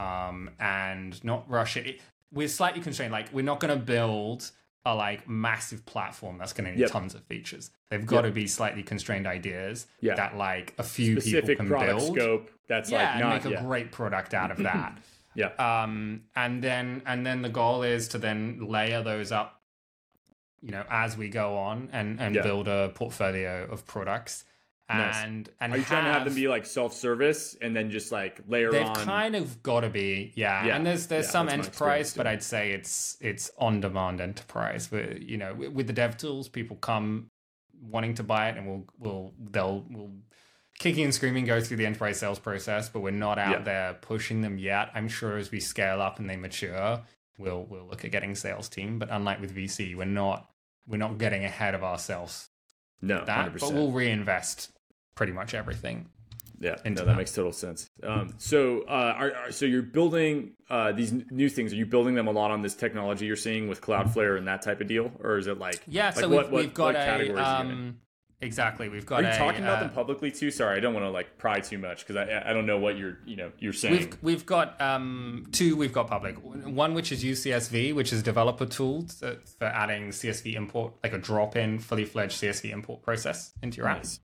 um, 0.00 0.50
and 0.58 1.22
not 1.24 1.48
rush 1.48 1.76
it. 1.76 2.00
We're 2.32 2.48
slightly 2.48 2.80
constrained. 2.80 3.12
Like 3.12 3.28
we're 3.32 3.44
not 3.44 3.60
going 3.60 3.76
to 3.76 3.84
build 3.84 4.50
a 4.86 4.94
like 4.94 5.28
massive 5.28 5.84
platform 5.84 6.38
that's 6.38 6.54
going 6.54 6.64
to 6.64 6.70
need 6.70 6.80
yep. 6.80 6.90
tons 6.90 7.14
of 7.14 7.22
features. 7.24 7.70
They've 7.90 8.04
got 8.04 8.24
yep. 8.24 8.24
to 8.26 8.30
be 8.30 8.46
slightly 8.46 8.82
constrained 8.82 9.26
ideas 9.26 9.86
yeah. 10.00 10.14
that 10.14 10.36
like 10.36 10.74
a 10.78 10.82
few 10.82 11.20
Specific 11.20 11.58
people 11.58 11.76
can 11.78 11.86
build. 11.86 12.16
Scope 12.16 12.50
that's 12.66 12.90
yeah, 12.90 13.12
like 13.12 13.20
not, 13.20 13.44
make 13.44 13.58
a 13.58 13.62
great 13.62 13.92
product 13.92 14.32
out 14.32 14.50
of 14.50 14.58
that. 14.62 14.98
yeah. 15.34 15.48
Um, 15.58 16.22
and 16.34 16.62
then 16.62 17.02
and 17.04 17.26
then 17.26 17.42
the 17.42 17.48
goal 17.48 17.82
is 17.82 18.08
to 18.08 18.18
then 18.18 18.66
layer 18.68 19.02
those 19.02 19.32
up, 19.32 19.60
you 20.62 20.70
know, 20.70 20.84
as 20.88 21.16
we 21.16 21.28
go 21.28 21.58
on 21.58 21.90
and 21.92 22.20
and 22.20 22.34
yeah. 22.34 22.42
build 22.42 22.68
a 22.68 22.90
portfolio 22.94 23.68
of 23.70 23.86
products. 23.86 24.44
And 24.90 25.44
nice. 25.44 25.54
and 25.60 25.72
are 25.72 25.76
you 25.76 25.82
have, 25.82 25.88
trying 25.88 26.04
to 26.04 26.12
have 26.12 26.24
them 26.24 26.34
be 26.34 26.48
like 26.48 26.66
self 26.66 26.94
service 26.94 27.56
and 27.60 27.76
then 27.76 27.90
just 27.90 28.10
like 28.10 28.40
layer 28.48 28.70
they've 28.70 28.86
on? 28.86 28.94
They've 28.94 29.04
kind 29.04 29.36
of 29.36 29.62
got 29.62 29.80
to 29.80 29.88
be, 29.88 30.32
yeah. 30.34 30.66
yeah. 30.66 30.76
And 30.76 30.84
there's 30.84 31.06
there's 31.06 31.26
yeah, 31.26 31.30
some 31.30 31.48
enterprise, 31.48 32.14
but 32.14 32.26
I'd 32.26 32.42
say 32.42 32.72
it's 32.72 33.16
it's 33.20 33.50
on 33.58 33.80
demand 33.80 34.20
enterprise. 34.20 34.90
Where 34.90 35.16
you 35.16 35.36
know 35.36 35.54
with 35.54 35.86
the 35.86 35.92
dev 35.92 36.16
tools, 36.16 36.48
people 36.48 36.76
come 36.76 37.30
wanting 37.80 38.14
to 38.14 38.22
buy 38.22 38.48
it, 38.48 38.56
and 38.56 38.66
we'll 38.66 38.84
we'll 38.98 39.32
they'll 39.38 39.84
we'll 39.88 40.10
kicking 40.78 41.04
and 41.04 41.14
screaming 41.14 41.44
go 41.44 41.60
through 41.60 41.76
the 41.76 41.86
enterprise 41.86 42.18
sales 42.18 42.38
process, 42.38 42.88
but 42.88 43.00
we're 43.00 43.10
not 43.10 43.38
out 43.38 43.50
yeah. 43.50 43.62
there 43.62 43.94
pushing 44.00 44.40
them 44.40 44.58
yet. 44.58 44.90
I'm 44.94 45.08
sure 45.08 45.36
as 45.36 45.50
we 45.50 45.60
scale 45.60 46.00
up 46.00 46.18
and 46.18 46.28
they 46.28 46.36
mature, 46.36 47.02
we'll 47.38 47.64
we'll 47.64 47.86
look 47.86 48.04
at 48.04 48.10
getting 48.10 48.34
sales 48.34 48.68
team. 48.68 48.98
But 48.98 49.10
unlike 49.10 49.40
with 49.40 49.54
VC, 49.54 49.94
we're 49.94 50.04
not 50.04 50.50
we're 50.86 50.96
not 50.96 51.18
getting 51.18 51.44
ahead 51.44 51.74
of 51.74 51.84
ourselves. 51.84 52.48
No, 53.02 53.24
that, 53.24 53.52
100%. 53.52 53.60
but 53.60 53.72
we'll 53.72 53.92
reinvest 53.92 54.72
pretty 55.20 55.32
much 55.34 55.52
everything. 55.52 56.08
Yeah, 56.60 56.76
no, 56.82 56.94
that, 56.94 57.04
that, 57.04 57.16
makes 57.18 57.34
total 57.34 57.52
sense. 57.52 57.90
Um, 58.02 58.32
so, 58.38 58.84
uh, 58.88 59.14
are, 59.18 59.34
are, 59.34 59.52
so 59.52 59.66
you're 59.66 59.82
building 59.82 60.52
uh, 60.70 60.92
these 60.92 61.12
new 61.12 61.50
things. 61.50 61.74
Are 61.74 61.76
you 61.76 61.84
building 61.84 62.14
them 62.14 62.26
a 62.26 62.30
lot 62.30 62.50
on 62.50 62.62
this 62.62 62.74
technology 62.74 63.26
you're 63.26 63.36
seeing 63.36 63.68
with 63.68 63.82
Cloudflare 63.82 64.38
and 64.38 64.48
that 64.48 64.62
type 64.62 64.80
of 64.80 64.86
deal, 64.86 65.12
or 65.22 65.36
is 65.36 65.46
it 65.46 65.58
like 65.58 65.82
yeah? 65.86 66.06
Like 66.06 66.14
so 66.14 66.28
what, 66.30 66.50
we've, 66.50 66.64
we've 66.64 66.74
got 66.74 66.96
a 66.96 67.34
um, 67.36 67.98
exactly. 68.40 68.88
We've 68.88 69.04
got. 69.04 69.20
Are 69.20 69.28
you 69.28 69.34
a, 69.34 69.36
talking 69.36 69.62
about 69.62 69.76
uh, 69.76 69.80
them 69.80 69.90
publicly 69.90 70.30
too? 70.30 70.50
Sorry, 70.50 70.74
I 70.74 70.80
don't 70.80 70.94
want 70.94 71.04
to 71.04 71.10
like 71.10 71.36
pry 71.36 71.60
too 71.60 71.76
much 71.76 72.06
because 72.06 72.16
I 72.16 72.42
I 72.46 72.54
don't 72.54 72.64
know 72.64 72.78
what 72.78 72.96
you're 72.96 73.18
you 73.26 73.36
know 73.36 73.52
you're 73.58 73.74
saying. 73.74 73.94
We've 73.94 74.18
we've 74.22 74.46
got 74.46 74.80
um, 74.80 75.48
two. 75.52 75.76
We've 75.76 75.92
got 75.92 76.08
public. 76.08 76.36
One 76.42 76.94
which 76.94 77.12
is 77.12 77.22
useCSV, 77.22 77.94
which 77.94 78.10
is 78.10 78.20
a 78.20 78.24
developer 78.24 78.64
tool 78.64 79.06
for 79.58 79.66
adding 79.66 80.12
CSV 80.12 80.54
import, 80.54 80.94
like 81.02 81.12
a 81.12 81.18
drop-in, 81.18 81.78
fully 81.78 82.06
fledged 82.06 82.40
CSV 82.40 82.72
import 82.72 83.02
process 83.02 83.52
into 83.62 83.76
your 83.76 83.86
nice. 83.86 84.16
apps. 84.16 84.20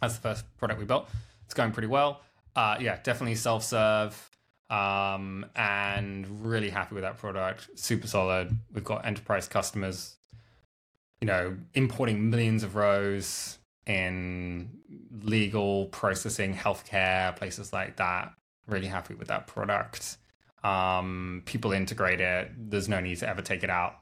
That's 0.00 0.14
the 0.14 0.20
first 0.20 0.44
product 0.56 0.78
we 0.78 0.86
built. 0.86 1.08
It's 1.44 1.54
going 1.54 1.72
pretty 1.72 1.88
well. 1.88 2.22
Uh, 2.54 2.76
yeah, 2.80 2.98
definitely 3.02 3.34
self 3.34 3.62
serve. 3.64 4.30
Um, 4.68 5.46
and 5.54 6.44
really 6.44 6.70
happy 6.70 6.94
with 6.94 7.04
that 7.04 7.18
product. 7.18 7.68
Super 7.78 8.06
solid. 8.06 8.56
We've 8.72 8.82
got 8.82 9.06
enterprise 9.06 9.46
customers, 9.46 10.16
you 11.20 11.26
know, 11.26 11.56
importing 11.74 12.30
millions 12.30 12.64
of 12.64 12.74
rows 12.74 13.58
in 13.86 14.70
legal 15.22 15.86
processing, 15.86 16.54
healthcare, 16.54 17.36
places 17.36 17.72
like 17.72 17.96
that. 17.96 18.32
Really 18.66 18.88
happy 18.88 19.14
with 19.14 19.28
that 19.28 19.46
product. 19.46 20.16
Um, 20.64 21.42
people 21.44 21.70
integrate 21.70 22.20
it. 22.20 22.50
There's 22.58 22.88
no 22.88 22.98
need 23.00 23.18
to 23.18 23.28
ever 23.28 23.42
take 23.42 23.62
it 23.62 23.70
out 23.70 24.00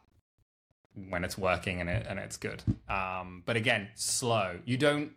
when 1.09 1.25
it's 1.25 1.37
working 1.37 1.81
and 1.81 1.91
it 1.91 2.07
and 2.09 2.19
it's 2.19 2.39
good. 2.39 2.63
Um, 2.89 3.43
but 3.45 3.57
again, 3.57 3.89
slow. 3.95 4.59
You 4.65 4.79
don't 4.79 5.13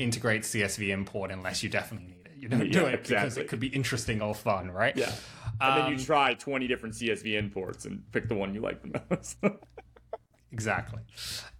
integrate 0.00 0.42
CSV 0.42 0.88
import 0.88 1.30
unless 1.30 1.62
you 1.62 1.68
definitely 1.68 2.08
need 2.08 2.26
it. 2.26 2.32
You 2.36 2.48
don't 2.48 2.66
yeah, 2.66 2.72
do 2.72 2.86
it 2.86 2.94
exactly. 3.00 3.14
because 3.16 3.36
it 3.36 3.48
could 3.48 3.60
be 3.60 3.68
interesting 3.68 4.22
or 4.22 4.34
fun, 4.34 4.70
right? 4.70 4.96
Yeah. 4.96 5.12
And 5.60 5.72
um, 5.72 5.78
then 5.78 5.88
you 5.90 5.96
um, 5.96 6.04
try 6.04 6.34
20 6.34 6.66
different 6.66 6.94
CSV 6.94 7.38
imports 7.38 7.84
and 7.84 8.02
pick 8.12 8.28
the 8.28 8.34
one 8.34 8.54
you 8.54 8.60
like 8.60 8.82
the 8.82 9.00
most. 9.10 9.36
exactly. 10.52 11.00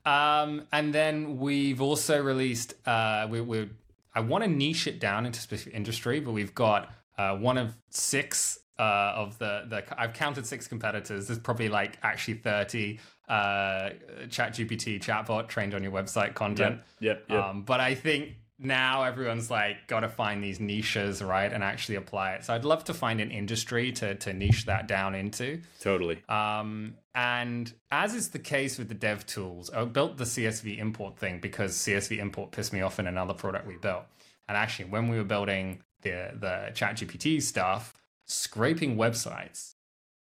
Um, 0.05 0.67
and 0.73 0.93
then 0.93 1.39
we've 1.39 1.81
also 1.81 2.23
released, 2.23 2.75
uh, 2.87 3.27
we, 3.31 3.41
we 3.41 3.69
I 4.15 4.21
want 4.21 4.45
to 4.45 4.51
niche 4.51 4.87
it 4.87 4.99
down 4.99 5.27
into 5.27 5.41
specific 5.41 5.75
industry, 5.75 6.21
but 6.21 6.33
we've 6.33 6.55
got 6.55 6.91
uh, 7.19 7.37
one 7.37 7.59
of 7.59 7.77
six 7.91 8.59
uh, 8.79 9.13
of 9.15 9.39
the, 9.39 9.65
the 9.69 9.85
I've 10.01 10.15
counted 10.15 10.47
six 10.47 10.67
competitors. 10.67 11.27
There's 11.27 11.39
probably 11.39 11.69
like 11.69 11.99
actually 12.03 12.35
30 12.35 12.99
uh, 13.31 13.91
ChatGPT 14.25 15.01
chatbot 15.01 15.47
trained 15.49 15.73
on 15.73 15.83
your 15.83 15.93
website 15.93 16.35
content. 16.35 16.81
Yep. 16.99 17.27
Yep. 17.29 17.37
yep. 17.37 17.45
Um, 17.45 17.63
but 17.63 17.81
I 17.81 17.95
think 17.95 18.35
now 18.59 19.05
everyone's 19.05 19.51
like 19.51 19.87
got 19.87 20.01
to 20.01 20.09
find 20.09 20.43
these 20.43 20.59
niches, 20.59 21.23
right? 21.23 21.51
And 21.51 21.63
actually 21.63 21.95
apply 21.95 22.33
it. 22.33 22.45
So 22.45 22.55
I'd 22.55 22.65
love 22.65 22.85
to 22.85 22.95
find 22.95 23.21
an 23.21 23.31
industry 23.31 23.93
to, 23.93 24.17
to 24.17 24.33
niche 24.33 24.67
that 24.67 24.89
down 24.89 25.15
into. 25.15 25.61
Totally. 25.81 26.23
Um, 26.29 26.95
and 27.15 27.73
as 27.93 28.15
is 28.15 28.31
the 28.31 28.41
case 28.41 28.79
with 28.79 28.89
the 28.89 28.95
dev 28.95 29.25
tools, 29.27 29.71
I 29.71 29.85
built 29.85 30.19
the 30.19 30.25
CSV 30.25 30.79
import 30.79 31.17
thing 31.17 31.39
because 31.39 31.77
CSV 31.77 32.19
import 32.19 32.51
pissed 32.51 32.73
me 32.73 32.81
off 32.83 32.99
in 32.99 33.07
another 33.07 33.33
product 33.33 33.67
we 33.67 33.77
built. 33.77 34.03
And 34.49 34.57
actually, 34.57 34.87
when 34.87 35.09
we 35.09 35.17
were 35.17 35.25
building 35.25 35.83
the 36.03 36.33
the 36.35 36.73
ChatGPT 36.75 37.41
stuff, 37.41 37.95
scraping 38.27 38.97
websites 38.97 39.75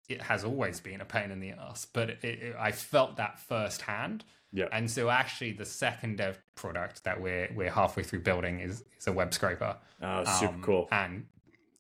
it 0.08 0.22
has 0.22 0.44
always 0.44 0.80
been 0.80 1.02
a 1.02 1.06
pain 1.06 1.32
in 1.32 1.40
the 1.40 1.52
ass, 1.52 1.86
but 1.92 2.10
it, 2.10 2.24
it, 2.24 2.56
I 2.60 2.72
felt 2.72 3.18
that 3.18 3.40
firsthand. 3.40 4.24
Yeah. 4.52 4.68
And 4.72 4.90
so 4.90 5.10
actually, 5.10 5.52
the 5.52 5.66
second 5.66 6.18
dev 6.18 6.40
product 6.56 7.04
that 7.04 7.20
we're 7.20 7.50
we're 7.56 7.72
halfway 7.72 8.04
through 8.04 8.22
building 8.22 8.60
is 8.60 8.84
is 8.98 9.08
a 9.08 9.12
web 9.12 9.34
scraper. 9.34 9.76
Oh, 10.02 10.24
super 10.24 10.54
um, 10.54 10.62
cool. 10.62 10.88
And 10.92 11.26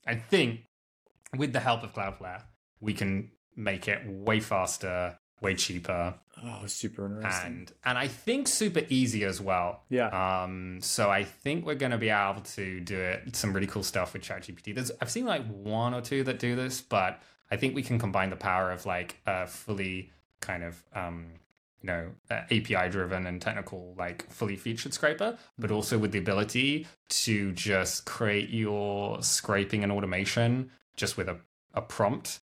I 0.05 0.15
think 0.15 0.61
with 1.37 1.53
the 1.53 1.59
help 1.59 1.83
of 1.83 1.93
Cloudflare, 1.93 2.43
we 2.79 2.93
can 2.93 3.31
make 3.55 3.87
it 3.87 4.01
way 4.05 4.39
faster, 4.39 5.17
way 5.41 5.55
cheaper. 5.55 6.15
Oh, 6.43 6.65
super 6.65 7.05
interesting. 7.05 7.45
And 7.45 7.71
and 7.85 7.97
I 7.97 8.07
think 8.07 8.47
super 8.49 8.81
easy 8.89 9.23
as 9.23 9.39
well. 9.39 9.83
Yeah. 9.89 10.07
Um. 10.43 10.79
So 10.81 11.09
I 11.09 11.23
think 11.23 11.65
we're 11.65 11.75
gonna 11.75 11.97
be 11.97 12.09
able 12.09 12.41
to 12.41 12.79
do 12.81 12.99
it 12.99 13.35
some 13.35 13.53
really 13.53 13.67
cool 13.67 13.83
stuff 13.83 14.13
with 14.13 14.21
ChatGPT. 14.21 14.75
There's 14.75 14.91
I've 15.01 15.09
seen 15.09 15.25
like 15.25 15.45
one 15.47 15.93
or 15.93 16.01
two 16.01 16.23
that 16.25 16.39
do 16.39 16.55
this, 16.57 16.81
but 16.81 17.21
I 17.51 17.57
think 17.57 17.75
we 17.75 17.83
can 17.83 17.99
combine 17.99 18.29
the 18.29 18.35
power 18.35 18.71
of 18.71 18.85
like 18.85 19.19
a 19.25 19.47
fully 19.47 20.11
kind 20.41 20.63
of 20.63 20.83
um 20.93 21.27
you 21.81 21.87
know 21.87 22.09
uh, 22.31 22.41
API 22.51 22.89
driven 22.89 23.25
and 23.27 23.41
technical 23.41 23.93
like 23.97 24.29
fully 24.29 24.55
featured 24.55 24.93
scraper, 24.93 25.37
but 25.57 25.71
also 25.71 25.97
with 25.97 26.11
the 26.11 26.19
ability 26.19 26.87
to 27.09 27.51
just 27.51 28.05
create 28.05 28.49
your 28.49 29.21
scraping 29.21 29.83
and 29.83 29.91
automation 29.91 30.71
just 30.95 31.17
with 31.17 31.29
a, 31.29 31.37
a 31.73 31.81
prompt. 31.81 32.39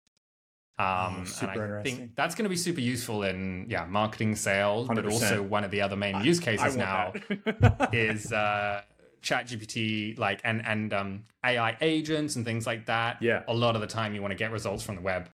Um, 0.80 1.26
Oh, 1.42 1.46
and 1.48 1.74
I 1.74 1.82
think 1.82 2.14
that's 2.14 2.36
going 2.36 2.44
to 2.44 2.48
be 2.48 2.56
super 2.56 2.80
useful 2.80 3.24
in 3.24 3.66
yeah 3.68 3.84
marketing, 3.84 4.36
sales, 4.36 4.86
but 4.86 4.98
100%. 4.98 5.10
also 5.10 5.42
one 5.42 5.64
of 5.64 5.72
the 5.72 5.80
other 5.80 5.96
main 5.96 6.22
use 6.24 6.38
cases 6.38 6.76
now 6.76 7.12
now. 7.28 7.88
is 7.92 8.32
uh, 8.32 8.82
ChatGPT, 9.22 10.18
like 10.18 10.40
and 10.44 10.64
and 10.66 10.92
um, 10.92 11.24
AI 11.44 11.76
agents 11.80 12.36
and 12.36 12.44
things 12.44 12.66
like 12.66 12.86
that. 12.86 13.20
Yeah. 13.22 13.42
a 13.48 13.54
lot 13.54 13.74
of 13.74 13.80
the 13.80 13.86
time 13.86 14.14
you 14.14 14.20
want 14.22 14.32
to 14.32 14.36
get 14.38 14.50
results 14.52 14.82
from 14.82 14.96
the 14.96 15.00
web 15.02 15.28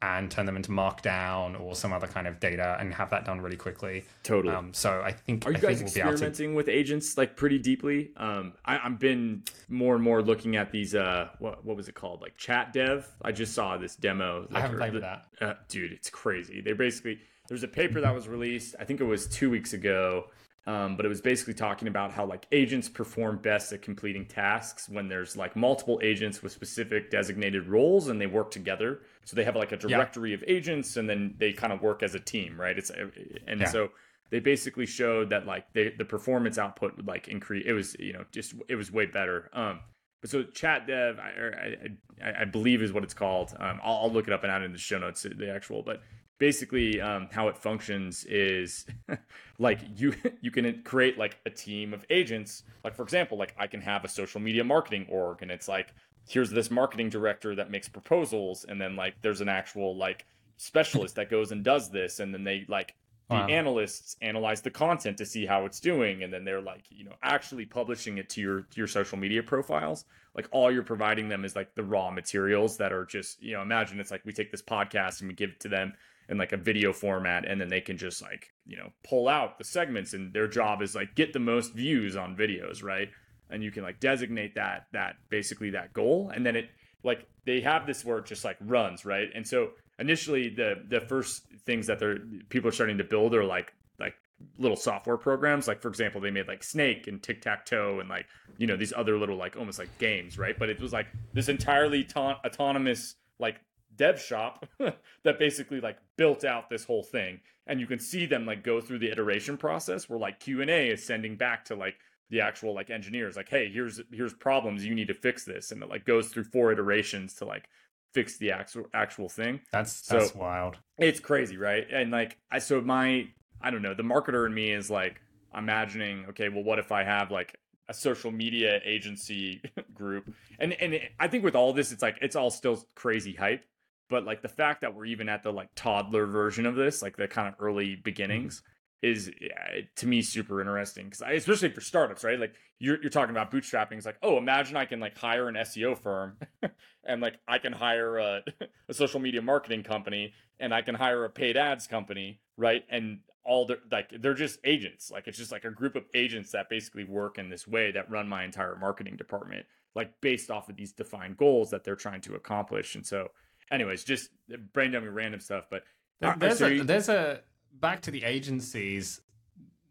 and 0.00 0.30
turn 0.30 0.46
them 0.46 0.54
into 0.54 0.70
Markdown 0.70 1.60
or 1.60 1.74
some 1.74 1.92
other 1.92 2.06
kind 2.06 2.28
of 2.28 2.38
data 2.38 2.76
and 2.78 2.94
have 2.94 3.10
that 3.10 3.24
done 3.24 3.40
really 3.40 3.56
quickly. 3.56 4.04
totally. 4.22 4.54
Um, 4.54 4.72
so 4.72 5.02
I 5.04 5.10
think 5.10 5.44
Are 5.44 5.50
you 5.50 5.56
I 5.56 5.60
guys 5.60 5.78
think 5.80 5.88
we'll 5.88 5.94
be 5.94 6.00
to. 6.02 6.08
experimenting 6.12 6.54
with 6.54 6.68
agents 6.68 7.18
like 7.18 7.34
pretty 7.36 7.58
deeply? 7.58 8.12
Um, 8.16 8.52
I, 8.64 8.78
I've 8.78 9.00
been 9.00 9.42
more 9.68 9.96
and 9.96 10.04
more 10.04 10.22
looking 10.22 10.54
at 10.54 10.70
these. 10.70 10.94
Uh, 10.94 11.30
what 11.40 11.64
what 11.64 11.76
was 11.76 11.88
it 11.88 11.96
called? 11.96 12.20
Like 12.22 12.38
ChatDev. 12.38 13.06
I 13.22 13.32
just 13.32 13.54
saw 13.54 13.76
this 13.76 13.96
demo. 13.96 14.46
I 14.52 14.60
haven't 14.60 14.76
or 14.76 14.78
played 14.78 14.90
the- 14.92 14.94
with 14.94 15.02
that. 15.02 15.24
Uh, 15.40 15.54
dude, 15.68 15.90
it's 15.92 16.10
crazy. 16.10 16.60
They 16.60 16.74
basically 16.74 17.18
there's 17.48 17.64
a 17.64 17.68
paper 17.68 18.00
that 18.00 18.14
was 18.14 18.28
released. 18.28 18.76
I 18.78 18.84
think 18.84 19.00
it 19.00 19.04
was 19.04 19.26
two 19.26 19.50
weeks 19.50 19.72
ago. 19.72 20.26
Um, 20.68 20.96
but 20.96 21.06
it 21.06 21.08
was 21.08 21.22
basically 21.22 21.54
talking 21.54 21.88
about 21.88 22.12
how 22.12 22.26
like 22.26 22.46
agents 22.52 22.90
perform 22.90 23.38
best 23.38 23.72
at 23.72 23.80
completing 23.80 24.26
tasks 24.26 24.86
when 24.86 25.08
there's 25.08 25.34
like 25.34 25.56
multiple 25.56 25.98
agents 26.02 26.42
with 26.42 26.52
specific 26.52 27.10
designated 27.10 27.66
roles 27.66 28.08
and 28.08 28.20
they 28.20 28.26
work 28.26 28.50
together. 28.50 29.00
So 29.24 29.34
they 29.34 29.44
have 29.44 29.56
like 29.56 29.72
a 29.72 29.78
directory 29.78 30.34
of 30.34 30.44
agents 30.46 30.98
and 30.98 31.08
then 31.08 31.34
they 31.38 31.54
kind 31.54 31.72
of 31.72 31.80
work 31.80 32.02
as 32.02 32.14
a 32.14 32.20
team, 32.20 32.60
right? 32.60 32.76
It's 32.76 32.90
and 32.90 33.60
Yeah. 33.62 33.68
so 33.68 33.92
they 34.28 34.40
basically 34.40 34.84
showed 34.84 35.30
that 35.30 35.46
like 35.46 35.72
they, 35.72 35.88
the 35.96 36.04
performance 36.04 36.58
output 36.58 36.98
would 36.98 37.06
like 37.06 37.28
increase. 37.28 37.64
It 37.66 37.72
was 37.72 37.96
you 37.98 38.12
know 38.12 38.26
just 38.30 38.52
it 38.68 38.74
was 38.74 38.92
way 38.92 39.06
better. 39.06 39.48
Um, 39.54 39.80
but 40.20 40.28
so 40.28 40.42
ChatDev, 40.42 41.18
I, 41.18 41.30
I, 41.30 42.28
I, 42.28 42.42
I 42.42 42.44
believe 42.44 42.82
is 42.82 42.92
what 42.92 43.04
it's 43.04 43.14
called. 43.14 43.54
Um, 43.58 43.80
I'll, 43.82 44.00
I'll 44.02 44.12
look 44.12 44.26
it 44.26 44.34
up 44.34 44.42
and 44.42 44.52
add 44.52 44.60
it 44.60 44.66
in 44.66 44.72
the 44.72 44.78
show 44.78 44.98
notes 44.98 45.22
the 45.22 45.50
actual. 45.50 45.82
But 45.82 46.02
basically, 46.38 47.00
um, 47.00 47.28
how 47.32 47.48
it 47.48 47.56
functions 47.58 48.24
is 48.24 48.86
like 49.58 49.80
you 49.96 50.14
you 50.40 50.50
can 50.50 50.82
create 50.84 51.18
like 51.18 51.38
a 51.46 51.50
team 51.50 51.92
of 51.94 52.04
agents. 52.10 52.62
Like 52.84 52.94
for 52.94 53.02
example, 53.02 53.38
like 53.38 53.54
I 53.58 53.66
can 53.66 53.80
have 53.80 54.04
a 54.04 54.08
social 54.08 54.40
media 54.40 54.64
marketing 54.64 55.06
org, 55.08 55.42
and 55.42 55.50
it's 55.50 55.68
like 55.68 55.94
here's 56.26 56.50
this 56.50 56.70
marketing 56.70 57.08
director 57.10 57.54
that 57.54 57.70
makes 57.70 57.88
proposals, 57.88 58.64
and 58.68 58.80
then 58.80 58.96
like 58.96 59.16
there's 59.22 59.40
an 59.40 59.48
actual 59.48 59.96
like 59.96 60.26
specialist 60.56 61.16
that 61.16 61.30
goes 61.30 61.52
and 61.52 61.64
does 61.64 61.90
this, 61.90 62.20
and 62.20 62.32
then 62.34 62.44
they 62.44 62.64
like 62.68 62.94
the 63.30 63.46
Wow. 63.46 63.48
analysts 63.48 64.16
analyze 64.22 64.62
the 64.62 64.70
content 64.70 65.18
to 65.18 65.26
see 65.26 65.44
how 65.44 65.66
it's 65.66 65.80
doing 65.80 66.22
and 66.22 66.32
then 66.32 66.44
they're 66.44 66.62
like 66.62 66.86
you 66.88 67.04
know 67.04 67.12
actually 67.22 67.66
publishing 67.66 68.16
it 68.16 68.30
to 68.30 68.40
your 68.40 68.62
to 68.62 68.78
your 68.80 68.86
social 68.86 69.18
media 69.18 69.42
profiles 69.42 70.06
like 70.34 70.48
all 70.50 70.72
you're 70.72 70.82
providing 70.82 71.28
them 71.28 71.44
is 71.44 71.54
like 71.54 71.74
the 71.74 71.82
raw 71.84 72.10
materials 72.10 72.78
that 72.78 72.90
are 72.90 73.04
just 73.04 73.42
you 73.42 73.52
know 73.52 73.60
imagine 73.60 74.00
it's 74.00 74.10
like 74.10 74.24
we 74.24 74.32
take 74.32 74.50
this 74.50 74.62
podcast 74.62 75.20
and 75.20 75.28
we 75.28 75.34
give 75.34 75.50
it 75.50 75.60
to 75.60 75.68
them 75.68 75.92
in 76.28 76.36
like 76.38 76.52
a 76.52 76.56
video 76.56 76.92
format 76.92 77.44
and 77.46 77.60
then 77.60 77.68
they 77.68 77.80
can 77.80 77.96
just 77.96 78.20
like 78.20 78.52
you 78.66 78.76
know 78.76 78.90
pull 79.02 79.28
out 79.28 79.58
the 79.58 79.64
segments 79.64 80.12
and 80.12 80.32
their 80.32 80.46
job 80.46 80.82
is 80.82 80.94
like 80.94 81.14
get 81.14 81.32
the 81.32 81.38
most 81.38 81.72
views 81.74 82.16
on 82.16 82.36
videos 82.36 82.82
right? 82.82 83.08
And 83.50 83.64
you 83.64 83.70
can 83.70 83.82
like 83.82 83.98
designate 83.98 84.54
that 84.56 84.86
that 84.92 85.16
basically 85.30 85.70
that 85.70 85.92
goal 85.92 86.30
and 86.34 86.44
then 86.44 86.56
it 86.56 86.70
like 87.02 87.26
they 87.46 87.60
have 87.60 87.86
this 87.86 88.04
where 88.04 88.18
it 88.18 88.26
just 88.26 88.44
like 88.44 88.58
runs 88.60 89.04
right? 89.04 89.28
And 89.34 89.46
so 89.46 89.70
initially 89.98 90.50
the 90.50 90.84
the 90.88 91.00
first 91.00 91.46
things 91.64 91.86
that 91.86 91.98
they're 91.98 92.18
people 92.50 92.68
are 92.68 92.72
starting 92.72 92.98
to 92.98 93.04
build 93.04 93.34
are 93.34 93.44
like 93.44 93.72
like 93.98 94.14
little 94.58 94.76
software 94.76 95.16
programs. 95.16 95.66
Like 95.66 95.80
for 95.80 95.88
example 95.88 96.20
they 96.20 96.30
made 96.30 96.46
like 96.46 96.62
snake 96.62 97.06
and 97.06 97.22
tic-tac-toe 97.22 98.00
and 98.00 98.08
like 98.08 98.26
you 98.58 98.66
know 98.66 98.76
these 98.76 98.92
other 98.94 99.18
little 99.18 99.36
like 99.36 99.56
almost 99.56 99.78
like 99.78 99.96
games 99.98 100.36
right? 100.36 100.58
But 100.58 100.68
it 100.68 100.78
was 100.78 100.92
like 100.92 101.06
this 101.32 101.48
entirely 101.48 102.04
ta- 102.04 102.40
autonomous 102.44 103.14
like 103.38 103.60
dev 103.98 104.18
shop 104.20 104.64
that 105.24 105.38
basically 105.38 105.80
like 105.80 105.98
built 106.16 106.44
out 106.44 106.70
this 106.70 106.84
whole 106.84 107.02
thing. 107.02 107.40
And 107.66 107.78
you 107.80 107.86
can 107.86 107.98
see 107.98 108.24
them 108.24 108.46
like 108.46 108.64
go 108.64 108.80
through 108.80 109.00
the 109.00 109.10
iteration 109.10 109.58
process 109.58 110.08
where 110.08 110.18
like 110.18 110.40
q&a 110.40 110.88
is 110.88 111.04
sending 111.04 111.36
back 111.36 111.66
to 111.66 111.74
like 111.74 111.96
the 112.30 112.40
actual 112.40 112.74
like 112.74 112.88
engineers 112.90 113.36
like 113.36 113.48
hey 113.50 113.68
here's 113.70 114.00
here's 114.12 114.32
problems. 114.32 114.84
You 114.86 114.94
need 114.94 115.08
to 115.08 115.14
fix 115.14 115.44
this. 115.44 115.70
And 115.72 115.82
it 115.82 115.90
like 115.90 116.04
goes 116.06 116.28
through 116.28 116.44
four 116.44 116.72
iterations 116.72 117.34
to 117.34 117.44
like 117.44 117.68
fix 118.14 118.38
the 118.38 118.52
actual 118.52 118.84
actual 118.94 119.28
thing. 119.28 119.60
That's 119.70 119.92
So- 120.06 120.30
wild. 120.34 120.76
it's 120.98 121.20
crazy 121.20 121.56
right? 121.58 121.86
And 121.92 122.10
like 122.10 122.38
i 122.50 122.58
so 122.58 122.80
my 122.80 123.28
i 123.60 123.70
don't 123.70 123.82
know 123.82 123.94
the 123.94 124.02
marketer 124.02 124.46
in 124.46 124.54
me 124.54 124.70
is 124.72 124.88
like 124.90 125.20
imagining 125.56 126.26
okay 126.30 126.48
well 126.48 126.62
what 126.62 126.78
if 126.78 126.92
i 126.92 127.02
have 127.02 127.30
like 127.30 127.56
a 127.90 127.94
social 127.94 128.30
media 128.30 128.80
agency 128.84 129.62
group? 129.94 130.32
And 130.58 130.74
and 130.74 130.94
it, 130.94 131.02
i 131.18 131.26
think 131.28 131.42
with 131.44 131.54
all 131.56 131.72
this 131.72 131.90
it's 131.92 132.02
like 132.02 132.18
it's 132.22 132.36
all 132.36 132.50
still 132.50 132.76
crazy 132.94 133.32
hype 133.34 133.64
but 134.08 134.24
like 134.24 134.42
the 134.42 134.48
fact 134.48 134.80
that 134.80 134.94
we're 134.94 135.06
even 135.06 135.28
at 135.28 135.42
the 135.42 135.52
like 135.52 135.68
toddler 135.74 136.26
version 136.26 136.66
of 136.66 136.74
this 136.74 137.02
like 137.02 137.16
the 137.16 137.28
kind 137.28 137.48
of 137.48 137.54
early 137.58 137.88
mm-hmm. 137.88 138.02
beginnings 138.02 138.62
is 139.00 139.30
yeah, 139.40 139.82
to 139.94 140.08
me 140.08 140.20
super 140.20 140.60
interesting 140.60 141.04
because 141.04 141.22
especially 141.22 141.68
for 141.68 141.80
startups 141.80 142.24
right? 142.24 142.40
Like 142.40 142.54
you're, 142.80 143.00
you're 143.00 143.10
talking 143.10 143.34
about 143.34 143.50
bootstrapping 143.50 143.92
it's 143.92 144.06
like 144.06 144.18
oh 144.22 144.38
imagine 144.38 144.76
i 144.76 144.84
can 144.84 145.00
like 145.00 145.18
hire 145.18 145.48
an 145.48 145.56
seo 145.56 145.98
firm 145.98 146.36
and 147.04 147.20
like 147.20 147.34
i 147.48 147.58
can 147.58 147.72
hire 147.72 148.18
a, 148.18 148.42
a 148.88 148.94
social 148.94 149.18
media 149.18 149.42
marketing 149.42 149.82
company 149.82 150.32
and 150.60 150.72
i 150.72 150.80
can 150.80 150.94
hire 150.94 151.24
a 151.24 151.30
paid 151.30 151.56
ads 151.56 151.88
company 151.88 152.40
right? 152.58 152.84
And 152.90 153.20
all 153.44 153.64
the 153.64 153.78
like 153.90 154.10
they're 154.20 154.34
just 154.34 154.58
agents 154.64 155.10
like 155.10 155.26
it's 155.26 155.38
just 155.38 155.52
like 155.52 155.64
a 155.64 155.70
group 155.70 155.96
of 155.96 156.04
agents 156.12 156.50
that 156.52 156.68
basically 156.68 157.04
work 157.04 157.38
in 157.38 157.48
this 157.48 157.66
way 157.66 157.90
that 157.90 158.10
run 158.10 158.28
my 158.28 158.44
entire 158.44 158.76
marketing 158.76 159.16
department 159.16 159.64
like 159.94 160.12
based 160.20 160.50
off 160.50 160.68
of 160.68 160.76
these 160.76 160.92
defined 160.92 161.34
goals 161.38 161.70
that 161.70 161.82
they're 161.82 161.96
trying 161.96 162.20
to 162.20 162.34
accomplish 162.34 162.94
and 162.94 163.06
so 163.06 163.28
anyways 163.70 164.04
just 164.04 164.30
brain 164.72 164.92
dumping 164.92 165.12
random 165.12 165.40
stuff 165.40 165.64
but 165.70 165.84
There- 166.20 166.34
There's 166.38 166.60
a 166.62 166.80
there's 166.80 167.08
a 167.08 167.42
back 167.72 168.00
to 168.02 168.10
the 168.10 168.24
agencies. 168.24 169.20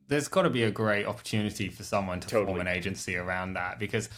There's 0.09 0.27
got 0.27 0.41
to 0.43 0.49
be 0.49 0.63
a 0.63 0.71
great 0.71 1.05
opportunity 1.05 1.69
for 1.69 1.83
someone 1.83 2.19
to 2.21 2.27
Totally. 2.27 2.45
form 2.47 2.59
an 2.61 2.67
agency 2.67 3.15
around 3.15 3.53
that 3.53 3.79
because 3.79 4.09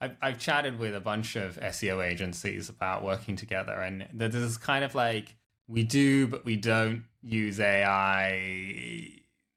I've 0.00 0.16
I've 0.22 0.38
chatted 0.38 0.78
with 0.78 0.94
a 0.94 1.00
bunch 1.00 1.34
of 1.36 1.56
SEO 1.60 2.04
agencies 2.06 2.68
about 2.68 3.02
working 3.02 3.34
together, 3.36 3.72
and 3.72 4.06
there's 4.12 4.32
this 4.34 4.56
kind 4.58 4.84
of 4.84 4.94
like 4.94 5.34
we 5.68 5.82
do 5.82 6.26
but 6.28 6.44
we 6.44 6.54
don't 6.56 7.04
use 7.22 7.58
AI. 8.26 9.08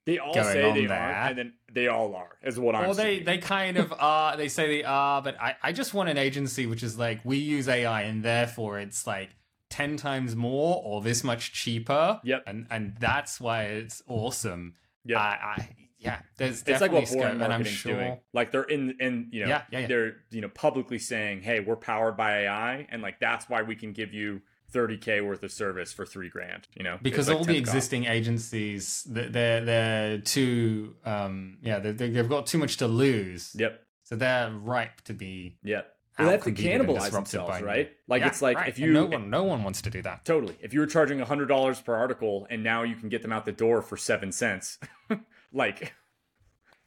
They 0.06 0.18
all 0.18 0.34
say 0.34 0.72
they 0.74 0.86
there. 0.88 0.98
are, 0.98 1.28
and 1.30 1.38
then 1.38 1.54
they 1.72 1.88
all 1.88 2.16
are, 2.16 2.38
is 2.42 2.58
what 2.60 2.76
I'm 2.76 2.86
Well, 2.86 2.94
they 2.96 3.04
saying. 3.18 3.26
they 3.26 3.38
kind 3.38 3.78
of 3.78 3.94
are. 4.00 4.36
They 4.38 4.48
say 4.48 4.68
they 4.68 4.84
are, 4.84 5.22
but 5.22 5.40
I 5.40 5.56
I 5.62 5.72
just 5.72 5.94
want 5.94 6.10
an 6.10 6.18
agency 6.18 6.66
which 6.66 6.82
is 6.82 6.98
like 6.98 7.20
we 7.24 7.38
use 7.38 7.68
AI 7.68 8.02
and 8.04 8.24
therefore 8.24 8.80
it's 8.80 9.06
like 9.06 9.30
ten 9.70 9.98
times 9.98 10.36
more 10.36 10.82
or 10.84 11.02
this 11.02 11.24
much 11.24 11.54
cheaper. 11.54 12.20
Yep. 12.24 12.44
and 12.48 12.68
and 12.70 12.96
that's 13.00 13.40
why 13.40 13.64
it's 13.64 14.02
awesome. 14.08 14.76
Yep. 15.06 15.18
I, 15.18 15.22
I 15.22 15.70
yeah. 16.00 16.20
There's 16.38 16.62
it's 16.62 16.82
like 16.82 16.92
definitely 16.92 17.00
what 17.00 17.08
scope, 17.08 17.42
and 17.42 17.54
I'm 17.54 17.64
sure. 17.64 17.94
doing. 17.94 18.20
Like 18.34 18.52
they're 18.52 18.64
in, 18.64 18.96
in 19.00 19.28
you 19.32 19.42
know, 19.42 19.50
Yeah, 19.50 19.62
yeah, 19.72 19.80
yeah. 19.80 19.88
they're 19.88 20.16
you 20.32 20.42
know 20.42 20.50
publicly 20.50 20.98
saying, 20.98 21.42
"Hey, 21.42 21.60
we're 21.60 21.76
powered 21.76 22.16
by 22.16 22.44
AI," 22.44 22.88
and 22.90 23.02
like 23.02 23.20
that's 23.20 23.50
why 23.50 23.62
we 23.62 23.76
can 23.76 23.92
give 23.92 24.14
you 24.14 24.42
30k 24.74 25.26
worth 25.26 25.44
of 25.44 25.52
service 25.52 25.92
for 25.92 26.06
three 26.06 26.30
grand. 26.30 26.68
You 26.76 26.84
know, 26.84 26.98
because 27.02 27.28
like 27.28 27.38
all 27.38 27.44
the 27.44 27.54
10 27.54 27.56
existing 27.58 28.06
agencies, 28.06 29.06
they're 29.10 29.62
they're 29.62 30.18
too 30.20 30.96
um 31.06 31.58
yeah 31.62 31.80
they've 31.80 32.30
got 32.30 32.48
too 32.48 32.58
much 32.58 32.78
to 32.78 32.88
lose. 32.88 33.56
Yep. 33.58 33.84
So 34.04 34.16
they're 34.16 34.52
ripe 34.52 35.02
to 35.02 35.14
be. 35.14 35.58
Yep. 35.64 35.94
Well, 36.20 36.28
they 36.28 36.34
have 36.34 36.44
to 36.44 36.52
cannibalize 36.52 37.12
themselves, 37.12 37.50
by 37.50 37.62
right? 37.62 37.92
Like 38.08 38.22
Yeah, 38.22 38.28
it's 38.28 38.42
like 38.42 38.58
right. 38.58 38.70
if 38.70 38.76
And 38.78 38.86
you 38.86 38.94
no 38.94 39.06
one 39.06 39.30
no 39.30 39.44
one 39.44 39.64
wants 39.64 39.82
to 39.84 39.90
do 39.90 40.02
that. 40.04 40.26
Totally. 40.26 40.58
If 40.62 40.74
you 40.74 40.80
were 40.82 40.88
charging 40.88 41.20
hundred 41.20 41.48
dollars 41.48 41.82
per 41.82 41.96
article 41.96 42.46
and 42.50 42.64
now 42.64 42.84
you 42.84 42.96
can 42.96 43.10
get 43.10 43.22
them 43.22 43.32
out 43.32 43.46
the 43.46 43.52
door 43.52 43.82
for 43.82 43.98
seven 43.98 44.32
cents, 44.32 44.78
like, 45.54 45.94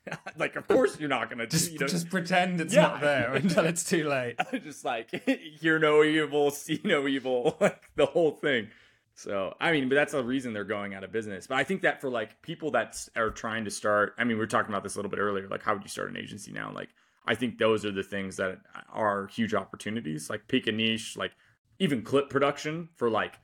like 0.36 0.56
of 0.56 0.66
course 0.68 0.98
you're 1.00 1.08
not 1.08 1.30
gonna 1.30 1.46
Just 1.46 1.72
you 1.72 1.78
know, 1.78 1.86
just 1.86 2.10
pretend 2.10 2.60
it's 2.60 2.74
Yeah. 2.74 2.82
not 2.82 3.00
there 3.00 3.32
until 3.34 3.64
it's 3.64 3.84
too 3.84 4.08
late. 4.08 4.36
just 4.64 4.84
like 4.84 5.10
hear 5.60 5.78
no 5.78 6.02
evil, 6.02 6.50
see 6.50 6.80
no 6.84 7.06
evil, 7.06 7.56
like 7.60 7.90
the 7.96 8.06
whole 8.06 8.32
thing. 8.32 8.68
So 9.14 9.54
I 9.60 9.72
mean, 9.72 9.88
but 9.88 9.94
that's 9.94 10.12
the 10.12 10.24
reason 10.24 10.52
they're 10.52 10.64
going 10.64 10.94
out 10.94 11.04
of 11.04 11.12
business. 11.12 11.46
But 11.46 11.56
I 11.58 11.64
think 11.64 11.82
that 11.82 12.00
for 12.00 12.08
like 12.10 12.40
people 12.42 12.70
that 12.72 12.98
are 13.14 13.30
trying 13.30 13.64
to 13.66 13.70
start, 13.70 14.14
I 14.18 14.24
mean, 14.24 14.36
we 14.36 14.40
were 14.40 14.46
talking 14.46 14.70
about 14.72 14.82
this 14.82 14.94
a 14.94 14.98
little 14.98 15.10
bit 15.10 15.20
earlier. 15.20 15.48
Like, 15.48 15.62
how 15.62 15.74
would 15.74 15.82
you 15.82 15.88
start 15.90 16.08
an 16.10 16.16
agency 16.16 16.50
now? 16.50 16.72
Like, 16.74 16.88
I 17.26 17.34
think 17.34 17.58
those 17.58 17.84
are 17.84 17.92
the 17.92 18.02
things 18.02 18.36
that 18.36 18.58
are 18.92 19.28
huge 19.28 19.54
opportunities. 19.54 20.28
Like, 20.28 20.48
pick 20.48 20.66
a 20.66 20.72
niche, 20.72 21.16
like 21.16 21.32
even 21.78 22.02
clip 22.02 22.30
production 22.30 22.88
for 22.96 23.10
like 23.10 23.34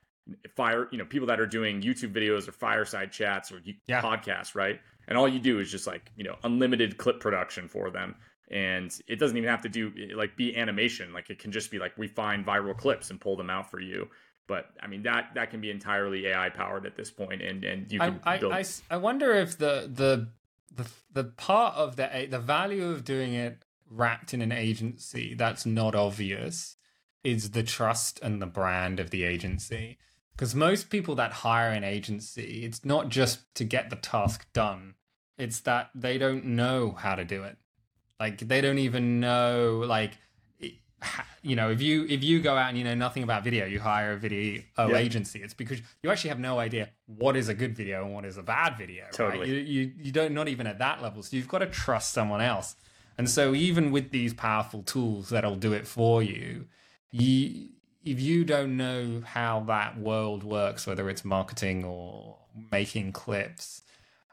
fire, 0.54 0.88
you 0.90 0.98
know, 0.98 1.04
people 1.04 1.28
that 1.28 1.40
are 1.40 1.46
doing 1.46 1.80
YouTube 1.80 2.12
videos 2.12 2.48
or 2.48 2.52
fireside 2.52 3.12
chats 3.12 3.52
or 3.52 3.60
yeah. 3.86 4.02
podcasts, 4.02 4.54
right? 4.54 4.80
And 5.06 5.16
all 5.16 5.28
you 5.28 5.38
do 5.38 5.58
is 5.58 5.70
just 5.70 5.86
like, 5.86 6.12
you 6.16 6.24
know, 6.24 6.36
unlimited 6.44 6.98
clip 6.98 7.20
production 7.20 7.68
for 7.68 7.90
them. 7.90 8.14
And 8.50 8.96
it 9.06 9.18
doesn't 9.18 9.36
even 9.36 9.48
have 9.48 9.62
to 9.62 9.68
do 9.68 9.92
eh, 9.98 10.14
like 10.14 10.36
be 10.36 10.56
animation. 10.56 11.12
Like 11.12 11.30
it 11.30 11.38
can 11.38 11.52
just 11.52 11.70
be 11.70 11.78
like 11.78 11.96
we 11.98 12.08
find 12.08 12.44
viral 12.44 12.76
clips 12.76 13.10
and 13.10 13.20
pull 13.20 13.36
them 13.36 13.50
out 13.50 13.70
for 13.70 13.80
you. 13.80 14.08
But 14.46 14.70
I 14.82 14.86
mean 14.86 15.02
that 15.02 15.30
that 15.34 15.50
can 15.50 15.60
be 15.60 15.70
entirely 15.70 16.26
AI 16.28 16.48
powered 16.48 16.86
at 16.86 16.96
this 16.96 17.10
point, 17.10 17.42
and 17.42 17.62
and 17.64 17.92
you 17.92 17.98
can 17.98 18.20
I, 18.24 18.38
build. 18.38 18.52
I, 18.52 18.60
I, 18.60 18.64
I 18.92 18.96
wonder 18.96 19.34
if 19.34 19.58
the 19.58 19.90
the 19.92 20.28
the 20.74 20.90
the 21.12 21.24
part 21.24 21.74
of 21.74 21.96
the 21.96 22.26
the 22.30 22.38
value 22.38 22.86
of 22.86 23.04
doing 23.04 23.34
it 23.34 23.62
wrapped 23.90 24.34
in 24.34 24.42
an 24.42 24.52
agency 24.52 25.34
that's 25.34 25.66
not 25.66 25.94
obvious 25.94 26.76
is 27.24 27.50
the 27.50 27.62
trust 27.62 28.20
and 28.22 28.40
the 28.40 28.46
brand 28.46 29.00
of 29.00 29.10
the 29.10 29.24
agency. 29.24 29.98
Because 30.32 30.54
most 30.54 30.88
people 30.88 31.16
that 31.16 31.32
hire 31.32 31.70
an 31.70 31.84
agency, 31.84 32.64
it's 32.64 32.84
not 32.84 33.08
just 33.08 33.52
to 33.56 33.64
get 33.64 33.90
the 33.90 33.96
task 33.96 34.46
done, 34.52 34.94
it's 35.36 35.60
that 35.60 35.90
they 35.94 36.16
don't 36.16 36.44
know 36.44 36.92
how 36.92 37.16
to 37.16 37.24
do 37.24 37.42
it. 37.42 37.56
Like 38.20 38.38
they 38.38 38.60
don't 38.60 38.78
even 38.78 39.20
know 39.20 39.84
like 39.86 40.12
you 41.42 41.54
know 41.54 41.70
if 41.70 41.80
you 41.80 42.04
if 42.08 42.24
you 42.24 42.40
go 42.40 42.56
out 42.56 42.68
and 42.68 42.78
you 42.78 42.84
know 42.84 42.94
nothing 42.94 43.22
about 43.22 43.44
video 43.44 43.64
you 43.64 43.78
hire 43.78 44.12
a 44.12 44.16
video 44.16 44.62
yeah. 44.76 44.96
agency 44.96 45.40
it's 45.40 45.54
because 45.54 45.80
you 46.02 46.10
actually 46.10 46.28
have 46.28 46.40
no 46.40 46.58
idea 46.58 46.88
what 47.06 47.36
is 47.36 47.48
a 47.48 47.54
good 47.54 47.76
video 47.76 48.04
and 48.04 48.12
what 48.12 48.24
is 48.24 48.36
a 48.36 48.42
bad 48.42 48.76
video 48.76 49.04
totally. 49.12 49.38
right 49.38 49.48
you, 49.48 49.54
you 49.54 49.92
you 49.96 50.12
don't 50.12 50.34
not 50.34 50.48
even 50.48 50.66
at 50.66 50.78
that 50.78 51.00
level 51.00 51.22
so 51.22 51.36
you've 51.36 51.48
got 51.48 51.58
to 51.58 51.66
trust 51.66 52.12
someone 52.12 52.40
else 52.40 52.74
and 53.18 53.28
so 53.28 53.54
even 53.54 53.90
with 53.90 54.10
these 54.10 54.32
powerful 54.32 54.82
tools 54.82 55.28
that'll 55.28 55.56
do 55.56 55.72
it 55.72 55.86
for 55.86 56.22
you 56.22 56.66
you 57.10 57.68
if 58.04 58.20
you 58.20 58.44
don't 58.44 58.76
know 58.76 59.22
how 59.24 59.60
that 59.66 59.98
world 59.98 60.42
works, 60.42 60.86
whether 60.86 61.10
it's 61.10 61.24
marketing 61.24 61.84
or 61.84 62.38
making 62.72 63.12
clips, 63.12 63.82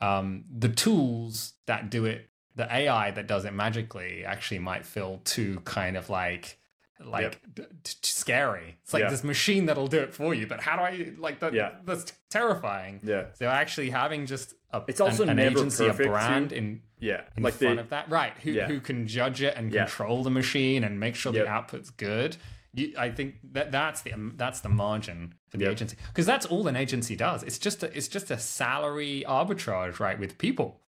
um, 0.02 0.46
the 0.50 0.70
tools 0.70 1.54
that 1.66 1.90
do 1.90 2.06
it, 2.06 2.30
the 2.56 2.74
AI 2.74 3.12
that 3.12 3.28
does 3.28 3.44
it 3.44 3.54
magically, 3.54 4.24
actually 4.24 4.60
might 4.60 4.86
feel 4.86 5.20
too 5.26 5.60
kind 5.66 5.98
of 5.98 6.10
like 6.10 6.58
like 7.04 7.40
yep. 7.56 7.68
d- 7.84 7.92
scary. 8.02 8.78
It's 8.84 8.94
like 8.94 9.04
yeah. 9.04 9.10
this 9.10 9.24
machine 9.24 9.66
that'll 9.66 9.88
do 9.88 10.00
it 10.00 10.14
for 10.14 10.34
you, 10.34 10.48
but 10.48 10.62
how 10.62 10.78
do 10.78 10.84
I 10.84 11.12
like 11.18 11.40
that? 11.40 11.54
Yeah. 11.54 11.72
That's 11.86 12.14
terrifying. 12.30 13.02
Yeah. 13.04 13.26
So 13.34 13.48
actually 13.48 13.90
having 13.90 14.26
just 14.26 14.54
a, 14.72 14.84
it's 14.88 15.02
also 15.02 15.24
an, 15.24 15.30
an 15.30 15.40
agency, 15.40 15.88
a 15.88 15.94
brand 15.94 16.52
too. 16.52 16.56
in 16.56 16.82
yeah, 17.00 17.22
in 17.36 17.44
like 17.44 17.56
front 17.56 17.76
the, 17.76 17.82
of 17.82 17.90
that, 17.90 18.10
right? 18.10 18.34
Who 18.44 18.52
yeah. 18.52 18.68
who 18.68 18.80
can 18.80 19.08
judge 19.08 19.42
it 19.42 19.56
and 19.58 19.72
control 19.72 20.24
the 20.24 20.30
machine 20.30 20.84
and 20.84 21.00
make 21.00 21.16
sure 21.16 21.34
yep. 21.34 21.46
the 21.46 21.52
output's 21.52 21.90
good 21.90 22.38
you, 22.76 22.94
I 22.98 23.10
think 23.10 23.36
that 23.54 23.72
that's 23.72 24.02
the 24.02 24.14
um, 24.14 24.34
that's 24.36 24.60
the 24.60 24.70
margin 24.70 25.34
for 25.50 25.58
the 25.58 25.64
yep. 25.64 25.74
agency 25.74 25.98
because 26.08 26.26
that's 26.26 26.46
all 26.46 26.68
an 26.68 26.76
agency 26.76 27.16
does. 27.16 27.44
It's 27.44 27.58
just 27.58 27.84
a, 27.84 27.98
it's 27.98 28.08
just 28.08 28.32
a 28.32 28.38
salary 28.38 29.24
arbitrage, 29.28 30.00
right? 30.00 30.20
With 30.20 30.38
people 30.38 30.82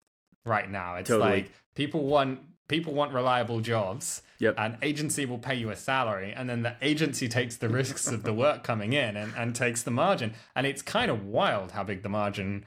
right 0.44 0.70
now, 0.70 0.96
it's 0.96 1.08
totally. 1.08 1.30
like 1.30 1.52
people 1.74 2.04
want 2.04 2.40
people 2.68 2.94
want 2.94 3.12
reliable 3.12 3.60
jobs. 3.60 4.22
Yep. 4.38 4.54
An 4.58 4.78
agency 4.82 5.24
will 5.24 5.38
pay 5.38 5.54
you 5.54 5.70
a 5.70 5.76
salary, 5.76 6.32
and 6.36 6.48
then 6.48 6.62
the 6.62 6.76
agency 6.82 7.28
takes 7.28 7.56
the 7.56 7.68
risks 7.68 8.06
of 8.06 8.22
the 8.22 8.34
work 8.34 8.62
coming 8.64 8.92
in 8.92 9.16
and, 9.16 9.32
and 9.36 9.54
takes 9.54 9.82
the 9.82 9.90
margin. 9.90 10.34
And 10.54 10.66
it's 10.66 10.82
kind 10.82 11.10
of 11.10 11.24
wild 11.24 11.72
how 11.72 11.84
big 11.84 12.02
the 12.02 12.08
margin 12.08 12.66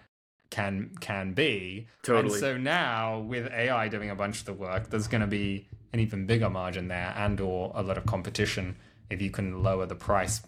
can 0.49 0.91
can 0.99 1.33
be. 1.33 1.87
Totally. 2.03 2.33
And 2.33 2.39
so 2.39 2.57
now 2.57 3.19
with 3.19 3.51
AI 3.51 3.87
doing 3.87 4.09
a 4.09 4.15
bunch 4.15 4.39
of 4.39 4.45
the 4.45 4.53
work, 4.53 4.89
there's 4.89 5.07
going 5.07 5.21
to 5.21 5.27
be 5.27 5.67
an 5.93 5.99
even 5.99 6.25
bigger 6.25 6.49
margin 6.49 6.87
there, 6.87 7.13
and 7.15 7.39
or 7.39 7.71
a 7.75 7.83
lot 7.83 7.97
of 7.97 8.05
competition 8.05 8.75
if 9.09 9.21
you 9.21 9.31
can 9.31 9.63
lower 9.63 9.85
the 9.85 9.95
price 9.95 10.41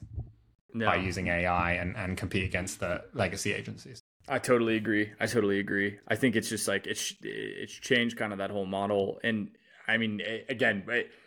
no. 0.73 0.85
by 0.85 0.95
using 0.95 1.27
AI 1.27 1.73
and, 1.73 1.95
and 1.97 2.17
compete 2.17 2.43
against 2.43 2.79
the 2.79 3.03
legacy 3.13 3.53
agencies. 3.53 4.00
I 4.31 4.39
totally 4.39 4.77
agree. 4.77 5.11
I 5.19 5.25
totally 5.25 5.59
agree. 5.59 5.99
I 6.07 6.15
think 6.15 6.35
it's 6.35 6.49
just 6.49 6.67
like 6.67 6.87
it's 6.87 7.13
it's 7.21 7.73
changed 7.73 8.17
kind 8.17 8.31
of 8.31 8.39
that 8.39 8.49
whole 8.49 8.65
model, 8.65 9.19
and 9.23 9.51
I 9.87 9.97
mean, 9.97 10.21
again, 10.47 10.83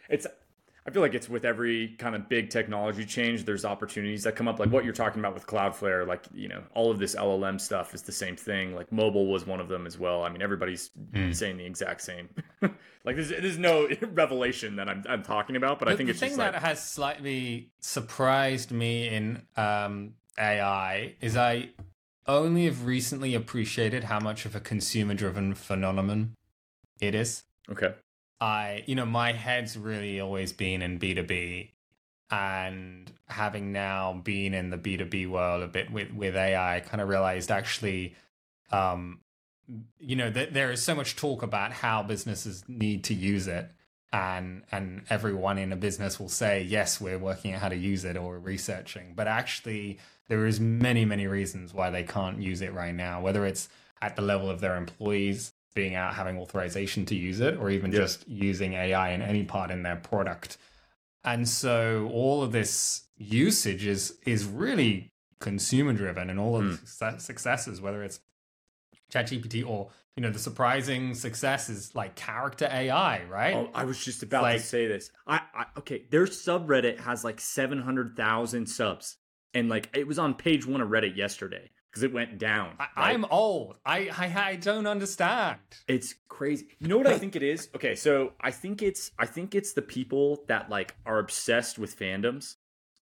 it's 0.08 0.26
I 0.86 0.90
feel 0.90 1.00
like 1.00 1.14
it's 1.14 1.30
with 1.30 1.46
every 1.46 1.96
kind 1.98 2.14
of 2.14 2.28
big 2.28 2.50
technology 2.50 3.06
change, 3.06 3.44
there's 3.44 3.64
opportunities 3.64 4.24
that 4.24 4.36
come 4.36 4.48
up. 4.48 4.58
Like 4.58 4.70
what 4.70 4.84
you're 4.84 4.92
talking 4.92 5.18
about 5.18 5.32
with 5.32 5.46
Cloudflare, 5.46 6.06
like, 6.06 6.26
you 6.34 6.46
know, 6.46 6.62
all 6.74 6.90
of 6.90 6.98
this 6.98 7.14
LLM 7.14 7.58
stuff 7.58 7.94
is 7.94 8.02
the 8.02 8.12
same 8.12 8.36
thing. 8.36 8.74
Like 8.74 8.92
mobile 8.92 9.26
was 9.26 9.46
one 9.46 9.60
of 9.60 9.68
them 9.68 9.86
as 9.86 9.98
well. 9.98 10.24
I 10.24 10.28
mean, 10.28 10.42
everybody's 10.42 10.90
mm. 11.10 11.34
saying 11.34 11.56
the 11.56 11.64
exact 11.64 12.02
same. 12.02 12.28
like 12.60 13.16
there's, 13.16 13.30
there's 13.30 13.56
no 13.56 13.88
revelation 14.12 14.76
that 14.76 14.90
I'm, 14.90 15.02
I'm 15.08 15.22
talking 15.22 15.56
about, 15.56 15.78
but 15.78 15.86
the, 15.86 15.92
I 15.92 15.96
think 15.96 16.10
it's 16.10 16.20
just 16.20 16.32
the 16.32 16.36
thing 16.36 16.52
that 16.52 16.52
like... 16.52 16.62
has 16.62 16.86
slightly 16.86 17.70
surprised 17.80 18.70
me 18.70 19.08
in 19.08 19.40
um, 19.56 20.12
AI 20.38 21.14
is 21.22 21.34
I 21.34 21.70
only 22.26 22.64
have 22.64 22.86
recently 22.86 23.34
appreciated 23.34 24.04
how 24.04 24.20
much 24.20 24.46
of 24.46 24.54
a 24.54 24.60
consumer 24.60 25.14
driven 25.14 25.54
phenomenon 25.54 26.34
it 27.00 27.14
is. 27.14 27.44
Okay. 27.70 27.94
I, 28.40 28.84
you 28.86 28.94
know, 28.94 29.06
my 29.06 29.32
head's 29.32 29.76
really 29.76 30.20
always 30.20 30.52
been 30.52 30.82
in 30.82 30.98
B2B 30.98 31.70
and 32.30 33.12
having 33.28 33.72
now 33.72 34.20
been 34.24 34.54
in 34.54 34.70
the 34.70 34.78
B2B 34.78 35.28
world 35.28 35.62
a 35.62 35.68
bit 35.68 35.90
with, 35.90 36.12
with 36.12 36.36
AI, 36.36 36.76
I 36.76 36.80
kind 36.80 37.00
of 37.00 37.08
realized 37.08 37.50
actually, 37.50 38.14
um, 38.70 39.20
you 39.98 40.16
know, 40.16 40.30
that 40.30 40.52
there 40.52 40.72
is 40.72 40.82
so 40.82 40.94
much 40.94 41.16
talk 41.16 41.42
about 41.42 41.72
how 41.72 42.02
businesses 42.02 42.64
need 42.68 43.04
to 43.04 43.14
use 43.14 43.46
it. 43.46 43.70
And, 44.14 44.62
and 44.70 45.02
everyone 45.10 45.58
in 45.58 45.72
a 45.72 45.76
business 45.76 46.20
will 46.20 46.28
say, 46.28 46.62
yes, 46.62 47.00
we're 47.00 47.18
working 47.18 47.52
out 47.52 47.60
how 47.62 47.68
to 47.68 47.76
use 47.76 48.04
it 48.04 48.16
or 48.16 48.38
researching. 48.38 49.12
But 49.16 49.26
actually, 49.26 49.98
there 50.28 50.46
is 50.46 50.60
many, 50.60 51.04
many 51.04 51.26
reasons 51.26 51.74
why 51.74 51.90
they 51.90 52.04
can't 52.04 52.40
use 52.40 52.60
it 52.60 52.72
right 52.72 52.94
now, 52.94 53.20
whether 53.20 53.44
it's 53.44 53.68
at 54.00 54.14
the 54.14 54.22
level 54.22 54.48
of 54.48 54.60
their 54.60 54.76
employees, 54.76 55.52
being 55.74 55.96
out 55.96 56.14
having 56.14 56.38
authorization 56.38 57.04
to 57.06 57.16
use 57.16 57.40
it 57.40 57.56
or 57.56 57.70
even 57.70 57.90
just 57.90 58.28
using 58.28 58.74
AI 58.74 59.10
in 59.10 59.20
any 59.20 59.42
part 59.42 59.72
in 59.72 59.82
their 59.82 59.96
product. 59.96 60.56
And 61.24 61.48
so 61.48 62.08
all 62.12 62.44
of 62.44 62.52
this 62.52 63.02
usage 63.16 63.84
is 63.86 64.18
is 64.24 64.44
really 64.44 65.10
consumer 65.40 65.92
driven 65.92 66.30
and 66.30 66.38
all 66.38 66.56
of 66.56 66.64
mm. 66.64 66.98
the 66.98 67.18
successes, 67.18 67.80
whether 67.80 68.02
it's 68.04 68.20
ChatGPT 69.12 69.66
or 69.66 69.90
you 70.16 70.22
know 70.22 70.30
the 70.30 70.38
surprising 70.38 71.14
success 71.14 71.68
is 71.68 71.94
like 71.94 72.14
character 72.14 72.68
AI, 72.70 73.24
right? 73.24 73.54
Oh, 73.54 73.70
I 73.74 73.84
was 73.84 74.02
just 74.02 74.22
about 74.22 74.42
like, 74.42 74.60
to 74.60 74.66
say 74.66 74.86
this. 74.86 75.10
I, 75.26 75.40
I 75.54 75.66
okay, 75.78 76.04
their 76.10 76.26
subreddit 76.26 77.00
has 77.00 77.24
like 77.24 77.40
seven 77.40 77.80
hundred 77.80 78.16
thousand 78.16 78.66
subs, 78.66 79.16
and 79.54 79.68
like 79.68 79.90
it 79.94 80.06
was 80.06 80.18
on 80.18 80.34
page 80.34 80.66
one 80.66 80.80
of 80.80 80.88
Reddit 80.88 81.16
yesterday 81.16 81.70
because 81.94 82.02
it 82.02 82.12
went 82.12 82.38
down. 82.38 82.76
I, 82.96 83.12
am 83.12 83.24
old. 83.30 83.76
I, 83.86 84.10
I 84.16 84.50
I 84.50 84.56
don't 84.56 84.86
understand. 84.86 85.58
It's 85.86 86.14
crazy. 86.28 86.66
You 86.80 86.88
know 86.88 86.96
what 86.98 87.06
I 87.06 87.18
think 87.18 87.36
it 87.36 87.42
is? 87.42 87.68
Okay, 87.74 87.94
so 87.94 88.32
I 88.40 88.50
think 88.50 88.82
it's 88.82 89.12
I 89.16 89.26
think 89.26 89.54
it's 89.54 89.74
the 89.74 89.82
people 89.82 90.44
that 90.48 90.70
like 90.70 90.96
are 91.06 91.20
obsessed 91.20 91.78
with 91.78 91.96
fandoms, 91.96 92.56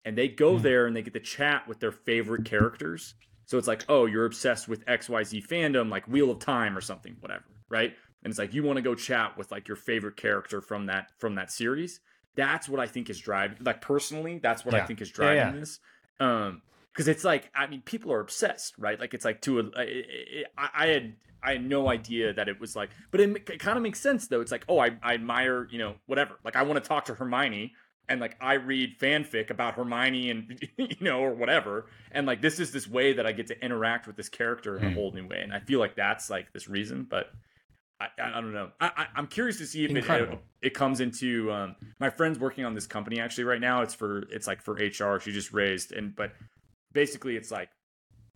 and 0.05 0.19
they 0.19 0.27
go 0.27 0.55
mm. 0.55 0.63
there 0.63 0.87
and 0.87 0.97
they 0.97 1.03
get 1.03 1.15
to 1.15 1.21
chat 1.21 1.69
with 1.69 1.79
their 1.79 1.93
favorite 1.93 2.45
characters. 2.45 3.15
So 3.51 3.59
it's 3.59 3.67
like, 3.67 3.85
oh, 3.89 4.07
you're 4.07 4.27
obsessed 4.27 4.69
with 4.69 4.85
X 4.87 5.09
Y 5.09 5.25
Z 5.25 5.43
fandom, 5.43 5.91
like 5.91 6.07
Wheel 6.07 6.31
of 6.31 6.39
Time 6.39 6.79
or 6.79 6.81
something, 6.81 7.17
whatever, 7.19 7.43
right? 7.69 7.93
And 8.23 8.31
it's 8.31 8.39
like 8.39 8.55
you 8.55 8.63
want 8.63 8.77
to 8.77 8.81
go 8.81 8.95
chat 8.95 9.37
with 9.37 9.51
like 9.51 9.67
your 9.67 9.77
favorite 9.77 10.17
character 10.17 10.61
from 10.61 10.87
that 10.87 11.09
from 11.19 11.35
that 11.35 11.51
series. 11.51 11.99
That's 12.37 12.69
what 12.69 12.79
I 12.79 12.87
think 12.87 13.11
is 13.11 13.19
driving. 13.19 13.59
Like 13.61 13.81
personally, 13.81 14.39
that's 14.39 14.65
what 14.65 14.77
yeah. 14.77 14.85
I 14.85 14.87
think 14.87 15.01
is 15.01 15.11
driving 15.11 15.37
yeah, 15.37 15.53
yeah. 15.53 15.59
this. 15.59 15.81
Um, 16.21 16.63
because 16.93 17.09
it's 17.09 17.25
like 17.25 17.51
I 17.53 17.67
mean 17.67 17.83
people 17.83 18.13
are 18.13 18.21
obsessed, 18.21 18.75
right? 18.79 19.01
Like 19.01 19.15
it's 19.15 19.25
like 19.25 19.43
to 19.43 19.59
a, 19.59 19.63
it, 19.81 20.07
it, 20.09 20.47
I, 20.57 20.69
I 20.73 20.87
had 20.87 21.15
I 21.43 21.53
had 21.55 21.69
no 21.69 21.89
idea 21.89 22.33
that 22.33 22.49
it 22.49 22.61
was 22.61 22.77
like, 22.77 22.91
but 23.11 23.21
it, 23.21 23.51
it 23.51 23.59
kind 23.59 23.77
of 23.77 23.83
makes 23.83 23.99
sense 23.99 24.29
though. 24.29 24.43
It's 24.43 24.53
like 24.53 24.65
oh 24.69 24.79
I, 24.79 24.91
I 25.03 25.15
admire 25.15 25.67
you 25.73 25.79
know 25.81 25.97
whatever. 26.07 26.39
Like 26.45 26.55
I 26.55 26.63
want 26.63 26.81
to 26.81 26.89
talk 26.89 27.07
to 27.07 27.15
Hermione 27.15 27.73
and 28.09 28.21
like 28.21 28.37
I 28.41 28.55
read 28.55 28.99
fanfic 28.99 29.51
about 29.51 29.75
Hermione 29.75 30.31
and 30.31 30.69
you 30.77 30.97
know 31.01 31.21
or 31.21 31.35
whatever, 31.35 31.87
and 32.13 32.27
like 32.27 32.41
this 32.41 32.61
is 32.61 32.73
this 32.73 32.89
way 32.89 33.13
that 33.15 33.27
I 33.27 33.33
get 33.33 33.47
to 33.49 33.65
interact 33.65 34.07
with 34.07 34.17
this 34.17 34.29
character 34.29 34.77
in 34.77 34.85
a 34.85 34.89
hmm. 34.89 34.95
whole 34.95 35.13
new 35.13 35.27
way, 35.27 35.41
and 35.43 35.53
I 35.53 35.61
feel 35.61 35.79
like 35.79 35.97
that's 35.97 36.31
like 36.31 36.53
this 36.53 36.69
reason, 36.69 37.07
but. 37.09 37.31
I, 38.03 38.39
I, 38.39 38.41
don't 38.41 38.55
know. 38.55 38.71
I, 38.81 39.09
am 39.15 39.27
curious 39.27 39.59
to 39.59 39.67
see 39.67 39.85
if 39.85 39.91
it, 39.91 40.09
it, 40.09 40.39
it, 40.63 40.73
comes 40.73 41.01
into 41.01 41.53
um, 41.53 41.77
my 41.99 42.09
friend's 42.09 42.39
working 42.39 42.65
on 42.65 42.73
this 42.73 42.87
company 42.87 43.21
actually 43.21 43.45
right 43.45 43.61
now. 43.61 43.83
It's 43.83 43.93
for 43.93 44.21
it's 44.31 44.47
like 44.47 44.63
for 44.63 44.73
HR. 44.73 45.21
She 45.21 45.33
just 45.33 45.53
raised 45.53 45.93
and 45.93 46.17
but 46.17 46.33
basically 46.95 47.37
it's 47.37 47.51
like 47.51 47.69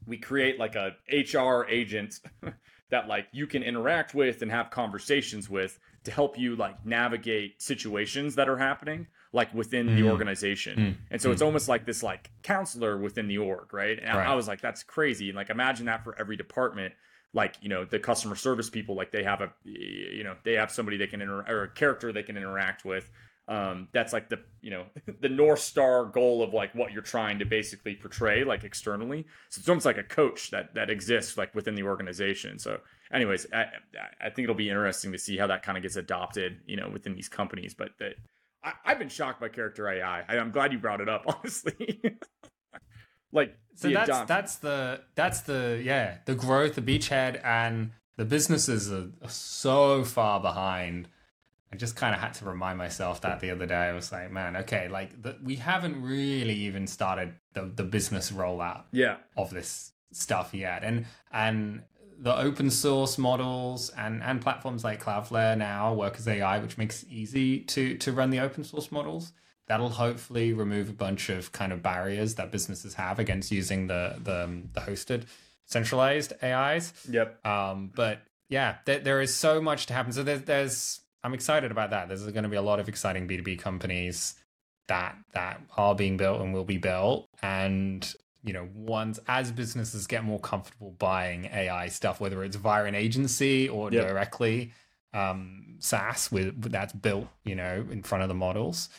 we 0.07 0.19
create 0.19 0.59
like 0.59 0.77
a 0.77 0.97
HR 1.11 1.67
agent 1.69 2.21
that 2.91 3.09
like 3.09 3.27
you 3.33 3.47
can 3.47 3.63
interact 3.63 4.15
with 4.15 4.43
and 4.43 4.51
have 4.51 4.71
conversations 4.71 5.49
with 5.49 5.79
to 6.05 6.11
help 6.11 6.39
you 6.39 6.55
like 6.57 6.85
navigate 6.85 7.61
situations 7.61 8.35
that 8.35 8.49
are 8.49 8.59
happening 8.59 9.07
like 9.33 9.53
within 9.55 9.89
mm. 9.89 9.97
the 9.97 10.09
organization. 10.09 10.79
Mm. 10.79 10.95
And 11.11 11.23
so 11.23 11.29
mm. 11.29 11.33
it's 11.33 11.43
almost 11.43 11.69
like 11.69 11.87
this 11.87 12.03
like 12.03 12.31
counselor 12.43 12.99
within 12.99 13.27
the 13.27 13.39
org, 13.39 13.73
right? 13.73 13.99
And 13.99 14.17
right. 14.17 14.29
I 14.29 14.35
was 14.35 14.47
like 14.47 14.61
that's 14.61 14.83
crazy. 14.83 15.31
And 15.31 15.37
like 15.37 15.51
imagine 15.51 15.87
that 15.87 16.05
for 16.05 16.19
every 16.19 16.37
department 16.37 16.95
like 17.35 17.57
you 17.61 17.69
know 17.69 17.85
the 17.85 17.99
customer 17.99 18.37
service 18.37 18.71
people 18.71 18.95
like 18.95 19.11
they 19.11 19.25
have 19.25 19.41
a 19.41 19.53
you 19.65 20.23
know 20.23 20.37
they 20.45 20.53
have 20.53 20.71
somebody 20.71 20.97
they 20.97 21.09
can 21.09 21.21
inter- 21.21 21.45
or 21.49 21.65
a 21.65 21.69
character 21.69 22.13
they 22.13 22.23
can 22.23 22.37
interact 22.37 22.85
with 22.85 23.11
um, 23.47 23.89
that's 23.93 24.13
like 24.13 24.29
the 24.29 24.41
you 24.61 24.71
know 24.71 24.85
the 25.21 25.29
north 25.29 25.61
star 25.61 26.07
goal 26.07 26.43
of 26.43 26.55
like 26.55 26.75
what 26.75 26.93
you're 26.93 27.03
trying 27.03 27.39
to 27.39 27.45
basically 27.45 27.95
portray 27.95 28.45
like 28.45 28.65
externally. 28.65 29.27
So 29.51 29.59
it's 29.59 29.69
almost 29.69 29.87
like 29.87 29.99
a 29.99 30.05
coach 30.05 30.51
that 30.51 30.75
that 30.75 30.91
exists 30.91 31.37
like 31.37 31.55
within 31.55 31.75
the 31.75 31.83
organization. 31.83 32.59
So 32.59 32.81
anyways 33.13 33.47
i 33.53 33.67
i 34.21 34.29
think 34.29 34.45
it'll 34.45 34.55
be 34.55 34.69
interesting 34.69 35.13
to 35.13 35.19
see 35.19 35.37
how 35.37 35.47
that 35.47 35.63
kind 35.63 35.79
of 35.79 35.83
gets 35.83 35.97
adopted 35.97 36.59
you 36.67 36.77
know 36.77 36.89
within 36.93 37.15
these 37.15 37.29
companies 37.29 37.75
but 37.75 37.91
that 37.99 38.15
I, 38.63 38.73
have 38.85 38.99
been 38.99 39.09
shocked 39.09 39.41
by 39.41 39.49
character 39.49 39.89
ai 39.89 40.25
I, 40.29 40.39
i'm 40.39 40.51
glad 40.51 40.73
you 40.73 40.79
brought 40.79 41.01
it 41.01 41.09
up 41.09 41.25
honestly. 41.27 42.01
Like 43.33 43.59
so 43.75 43.89
that's 43.91 44.09
adoption. 44.09 44.27
that's 44.29 44.57
the 44.57 45.01
that's 45.17 45.41
the 45.41 45.83
yeah 45.85 46.19
the 46.25 46.37
growth 46.37 46.77
the 46.77 46.83
beachhead 46.83 47.45
and 47.45 47.91
the 48.17 48.25
businesses 48.25 48.93
are 48.93 49.09
so 49.27 50.05
far 50.05 50.39
behind 50.39 51.09
I 51.73 51.77
just 51.77 51.97
kind 51.97 52.15
of 52.15 52.21
had 52.21 52.35
to 52.35 52.45
remind 52.45 52.79
myself 52.79 53.21
that 53.23 53.41
the 53.41 53.51
other 53.51 53.67
day. 53.67 53.75
I 53.75 53.93
was 53.93 54.13
like, 54.13 54.31
man, 54.31 54.57
okay, 54.59 54.89
like 54.89 55.21
the, 55.21 55.37
we 55.43 55.57
haven't 55.57 56.03
really 56.03 56.55
even 56.55 56.87
started 56.87 57.35
the, 57.53 57.63
the 57.75 57.83
business 57.83 58.31
rollout 58.31 58.85
yeah. 58.93 59.17
of 59.37 59.51
this 59.51 59.93
stuff 60.13 60.55
yet. 60.55 60.85
And 60.85 61.07
and 61.33 61.83
the 62.19 62.37
open 62.37 62.71
source 62.71 63.19
models 63.19 63.91
and, 63.97 64.23
and 64.23 64.41
platforms 64.41 64.85
like 64.85 65.03
Cloudflare 65.03 65.59
now 65.59 65.93
Workers 65.95 66.29
AI, 66.29 66.59
which 66.61 66.79
makes 66.79 67.03
it 67.03 67.09
easy 67.11 67.61
to 67.61 67.97
to 67.99 68.13
run 68.13 68.31
the 68.31 68.41
open 68.41 68.65
source 68.65 68.93
models. 68.93 69.33
That'll 69.67 69.89
hopefully 69.89 70.53
remove 70.53 70.91
a 70.91 70.93
bunch 70.93 71.31
of 71.31 71.51
kind 71.53 71.73
of 71.73 71.83
barriers 71.83 72.35
that 72.35 72.53
businesses 72.53 72.95
have 72.95 73.19
against 73.19 73.51
using 73.51 73.87
the 73.87 74.17
the, 74.23 74.63
the 74.73 74.81
hosted 74.81 75.25
centralized 75.65 76.33
AIs. 76.43 76.93
Yep. 77.11 77.45
Um, 77.47 77.91
but 77.95 78.21
yeah, 78.49 78.77
there, 78.85 79.01
there 79.01 79.21
is 79.21 79.35
so 79.35 79.61
much 79.61 79.87
to 79.87 79.95
happen. 79.95 80.13
So 80.13 80.23
there's 80.23 80.43
there's 80.43 81.01
I'm 81.25 81.35
excited 81.35 81.73
about 81.73 81.91
that. 81.91 82.09
There's 82.09 82.23
going 82.23 82.45
to 82.45 82.49
be 82.49 82.57
a 82.57 82.63
lot 82.63 82.79
of 82.79 82.89
exciting 82.89 83.27
B2B 83.27 83.59
companies 83.59 84.35
that 84.89 85.17
that 85.33 85.61
are 85.77 85.95
being 85.95 86.17
built 86.17 86.41
and 86.41 86.53
will 86.53 86.65
be 86.65 86.77
built 86.77 87.29
and 87.43 88.15
you 88.43 88.53
know 88.53 88.69
once 88.75 89.19
as 89.27 89.51
businesses 89.51 90.07
get 90.07 90.23
more 90.25 90.39
comfortable 90.39 90.91
buying 90.99 91.47
ai 91.47 91.89
stuff 91.89 92.21
whether 92.21 92.45
it's 92.45 92.57
via 92.57 92.85
an 92.85 92.95
agency 92.95 93.69
or 93.69 93.91
yep. 93.91 94.07
directly 94.07 94.73
um 95.15 95.77
saas 95.79 96.31
with 96.31 96.71
that's 96.71 96.93
built 96.93 97.27
you 97.45 97.55
know 97.55 97.87
in 97.91 98.03
front 98.03 98.23
of 98.23 98.29
the 98.29 98.35
models 98.35 98.91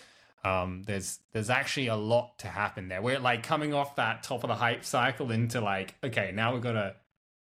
um 0.43 0.81
there's 0.87 1.19
there's 1.33 1.49
actually 1.49 1.87
a 1.87 1.95
lot 1.95 2.37
to 2.39 2.47
happen 2.47 2.87
there 2.87 3.01
we're 3.01 3.19
like 3.19 3.43
coming 3.43 3.73
off 3.73 3.95
that 3.95 4.23
top 4.23 4.43
of 4.43 4.47
the 4.47 4.55
hype 4.55 4.83
cycle 4.83 5.31
into 5.31 5.61
like 5.61 5.93
okay 6.03 6.31
now 6.33 6.53
we're 6.53 6.59
gonna 6.59 6.95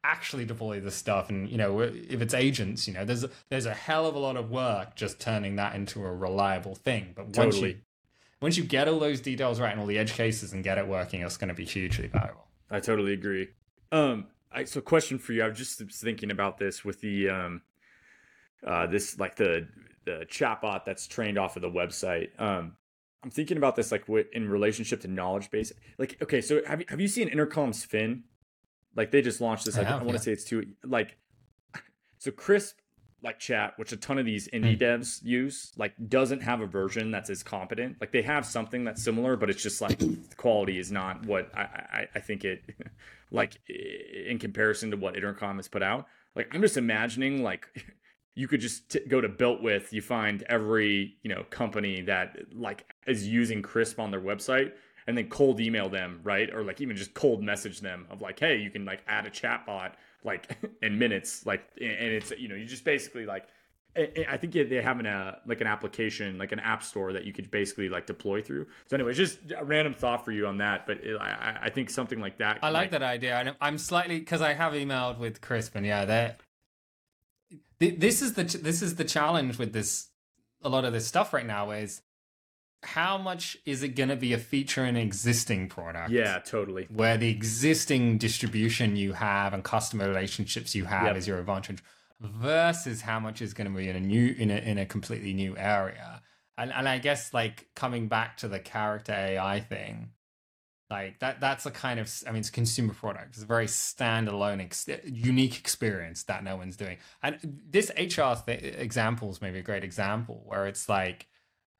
actually 0.07 0.45
deploy 0.45 0.79
this 0.79 0.95
stuff 0.95 1.31
and 1.31 1.51
you 1.51 1.59
know 1.59 1.81
if 1.81 2.21
it's 2.23 2.33
agents 2.33 2.87
you 2.87 2.95
know 2.95 3.05
there's 3.05 3.25
a, 3.25 3.31
there's 3.49 3.67
a 3.67 3.75
hell 3.75 4.07
of 4.07 4.15
a 4.15 4.19
lot 4.19 4.37
of 4.37 4.51
work 4.51 4.95
just 4.95 5.21
turning 5.21 5.57
that 5.57 5.75
into 5.75 6.05
a 6.05 6.13
reliable 6.13 6.77
thing. 6.77 7.13
But 7.15 7.33
totally. 7.33 7.45
once 7.45 7.61
you 7.61 7.77
once 8.41 8.57
you 8.57 8.65
get 8.65 8.87
all 8.89 9.01
those 9.01 9.21
details 9.21 9.61
right 9.61 9.73
and 9.73 9.81
all 9.81 9.87
the 9.87 9.99
edge 9.99 10.13
cases 10.13 10.53
and 10.53 10.63
get 10.63 10.79
it 10.79 10.87
working 10.87 11.23
it's 11.23 11.37
going 11.37 11.49
to 11.49 11.55
be 11.55 11.65
hugely 11.65 12.07
valuable. 12.07 12.47
I 12.71 12.79
totally 12.81 13.13
agree. 13.13 13.49
Um 13.91 14.29
I, 14.53 14.65
so 14.65 14.81
question 14.81 15.19
for 15.19 15.33
you 15.33 15.43
i 15.43 15.49
was 15.49 15.59
just 15.59 15.83
thinking 15.91 16.31
about 16.31 16.57
this 16.57 16.85
with 16.85 17.01
the 17.01 17.29
um 17.29 17.63
uh 18.65 18.87
this 18.87 19.19
like 19.19 19.35
the 19.35 19.67
the 20.05 20.25
chatbot 20.31 20.85
that's 20.85 21.09
trained 21.09 21.37
off 21.37 21.57
of 21.57 21.63
the 21.63 21.71
website. 21.71 22.29
Um 22.41 22.77
i'm 23.25 23.31
thinking 23.31 23.57
about 23.57 23.75
this 23.75 23.91
like 23.91 24.09
what 24.09 24.27
in 24.33 24.49
relationship 24.49 25.01
to 25.01 25.09
knowledge 25.09 25.51
base 25.51 25.73
like 25.99 26.17
okay 26.23 26.41
so 26.41 26.63
have 26.65 26.81
you, 26.81 26.87
have 26.89 27.01
you 27.01 27.09
seen 27.09 27.29
intercom's 27.29 27.85
fin 27.85 28.23
like 28.97 29.11
they 29.11 29.23
just 29.23 29.41
launched 29.41 29.67
this. 29.67 29.79
I, 29.79 29.83
I, 29.83 29.91
I 29.91 29.97
want 29.97 30.09
to 30.09 30.15
yeah. 30.15 30.19
say 30.21 30.33
it's 30.33 30.45
too 30.45 30.67
like 30.85 31.17
so 32.19 32.31
crisp 32.31 32.79
like 33.23 33.39
chat, 33.39 33.75
which 33.77 33.93
a 33.93 33.97
ton 33.97 34.19
of 34.19 34.25
these 34.25 34.49
indie 34.49 34.79
mm. 34.79 34.81
devs 34.81 35.23
use, 35.23 35.73
like 35.77 35.95
doesn't 36.09 36.41
have 36.41 36.61
a 36.61 36.67
version 36.67 37.11
that's 37.11 37.31
as 37.31 37.43
competent. 37.43 37.97
Like 38.01 38.13
they 38.13 38.23
have 38.23 38.47
something 38.47 38.85
that's 38.85 39.03
similar, 39.03 39.37
but 39.37 39.51
it's 39.51 39.63
just 39.63 39.81
like 39.81 39.99
the 39.99 40.17
quality 40.37 40.79
is 40.79 40.93
not 40.93 41.25
what 41.27 41.51
I, 41.55 41.61
I, 41.61 42.07
I 42.15 42.21
think 42.21 42.45
it 42.45 42.63
like 43.31 43.59
in 43.69 44.39
comparison 44.39 44.91
to 44.91 44.97
what 44.97 45.17
Intercom 45.17 45.57
has 45.57 45.69
put 45.69 45.83
out. 45.83 46.07
Like 46.35 46.55
I'm 46.55 46.61
just 46.61 46.77
imagining 46.77 47.43
like 47.43 47.67
you 48.35 48.47
could 48.47 48.61
just 48.61 48.91
t- 48.91 49.01
go 49.09 49.21
to 49.21 49.29
BuiltWith 49.29 49.93
you 49.93 50.03
find 50.03 50.43
every 50.49 51.17
you 51.23 51.35
know 51.35 51.45
company 51.51 52.03
that 52.03 52.37
like 52.55 52.85
is 53.07 53.27
using 53.27 53.63
crisp 53.63 53.99
on 53.99 54.11
their 54.11 54.21
website 54.21 54.73
and 55.07 55.17
then 55.17 55.29
cold 55.29 55.61
email 55.61 55.89
them, 55.89 56.21
right? 56.25 56.53
Or 56.53 56.63
like 56.63 56.81
even 56.81 56.97
just 56.97 57.15
cold 57.15 57.43
message 57.43 57.81
them 57.81 58.07
of 58.11 58.21
like, 58.21 58.39
hey, 58.39 58.57
you 58.59 58.71
can 58.71 58.85
like 58.85 59.01
add 59.07 59.27
a 59.27 59.31
chat 59.31 59.67
bot 59.67 59.97
like 60.25 60.57
in 60.83 60.99
minutes, 60.99 61.47
like, 61.47 61.65
and 61.81 61.91
it's 61.91 62.33
you 62.39 62.49
know 62.49 62.55
you 62.55 62.67
just 62.67 62.85
basically 62.85 63.27
like. 63.27 63.47
I 64.29 64.37
think 64.37 64.53
they 64.53 64.83
have 64.83 65.01
an 65.01 65.07
uh, 65.07 65.37
like 65.47 65.63
an 65.63 65.67
application, 65.67 66.37
like 66.37 66.53
an 66.53 66.61
app 66.61 66.83
store 66.83 67.15
that 67.15 67.25
you 67.25 67.33
could 67.33 67.51
basically 67.51 67.89
like 67.89 68.05
deploy 68.05 68.43
through. 68.43 68.67
So, 68.89 68.95
anyway, 68.95 69.15
just 69.15 69.39
a 69.57 69.65
random 69.65 69.95
thought 69.95 70.23
for 70.23 70.33
you 70.33 70.47
on 70.47 70.59
that. 70.59 70.87
But 70.87 70.99
it, 70.99 71.17
I, 71.19 71.61
I 71.63 71.71
think 71.71 71.89
something 71.89 72.21
like 72.21 72.37
that. 72.37 72.59
I 72.61 72.69
like 72.69 72.91
that 72.91 73.03
idea. 73.03 73.57
I'm 73.59 73.79
slightly 73.79 74.19
because 74.19 74.43
I 74.43 74.53
have 74.53 74.75
emailed 74.75 75.19
with 75.19 75.41
Crisp, 75.41 75.77
and 75.77 75.87
yeah, 75.87 76.05
that 76.05 76.43
this 77.79 78.21
is 78.21 78.35
the 78.35 78.45
this 78.45 78.83
is 78.83 78.97
the 78.97 79.05
challenge 79.05 79.59
with 79.59 79.73
this. 79.73 80.09
A 80.63 80.69
lot 80.69 80.85
of 80.85 80.93
this 80.93 81.07
stuff 81.07 81.33
right 81.33 81.47
now 81.47 81.71
is 81.71 82.03
how 82.83 83.19
much 83.19 83.57
is 83.65 83.83
it 83.83 83.89
going 83.91 84.09
to 84.09 84.17
be 84.17 84.33
a 84.33 84.39
feature 84.39 84.85
in 84.85 84.97
existing 84.97 85.69
product? 85.69 86.11
Yeah, 86.11 86.39
totally. 86.39 86.87
Where 86.91 87.17
the 87.17 87.29
existing 87.29 88.19
distribution 88.19 88.97
you 88.97 89.13
have 89.15 89.55
and 89.55 89.65
customer 89.65 90.09
relationships 90.09 90.75
you 90.75 90.85
have 90.85 91.07
yep. 91.07 91.17
is 91.17 91.27
your 91.27 91.39
advantage 91.39 91.83
versus 92.21 93.03
how 93.03 93.21
much 93.21 93.43
is 93.43 93.55
going 93.55 93.71
to 93.71 93.77
be 93.77 93.89
in 93.89 93.97
a 93.97 94.01
new 94.01 94.35
in 94.39 94.51
a 94.51 94.57
in 94.57 94.79
a 94.79 94.87
completely 94.87 95.33
new 95.33 95.57
area. 95.57 96.23
And 96.57 96.73
and 96.73 96.89
I 96.89 96.99
guess 96.99 97.35
like 97.35 97.69
coming 97.75 98.09
back 98.09 98.39
to 98.39 98.49
the 98.49 98.59
character 98.59 99.13
AI 99.13 99.61
thing, 99.61 100.11
like 100.89 101.19
that 101.19 101.41
that's 101.41 101.67
a 101.67 101.71
kind 101.71 102.01
of 102.01 102.11
I 102.27 102.31
mean 102.31 102.41
it's 102.41 102.49
a 102.49 102.53
consumer 102.53 102.95
product. 102.95 103.35
It's 103.35 103.43
a 103.43 103.47
very 103.47 103.67
standalone 103.67 104.63
ex- 104.63 104.89
unique 105.05 105.59
experience 105.59 106.23
that 106.25 106.45
no 106.45 106.57
one's 106.57 106.77
doing. 106.77 106.99
And 107.23 107.39
this 107.69 107.91
HR 107.99 108.35
th- 108.47 108.63
example 108.63 109.31
is 109.31 109.43
maybe 109.43 109.59
a 109.59 109.63
great 109.63 109.85
example 109.85 110.43
where 110.47 110.67
it's 110.67 110.89
like 110.89 111.27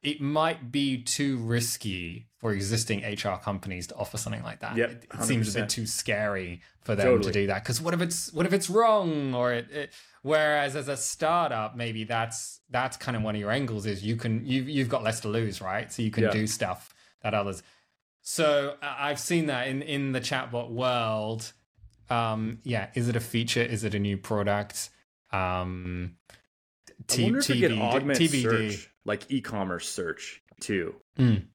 it 0.03 0.21
might 0.21 0.71
be 0.71 1.01
too 1.01 1.37
risky 1.37 2.27
for 2.37 2.53
existing 2.53 3.03
HR 3.03 3.37
companies 3.37 3.87
to 3.87 3.95
offer 3.95 4.17
something 4.17 4.43
like 4.43 4.59
that. 4.59 4.77
Yep, 4.77 4.91
it, 4.91 5.07
it 5.11 5.23
seems 5.23 5.55
a 5.55 5.61
bit 5.61 5.69
too 5.69 5.87
scary 5.87 6.61
for 6.81 6.95
them 6.95 7.07
totally. 7.07 7.31
to 7.31 7.39
do 7.41 7.47
that 7.47 7.63
because 7.63 7.81
what 7.81 7.93
if 7.93 8.01
it's 8.01 8.31
what 8.31 8.45
if 8.45 8.53
it's 8.53 8.69
wrong 8.69 9.33
or 9.33 9.53
it, 9.53 9.69
it, 9.71 9.93
whereas 10.21 10.75
as 10.75 10.87
a 10.87 10.95
startup 10.95 11.75
maybe 11.75 12.03
that's 12.03 12.61
that's 12.69 12.95
kind 12.95 13.17
of 13.17 13.23
one 13.23 13.35
of 13.35 13.41
your 13.41 13.51
angles 13.51 13.85
is 13.85 14.03
you 14.03 14.15
can 14.15 14.45
you 14.45 14.63
you've 14.63 14.87
got 14.89 15.03
less 15.03 15.19
to 15.21 15.27
lose 15.27 15.61
right? 15.61 15.91
So 15.91 16.03
you 16.03 16.11
can 16.11 16.31
do 16.31 16.45
stuff 16.47 16.93
that 17.23 17.33
others. 17.33 17.63
So 18.21 18.75
I've 18.81 19.19
seen 19.19 19.47
that 19.47 19.67
in 19.67 19.81
in 19.81 20.11
the 20.11 20.21
chatbot 20.21 20.69
world. 20.69 21.51
Um 22.09 22.59
yeah 22.63 22.87
is 22.93 23.09
it 23.09 23.15
a 23.15 23.19
feature? 23.19 23.63
Is 23.63 23.83
it 23.83 23.95
a 23.95 23.99
new 23.99 24.17
product? 24.17 24.89
Um 25.31 26.17
T- 27.07 27.23
I 27.23 27.25
wonder 27.25 27.39
if 27.39 27.47
TBD, 27.47 27.63
it 27.63 27.79
augment 27.79 28.19
TBD. 28.19 28.41
search 28.71 28.89
like 29.07 29.25
e-commerce 29.29 29.89
search 29.89 30.43
too. 30.59 30.95
Mm. 31.17 31.45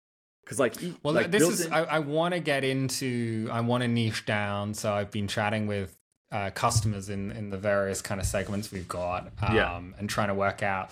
Cause 0.45 0.59
like, 0.59 0.83
e- 0.83 0.97
well, 1.05 1.15
like 1.15 1.31
this 1.31 1.49
is 1.49 1.67
in- 1.67 1.73
I, 1.73 1.85
I 1.85 1.99
want 2.01 2.35
to 2.35 2.41
get 2.41 2.65
into. 2.65 3.49
I 3.53 3.61
want 3.61 3.83
to 3.83 3.89
niche 3.89 4.27
down. 4.27 4.75
So 4.75 4.93
I've 4.93 5.13
been 5.13 5.29
chatting 5.29 5.69
with 5.69 5.97
uh, 6.33 6.51
customers 6.51 7.09
in 7.09 7.31
in 7.31 7.51
the 7.51 7.59
various 7.59 8.03
kind 8.03 8.21
of 8.21 8.27
segments 8.27 8.73
we've 8.73 8.89
got, 8.89 9.29
um, 9.41 9.55
yeah. 9.55 9.81
and 9.99 10.11
trying 10.11 10.29
to 10.29 10.35
work 10.35 10.65
out. 10.65 10.91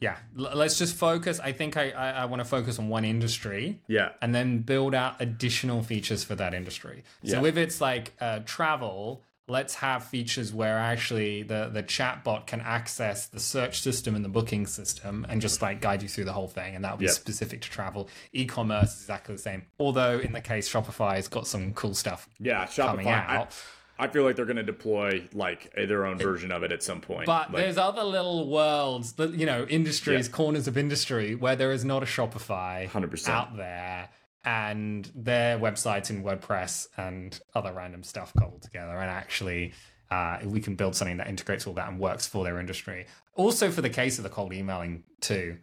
Yeah, 0.00 0.16
L- 0.38 0.52
let's 0.54 0.78
just 0.78 0.94
focus. 0.94 1.40
I 1.40 1.50
think 1.52 1.76
I 1.76 1.90
I, 1.90 2.10
I 2.10 2.24
want 2.26 2.40
to 2.40 2.44
focus 2.44 2.78
on 2.78 2.88
one 2.88 3.04
industry. 3.04 3.80
Yeah, 3.88 4.10
and 4.20 4.32
then 4.32 4.58
build 4.58 4.94
out 4.94 5.20
additional 5.20 5.82
features 5.82 6.22
for 6.22 6.36
that 6.36 6.54
industry. 6.54 7.02
So 7.24 7.42
yeah. 7.42 7.48
if 7.48 7.56
it's 7.56 7.80
like 7.80 8.12
uh, 8.20 8.40
travel, 8.44 9.22
let's 9.52 9.74
have 9.76 10.04
features 10.04 10.52
where 10.52 10.78
actually 10.78 11.42
the 11.42 11.70
the 11.72 11.82
chatbot 11.82 12.46
can 12.46 12.60
access 12.60 13.26
the 13.26 13.38
search 13.38 13.80
system 13.80 14.14
and 14.16 14.24
the 14.24 14.28
booking 14.28 14.66
system 14.66 15.24
and 15.28 15.40
just 15.40 15.62
like 15.62 15.80
guide 15.80 16.02
you 16.02 16.08
through 16.08 16.24
the 16.24 16.32
whole 16.32 16.48
thing 16.48 16.74
and 16.74 16.84
that'll 16.84 16.98
be 16.98 17.04
yep. 17.04 17.14
specific 17.14 17.60
to 17.60 17.70
travel 17.70 18.08
e-commerce 18.32 18.94
is 18.94 19.02
exactly 19.02 19.34
the 19.36 19.40
same 19.40 19.62
although 19.78 20.18
in 20.18 20.32
the 20.32 20.40
case 20.40 20.68
shopify 20.68 21.16
has 21.16 21.28
got 21.28 21.46
some 21.46 21.72
cool 21.74 21.94
stuff 21.94 22.28
yeah 22.40 22.64
shopify 22.64 22.86
coming 22.86 23.08
out 23.08 23.54
I, 23.98 24.04
I 24.04 24.08
feel 24.08 24.24
like 24.24 24.34
they're 24.34 24.46
going 24.46 24.56
to 24.56 24.64
deploy 24.64 25.28
like 25.32 25.72
their 25.74 26.06
own 26.06 26.18
version 26.18 26.50
of 26.50 26.64
it 26.64 26.72
at 26.72 26.82
some 26.82 27.00
point. 27.00 27.26
But 27.26 27.52
like, 27.52 27.62
there's 27.62 27.78
other 27.78 28.02
little 28.02 28.48
worlds, 28.48 29.12
that 29.12 29.34
you 29.34 29.46
know, 29.46 29.64
industries, 29.66 30.26
yeah. 30.26 30.32
corners 30.32 30.66
of 30.66 30.76
industry 30.76 31.36
where 31.36 31.54
there 31.54 31.70
is 31.70 31.84
not 31.84 32.02
a 32.02 32.06
Shopify 32.06 32.88
100%. 32.88 33.28
out 33.28 33.56
there 33.56 34.08
and 34.44 35.10
their 35.14 35.58
websites 35.58 36.10
in 36.10 36.24
WordPress 36.24 36.88
and 36.96 37.38
other 37.54 37.72
random 37.72 38.02
stuff 38.02 38.32
cobbled 38.38 38.62
together. 38.62 38.96
And 38.96 39.10
actually, 39.10 39.72
uh, 40.10 40.38
we 40.44 40.60
can 40.60 40.74
build 40.74 40.96
something 40.96 41.16
that 41.18 41.28
integrates 41.28 41.66
all 41.66 41.74
that 41.74 41.88
and 41.88 41.98
works 41.98 42.26
for 42.26 42.44
their 42.44 42.58
industry. 42.58 43.06
Also, 43.34 43.70
for 43.70 43.80
the 43.80 43.90
case 43.90 44.18
of 44.18 44.24
the 44.24 44.30
cold 44.30 44.52
emailing, 44.52 45.04
too. 45.20 45.58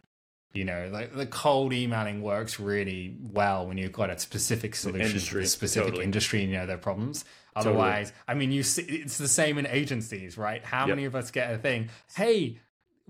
You 0.52 0.64
know, 0.64 0.90
like 0.92 1.14
the 1.14 1.26
cold 1.26 1.72
emailing 1.72 2.22
works 2.22 2.58
really 2.58 3.16
well 3.20 3.68
when 3.68 3.78
you've 3.78 3.92
got 3.92 4.10
a 4.10 4.18
specific 4.18 4.74
solution 4.74 5.06
industry, 5.06 5.42
for 5.42 5.44
a 5.44 5.46
specific 5.46 5.88
totally. 5.90 6.04
industry 6.04 6.42
and 6.42 6.50
you 6.50 6.58
know 6.58 6.66
their 6.66 6.76
problems. 6.76 7.24
Otherwise, 7.54 8.08
totally. 8.08 8.24
I 8.26 8.34
mean, 8.34 8.50
you 8.50 8.64
see, 8.64 8.82
it's 8.82 9.16
the 9.16 9.28
same 9.28 9.58
in 9.58 9.66
agencies, 9.68 10.36
right? 10.36 10.64
How 10.64 10.86
yep. 10.86 10.96
many 10.96 11.04
of 11.04 11.14
us 11.14 11.30
get 11.30 11.54
a 11.54 11.58
thing? 11.58 11.90
Hey, 12.16 12.58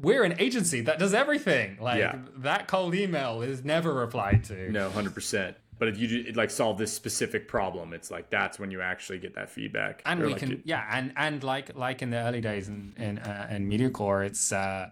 we're 0.01 0.25
an 0.25 0.35
agency 0.39 0.81
that 0.83 0.99
does 0.99 1.15
everything. 1.15 1.77
Like 1.81 1.99
Yeah. 1.99 2.19
that 2.39 2.67
cold 2.69 2.95
email 2.95 3.43
is 3.43 3.65
never 3.65 3.93
replied 3.93 4.45
to. 4.45 4.71
No, 4.71 4.91
hundred 4.91 5.15
percent. 5.15 5.57
But 5.79 5.89
if 5.89 5.99
you 5.99 6.09
do, 6.25 6.33
like 6.33 6.51
solve 6.51 6.77
this 6.79 6.93
specific 6.93 7.49
problem, 7.49 7.93
it's 7.95 8.11
like 8.11 8.29
that's 8.31 8.59
when 8.59 8.71
you 8.71 8.81
actually 8.83 9.19
get 9.19 9.35
that 9.37 9.49
feedback. 9.51 10.03
and 10.05 10.21
Or, 10.21 10.27
we 10.27 10.33
like, 10.33 10.41
can 10.41 10.53
it- 10.53 10.61
yeah 10.65 10.85
and 10.91 11.13
and 11.17 11.43
like 11.43 11.75
like 11.77 12.03
in 12.03 12.11
the 12.11 12.19
early 12.19 12.41
days 12.41 12.69
in 12.69 12.93
in, 12.99 13.19
uh, 13.19 13.49
in 13.51 13.69
MediaCore 13.71 14.27
it's 14.27 14.53
uh 14.53 14.91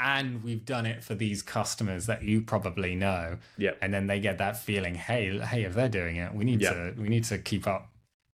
and 0.00 0.44
we've 0.44 0.64
done 0.64 0.86
it 0.86 1.02
for 1.02 1.16
these 1.16 1.42
customers 1.42 2.06
that 2.06 2.22
you 2.22 2.40
probably 2.40 2.94
know 2.94 3.38
yeah, 3.56 3.72
and 3.82 3.92
then 3.92 4.06
they 4.06 4.20
get 4.20 4.38
that 4.38 4.56
feeling 4.56 4.94
hey 4.94 5.38
hey 5.40 5.64
if 5.64 5.74
they're 5.74 5.88
doing 5.88 6.14
it 6.14 6.32
we 6.32 6.44
need 6.44 6.60
Yeah. 6.62 6.72
to 6.74 6.94
we 6.96 7.08
need 7.08 7.24
to 7.24 7.38
keep 7.38 7.66
up 7.66 7.90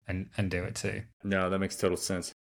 and 0.07 0.29
and 0.37 0.51
do 0.51 0.63
it 0.63 0.75
too 0.75 1.01
no, 1.23 1.49
that 1.49 1.57
makes 1.57 1.75
total 1.75 1.97
sense. 1.97 2.34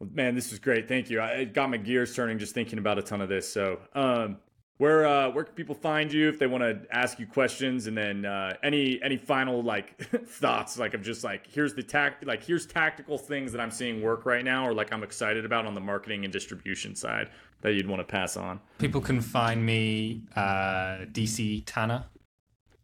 Well, 0.00 0.08
man, 0.12 0.34
this 0.34 0.50
was 0.50 0.58
great. 0.58 0.88
Thank 0.88 1.10
you. 1.10 1.20
I, 1.20 1.28
it 1.32 1.54
got 1.54 1.70
my 1.70 1.76
gears 1.76 2.14
turning 2.14 2.38
just 2.38 2.54
thinking 2.54 2.78
about 2.78 2.98
a 2.98 3.02
ton 3.02 3.20
of 3.20 3.28
this. 3.28 3.50
So, 3.52 3.78
um, 3.94 4.38
where 4.78 5.06
uh, 5.06 5.30
where 5.30 5.44
can 5.44 5.54
people 5.54 5.74
find 5.74 6.10
you 6.10 6.30
if 6.30 6.38
they 6.38 6.46
want 6.46 6.62
to 6.64 6.80
ask 6.90 7.18
you 7.18 7.26
questions? 7.26 7.86
And 7.86 7.94
then 7.94 8.24
uh, 8.24 8.54
any 8.62 8.98
any 9.02 9.18
final 9.18 9.62
like 9.62 9.98
thoughts, 10.26 10.78
like 10.78 10.94
of 10.94 11.02
just 11.02 11.22
like 11.22 11.46
here's 11.46 11.74
the 11.74 11.82
tact 11.82 12.24
like 12.26 12.42
here's 12.42 12.64
tactical 12.64 13.18
things 13.18 13.52
that 13.52 13.60
I'm 13.60 13.70
seeing 13.70 14.00
work 14.00 14.24
right 14.24 14.42
now, 14.42 14.66
or 14.66 14.72
like 14.72 14.90
I'm 14.90 15.02
excited 15.02 15.44
about 15.44 15.66
on 15.66 15.74
the 15.74 15.82
marketing 15.82 16.24
and 16.24 16.32
distribution 16.32 16.96
side 16.96 17.28
that 17.60 17.74
you'd 17.74 17.86
want 17.86 18.00
to 18.00 18.10
pass 18.10 18.38
on. 18.38 18.58
people 18.78 19.02
can 19.02 19.20
find 19.20 19.66
me 19.66 20.22
uh 20.34 21.04
dc 21.12 21.62
tanner 21.66 22.06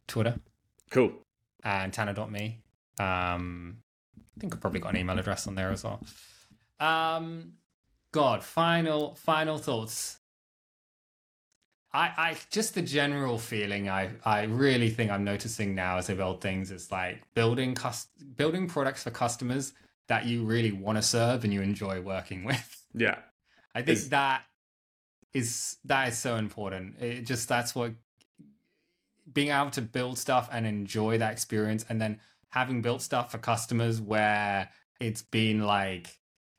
twitter 0.07 0.39
Cool. 0.91 1.15
and 1.65 1.95
tanner.me 1.95 2.61
um 3.01 3.79
i 4.37 4.41
think 4.41 4.53
i've 4.55 4.61
probably 4.61 4.81
got 4.81 4.91
an 4.91 4.99
email 4.99 5.19
address 5.19 5.47
on 5.47 5.55
there 5.55 5.71
as 5.71 5.83
well 5.83 6.03
um 6.81 7.53
god 8.13 8.43
final 8.45 9.15
final 9.15 9.59
thoughts 9.59 10.19
I, 11.93 12.13
I 12.19 12.37
just 12.51 12.75
the 12.75 12.83
general 12.83 13.39
feeling 13.39 13.89
I, 13.89 14.11
I 14.23 14.43
really 14.43 14.91
think 14.91 15.11
I'm 15.11 15.25
noticing 15.25 15.75
now 15.75 15.97
as 15.97 16.11
I 16.11 16.15
build 16.15 16.43
things 16.43 16.71
is 16.71 16.93
like 16.93 17.23
building 17.33 17.75
cus- 17.75 18.09
building 18.37 18.69
products 18.69 19.05
for 19.05 19.11
customers 19.11 19.73
that 20.09 20.27
you 20.27 20.45
really 20.45 20.73
want 20.73 20.99
to 20.99 21.03
serve 21.03 21.43
and 21.45 21.55
you 21.55 21.63
enjoy 21.63 22.03
working 22.03 22.45
with. 22.51 22.85
Yeah. 22.93 23.19
I 23.75 23.81
think 23.81 23.97
Is- 23.97 24.09
that 24.11 24.43
is 25.33 25.77
that 25.85 26.09
is 26.09 26.19
so 26.19 26.37
important. 26.37 27.01
It 27.01 27.23
just 27.23 27.49
that's 27.49 27.75
what 27.75 27.93
being 29.33 29.49
able 29.49 29.71
to 29.71 29.83
build 29.83 30.19
stuff 30.19 30.49
and 30.53 30.67
enjoy 30.67 31.19
that 31.19 31.33
experience, 31.33 31.85
and 31.89 32.01
then 32.01 32.21
having 32.51 32.83
built 32.83 33.03
stuff 33.03 33.33
for 33.33 33.39
customers 33.39 34.01
where 34.01 34.71
it's 35.01 35.23
been 35.23 35.61
like 35.63 36.09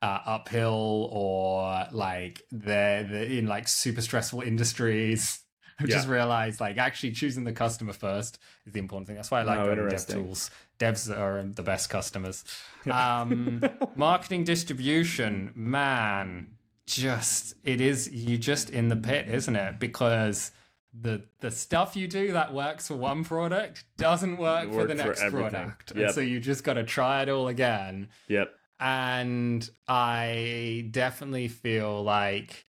uh, 0.02 0.18
uphill 0.26 1.08
or 1.12 1.86
like 1.92 2.42
they're, 2.50 3.02
they're 3.04 3.24
in 3.24 3.46
like 3.46 3.68
super 3.68 4.00
stressful 4.00 4.40
industries. 4.42 5.40
I've 5.80 5.88
just 5.88 6.08
realized 6.08 6.60
like 6.60 6.76
actually 6.76 7.12
choosing 7.12 7.44
the 7.44 7.52
customer 7.52 7.92
first 7.92 8.38
is 8.66 8.72
the 8.72 8.80
important 8.80 9.06
thing. 9.06 9.14
That's 9.14 9.30
why 9.30 9.40
I 9.40 9.42
like 9.44 9.58
Oh, 9.60 9.70
interesting. 9.70 10.26
DevTools. 10.26 10.50
Devs 10.80 11.16
are 11.16 11.42
the 11.44 11.62
best 11.62 11.88
customers. 11.90 12.44
Um, 12.90 13.62
marketing 13.96 14.44
distribution, 14.44 15.52
man, 15.54 16.46
just 16.86 17.54
it 17.64 17.80
is 17.82 18.10
you 18.10 18.38
just 18.38 18.70
in 18.70 18.88
the 18.88 18.96
pit, 18.96 19.28
isn't 19.28 19.54
it? 19.54 19.78
Because 19.78 20.52
the 20.98 21.22
the 21.40 21.50
stuff 21.50 21.96
you 21.96 22.08
do 22.08 22.32
that 22.32 22.54
works 22.54 22.88
for 22.88 22.94
one 22.96 23.24
product 23.24 23.84
doesn't 23.98 24.38
work 24.38 24.72
for 24.72 24.86
the 24.86 24.94
next 24.94 25.20
everything. 25.20 25.50
product. 25.50 25.92
Yep. 25.94 26.06
And 26.06 26.14
so 26.14 26.20
you 26.22 26.40
just 26.40 26.64
got 26.64 26.74
to 26.74 26.84
try 26.84 27.22
it 27.22 27.28
all 27.28 27.48
again. 27.48 28.08
Yep. 28.28 28.54
And 28.80 29.68
I 29.86 30.88
definitely 30.90 31.48
feel 31.48 32.02
like 32.02 32.66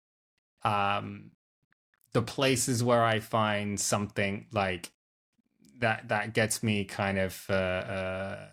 um 0.62 1.30
the 2.12 2.22
places 2.22 2.82
where 2.82 3.02
I 3.04 3.20
find 3.20 3.78
something 3.78 4.46
like 4.52 4.90
that 5.78 6.08
that 6.08 6.34
gets 6.34 6.62
me 6.62 6.84
kind 6.84 7.18
of 7.18 7.46
uh, 7.48 7.52
uh 7.52 8.46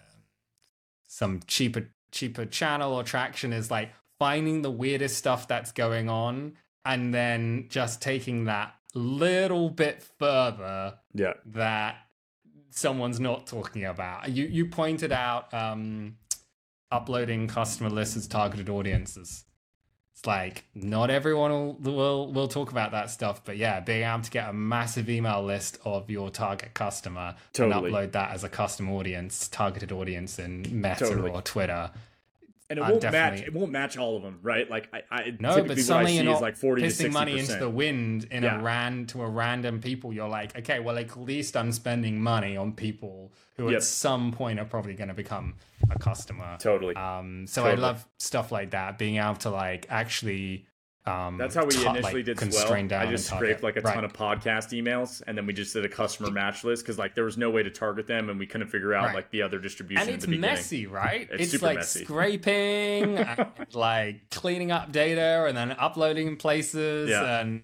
some 1.08 1.42
cheaper 1.48 1.90
cheaper 2.12 2.46
channel 2.46 2.94
or 2.94 3.04
traction 3.04 3.52
is 3.52 3.70
like 3.72 3.92
finding 4.20 4.62
the 4.62 4.72
weirdest 4.72 5.18
stuff 5.18 5.48
that's 5.48 5.72
going 5.72 6.10
on 6.10 6.54
and 6.86 7.14
then 7.14 7.66
just 7.70 8.02
taking 8.02 8.46
that 8.46 8.74
little 8.94 9.70
bit 9.70 10.02
further 10.18 10.96
Yeah. 11.14 11.34
that 11.46 11.98
someone's 12.70 13.20
not 13.20 13.48
talking 13.48 13.86
about. 13.86 14.30
You 14.30 14.46
you 14.46 14.68
pointed 14.68 15.12
out 15.12 15.54
um, 15.54 16.18
uploading 16.92 17.48
customer 17.48 17.90
lists 17.90 18.16
as 18.18 18.28
targeted 18.28 18.70
audiences. 18.70 19.44
It's 20.14 20.26
like 20.26 20.64
not 20.74 21.12
everyone 21.12 21.52
will, 21.52 21.74
will 21.94 22.34
will 22.34 22.48
talk 22.48 22.72
about 22.72 22.92
that 22.92 23.12
stuff, 23.12 23.44
but 23.46 23.56
yeah, 23.58 23.80
being 23.82 24.02
able 24.04 24.24
to 24.24 24.32
get 24.32 24.50
a 24.50 24.54
massive 24.54 25.10
email 25.12 25.44
list 25.44 25.78
of 25.86 26.10
your 26.10 26.32
target 26.32 26.74
customer 26.74 27.36
Totally. 27.54 27.90
and 27.90 27.96
upload 27.96 28.12
that 28.14 28.32
as 28.32 28.44
a 28.44 28.50
custom 28.50 28.90
audience, 28.90 29.48
targeted 29.48 29.92
audience 29.92 30.40
in 30.40 30.64
Meta 30.82 31.06
Totally. 31.06 31.30
or 31.30 31.42
Twitter. 31.44 31.92
And 32.70 32.80
it 32.80 32.82
won't 32.82 33.04
match. 33.04 33.42
It 33.42 33.54
won't 33.54 33.72
match 33.72 33.96
all 33.98 34.18
of 34.18 34.24
them, 34.24 34.40
right? 34.42 34.70
Like 34.70 34.90
I, 34.92 35.04
I 35.12 35.38
No, 35.40 35.64
but 35.64 35.78
suddenly 35.78 36.16
you're 36.16 36.26
not 36.26 36.42
like 36.42 36.58
forty 36.58 36.82
to 36.82 36.88
pissing 36.88 37.14
money 37.14 37.38
into 37.38 37.56
the 37.56 37.70
wind 37.70 38.28
in 38.32 38.42
Yeah. 38.44 38.60
a 38.60 38.64
ran 38.64 39.06
to 39.08 39.22
a 39.22 39.30
random 39.30 39.80
people. 39.82 40.12
You're 40.12 40.28
like, 40.28 40.58
okay, 40.58 40.80
well, 40.80 40.98
at 40.98 41.16
least 41.16 41.56
I'm 41.56 41.72
spending 41.72 42.20
money 42.20 42.58
on 42.58 42.74
people 42.74 43.32
who 43.58 43.70
Yep. 43.70 43.78
at 43.78 43.84
some 43.84 44.32
point 44.32 44.60
are 44.60 44.66
probably 44.66 44.94
going 44.94 45.08
to 45.08 45.14
become 45.16 45.56
a 45.90 45.98
customer. 45.98 46.58
Totally. 46.60 46.96
Um, 46.96 47.48
so 47.48 47.64
Totally. 47.64 47.82
I 47.84 47.88
love 47.88 48.08
stuff 48.20 48.52
like 48.52 48.72
that, 48.72 48.98
being 48.98 49.18
able 49.18 49.36
to 49.38 49.50
like 49.50 49.86
actually. 49.90 50.66
Um, 51.06 51.38
That's 51.38 51.56
how 51.56 51.64
we 51.64 51.72
ta- 51.74 51.92
initially 51.92 52.16
like, 52.22 52.26
did 52.26 52.54
Swell. 52.54 52.74
I 52.74 53.06
just 53.06 53.30
target. 53.30 53.48
scraped 53.48 53.64
like 53.64 53.78
a 53.78 53.80
Right. 53.82 53.94
ton 53.94 54.04
of 54.04 54.12
podcast 54.12 54.78
emails, 54.78 55.24
and 55.26 55.38
then 55.38 55.46
we 55.46 55.54
just 55.54 55.72
did 55.74 55.86
a 55.86 55.90
customer 55.90 56.30
match 56.30 56.66
list 56.66 56.84
because 56.84 57.00
like 57.00 57.16
there 57.16 57.24
was 57.24 57.38
no 57.38 57.50
way 57.50 57.64
to 57.64 57.70
target 57.70 58.08
them, 58.08 58.30
and 58.30 58.38
we 58.38 58.46
couldn't 58.46 58.68
figure 58.68 58.94
out 58.94 59.06
Right. 59.06 59.16
like 59.16 59.32
the 59.32 59.42
other 59.42 59.58
distribution. 59.58 60.06
and 60.06 60.14
it's 60.14 60.28
messy, 60.28 60.86
right? 60.86 61.30
It's 61.32 61.44
It's, 61.44 61.52
super 61.54 61.66
like 61.68 61.78
messy. 61.78 62.04
scraping 62.04 63.26
like 63.74 64.30
cleaning 64.32 64.72
up 64.72 64.92
data 64.92 65.46
and 65.48 65.56
then 65.56 65.72
uploading 65.72 66.28
in 66.28 66.36
places 66.36 67.10
Yeah. 67.10 67.40
and 67.40 67.64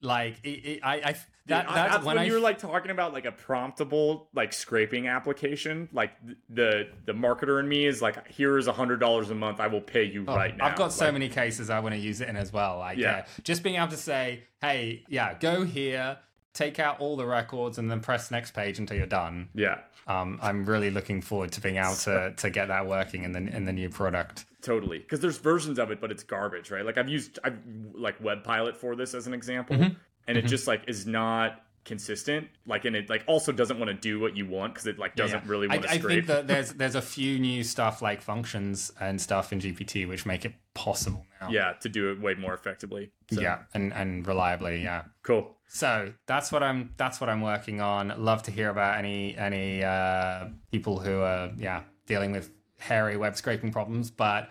like 0.00 0.38
it, 0.42 0.48
it, 0.48 0.80
I, 0.82 0.94
I 0.96 1.16
that 1.46 1.66
that's, 1.66 1.94
that's 1.94 2.04
when, 2.04 2.16
when, 2.16 2.26
you 2.26 2.34
were 2.34 2.40
like 2.40 2.58
talking 2.58 2.90
about 2.90 3.12
like 3.12 3.24
a 3.24 3.32
promptable 3.32 4.26
like 4.34 4.52
scraping 4.52 5.08
application. 5.08 5.88
Like 5.92 6.12
the 6.48 6.88
the 7.04 7.12
marketer 7.12 7.58
in 7.60 7.68
me 7.68 7.86
is 7.86 8.00
like, 8.00 8.28
here 8.28 8.58
is 8.58 8.66
a 8.66 8.72
hundred 8.72 9.00
dollars 9.00 9.30
a 9.30 9.34
month. 9.34 9.58
I 9.60 9.66
will 9.66 9.80
pay 9.80 10.04
you 10.04 10.24
Oh, 10.28 10.36
right 10.36 10.56
now. 10.56 10.66
I've 10.66 10.76
got 10.76 10.92
so 10.92 11.10
many 11.10 11.28
cases 11.28 11.70
I 11.70 11.80
want 11.80 11.94
to 11.94 12.00
use 12.00 12.20
it 12.20 12.28
in 12.28 12.36
as 12.36 12.52
well. 12.52 12.78
Like, 12.78 12.98
Yeah. 12.98 13.18
yeah. 13.18 13.24
just 13.42 13.62
being 13.62 13.76
able 13.76 13.88
to 13.88 13.96
say, 13.96 14.44
hey, 14.60 15.04
yeah, 15.08 15.34
go 15.38 15.64
here, 15.64 16.18
take 16.54 16.78
out 16.78 17.00
all 17.00 17.16
the 17.16 17.26
records, 17.26 17.78
and 17.78 17.90
then 17.90 18.00
press 18.00 18.30
next 18.30 18.52
page 18.52 18.78
until 18.78 18.96
you're 18.96 19.06
done. 19.06 19.48
Yeah, 19.54 19.78
Um, 20.06 20.38
I'm 20.42 20.64
really 20.64 20.90
looking 20.90 21.22
forward 21.22 21.50
to 21.52 21.60
being 21.60 21.76
able 21.76 21.94
to 21.96 22.34
to 22.36 22.50
get 22.50 22.68
that 22.68 22.86
working 22.86 23.24
in 23.24 23.32
the 23.32 23.40
in 23.40 23.64
the 23.64 23.72
new 23.72 23.88
product. 23.88 24.44
totally. 24.62 24.98
Because 24.98 25.18
there's 25.20 25.38
versions 25.38 25.78
of 25.80 25.90
it, 25.90 26.00
but 26.00 26.12
it's 26.12 26.22
garbage, 26.22 26.70
right? 26.70 26.84
Like 26.86 26.98
I've 26.98 27.08
used 27.08 27.40
I've 27.42 27.58
like 27.94 28.22
WebPilot 28.22 28.76
for 28.76 28.94
this 28.94 29.12
as 29.14 29.26
an 29.26 29.34
example, 29.34 29.76
Mm-hmm. 29.76 29.94
And 30.26 30.36
it 30.38 30.42
just 30.46 30.66
like 30.66 30.84
is 30.88 31.06
not 31.06 31.62
consistent. 31.84 32.48
Like 32.64 32.84
and 32.84 32.94
it 32.94 33.10
like 33.10 33.24
also 33.26 33.50
doesn't 33.52 33.78
want 33.78 33.88
to 33.88 33.94
do 33.94 34.20
what 34.20 34.36
you 34.36 34.46
want 34.46 34.72
because 34.74 34.86
it 34.86 34.98
like 34.98 35.16
doesn't 35.16 35.44
Yeah. 35.44 35.50
really 35.50 35.68
I, 35.68 35.74
want 35.76 35.82
to 35.82 35.90
I 35.90 35.98
scrape. 35.98 36.14
think 36.14 36.26
that 36.28 36.46
there's 36.46 36.72
there's 36.80 36.94
a 36.94 37.02
few 37.02 37.38
new 37.38 37.64
stuff 37.64 38.00
like 38.02 38.22
functions 38.22 38.92
and 39.00 39.20
stuff 39.20 39.52
in 39.52 39.60
GPT 39.60 40.06
which 40.08 40.24
make 40.24 40.44
it 40.44 40.54
possible 40.74 41.26
now. 41.40 41.48
yeah, 41.50 41.72
to 41.80 41.88
do 41.88 42.12
it 42.12 42.20
way 42.20 42.34
more 42.34 42.54
effectively. 42.54 43.10
So, 43.32 43.40
yeah, 43.40 43.60
and 43.74 43.92
and 43.92 44.26
reliably. 44.26 44.82
Yeah. 44.82 45.02
cool. 45.22 45.56
So 45.66 46.12
that's 46.26 46.52
what 46.52 46.62
I'm 46.62 46.92
that's 46.96 47.20
what 47.20 47.28
I'm 47.30 47.40
working 47.40 47.80
on. 47.80 48.12
Love 48.16 48.42
to 48.44 48.50
hear 48.50 48.68
about 48.70 48.98
any 48.98 49.36
any 49.36 49.82
uh, 49.82 50.48
people 50.70 50.98
who 51.00 51.20
are 51.20 51.50
yeah 51.56 51.82
dealing 52.06 52.30
with 52.32 52.50
hairy 52.78 53.16
web 53.16 53.36
scraping 53.36 53.72
problems. 53.72 54.10
But 54.10 54.50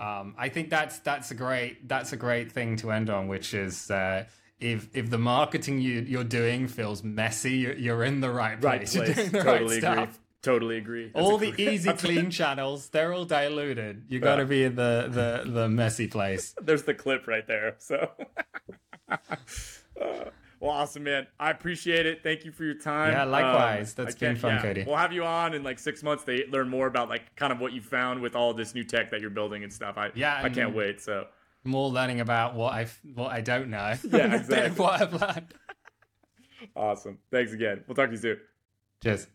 um, 0.00 0.34
I 0.38 0.48
think 0.48 0.70
that's 0.70 0.98
that's 1.00 1.30
a 1.30 1.34
great 1.34 1.86
that's 1.88 2.12
a 2.12 2.16
great 2.16 2.50
thing 2.50 2.76
to 2.78 2.90
end 2.90 3.08
on, 3.10 3.28
which 3.28 3.54
is 3.54 3.90
uh, 3.90 4.24
if 4.62 4.88
if 4.94 5.10
the 5.10 5.18
marketing 5.18 5.80
you 5.80 6.04
you're 6.06 6.24
doing 6.24 6.68
feels 6.68 7.02
messy, 7.02 7.52
you're, 7.52 7.74
you're 7.74 8.04
in 8.04 8.20
the 8.20 8.30
right 8.30 8.60
place. 8.60 8.96
Right 8.96 9.06
You're 9.08 9.14
place. 9.14 9.16
doing 9.16 9.30
the 9.30 9.38
totally 9.42 9.52
right 9.52 9.62
agree. 9.62 9.80
stuff. 9.80 10.18
Totally 10.42 10.76
agree. 10.78 11.10
That's 11.14 11.24
All 11.24 11.38
the 11.38 11.54
easy, 11.56 11.92
clean 12.04 12.30
channels, 12.30 12.88
they're 12.88 13.12
all 13.12 13.24
diluted. 13.24 14.06
You 14.08 14.18
got 14.18 14.36
to 14.36 14.44
be 14.44 14.64
in 14.64 14.74
the, 14.74 15.06
the, 15.08 15.48
the 15.48 15.68
messy 15.68 16.08
place. 16.08 16.52
There's 16.60 16.82
the 16.82 16.94
clip 16.94 17.28
right 17.28 17.46
there. 17.46 17.76
So, 17.78 18.10
Uh, 20.00 20.24
well, 20.58 20.70
awesome, 20.70 21.02
man. 21.02 21.26
I 21.38 21.50
appreciate 21.50 22.06
it. 22.06 22.22
Thank 22.22 22.44
you 22.44 22.52
for 22.52 22.64
your 22.64 22.74
time. 22.74 23.12
Yeah, 23.12 23.24
likewise. 23.24 23.94
Um, 23.98 24.04
That's 24.04 24.16
been 24.16 24.36
fun, 24.36 24.54
yeah, 24.54 24.62
Cody. 24.62 24.84
We'll 24.86 24.96
have 24.96 25.12
you 25.12 25.24
on 25.24 25.54
in 25.54 25.62
like 25.62 25.78
six 25.78 26.02
months 26.02 26.24
to 26.24 26.46
learn 26.50 26.68
more 26.68 26.86
about 26.86 27.08
like 27.08 27.34
kind 27.36 27.52
of 27.52 27.60
what 27.60 27.72
you 27.72 27.80
found 27.82 28.22
with 28.22 28.34
all 28.34 28.54
this 28.54 28.74
new 28.74 28.84
tech 28.84 29.10
that 29.10 29.20
you're 29.20 29.30
building 29.30 29.64
and 29.64 29.72
stuff. 29.72 29.98
I 29.98 30.12
Yeah, 30.14 30.40
I 30.42 30.48
can't 30.48 30.74
wait. 30.74 31.00
So, 31.00 31.26
More 31.64 31.88
learning 31.90 32.20
about 32.20 32.54
what 32.54 32.72
I 32.72 32.86
what 33.14 33.30
I 33.30 33.40
don't 33.40 33.70
know. 33.70 33.94
Yeah, 34.10 34.34
exactly. 34.34 34.82
what 34.82 35.00
I've 35.00 35.12
learned. 35.12 35.54
awesome. 36.74 37.18
Thanks 37.30 37.52
again. 37.52 37.84
We'll 37.86 37.94
talk 37.94 38.06
to 38.06 38.12
you 38.12 38.18
soon. 38.18 38.38
Cheers. 39.02 39.26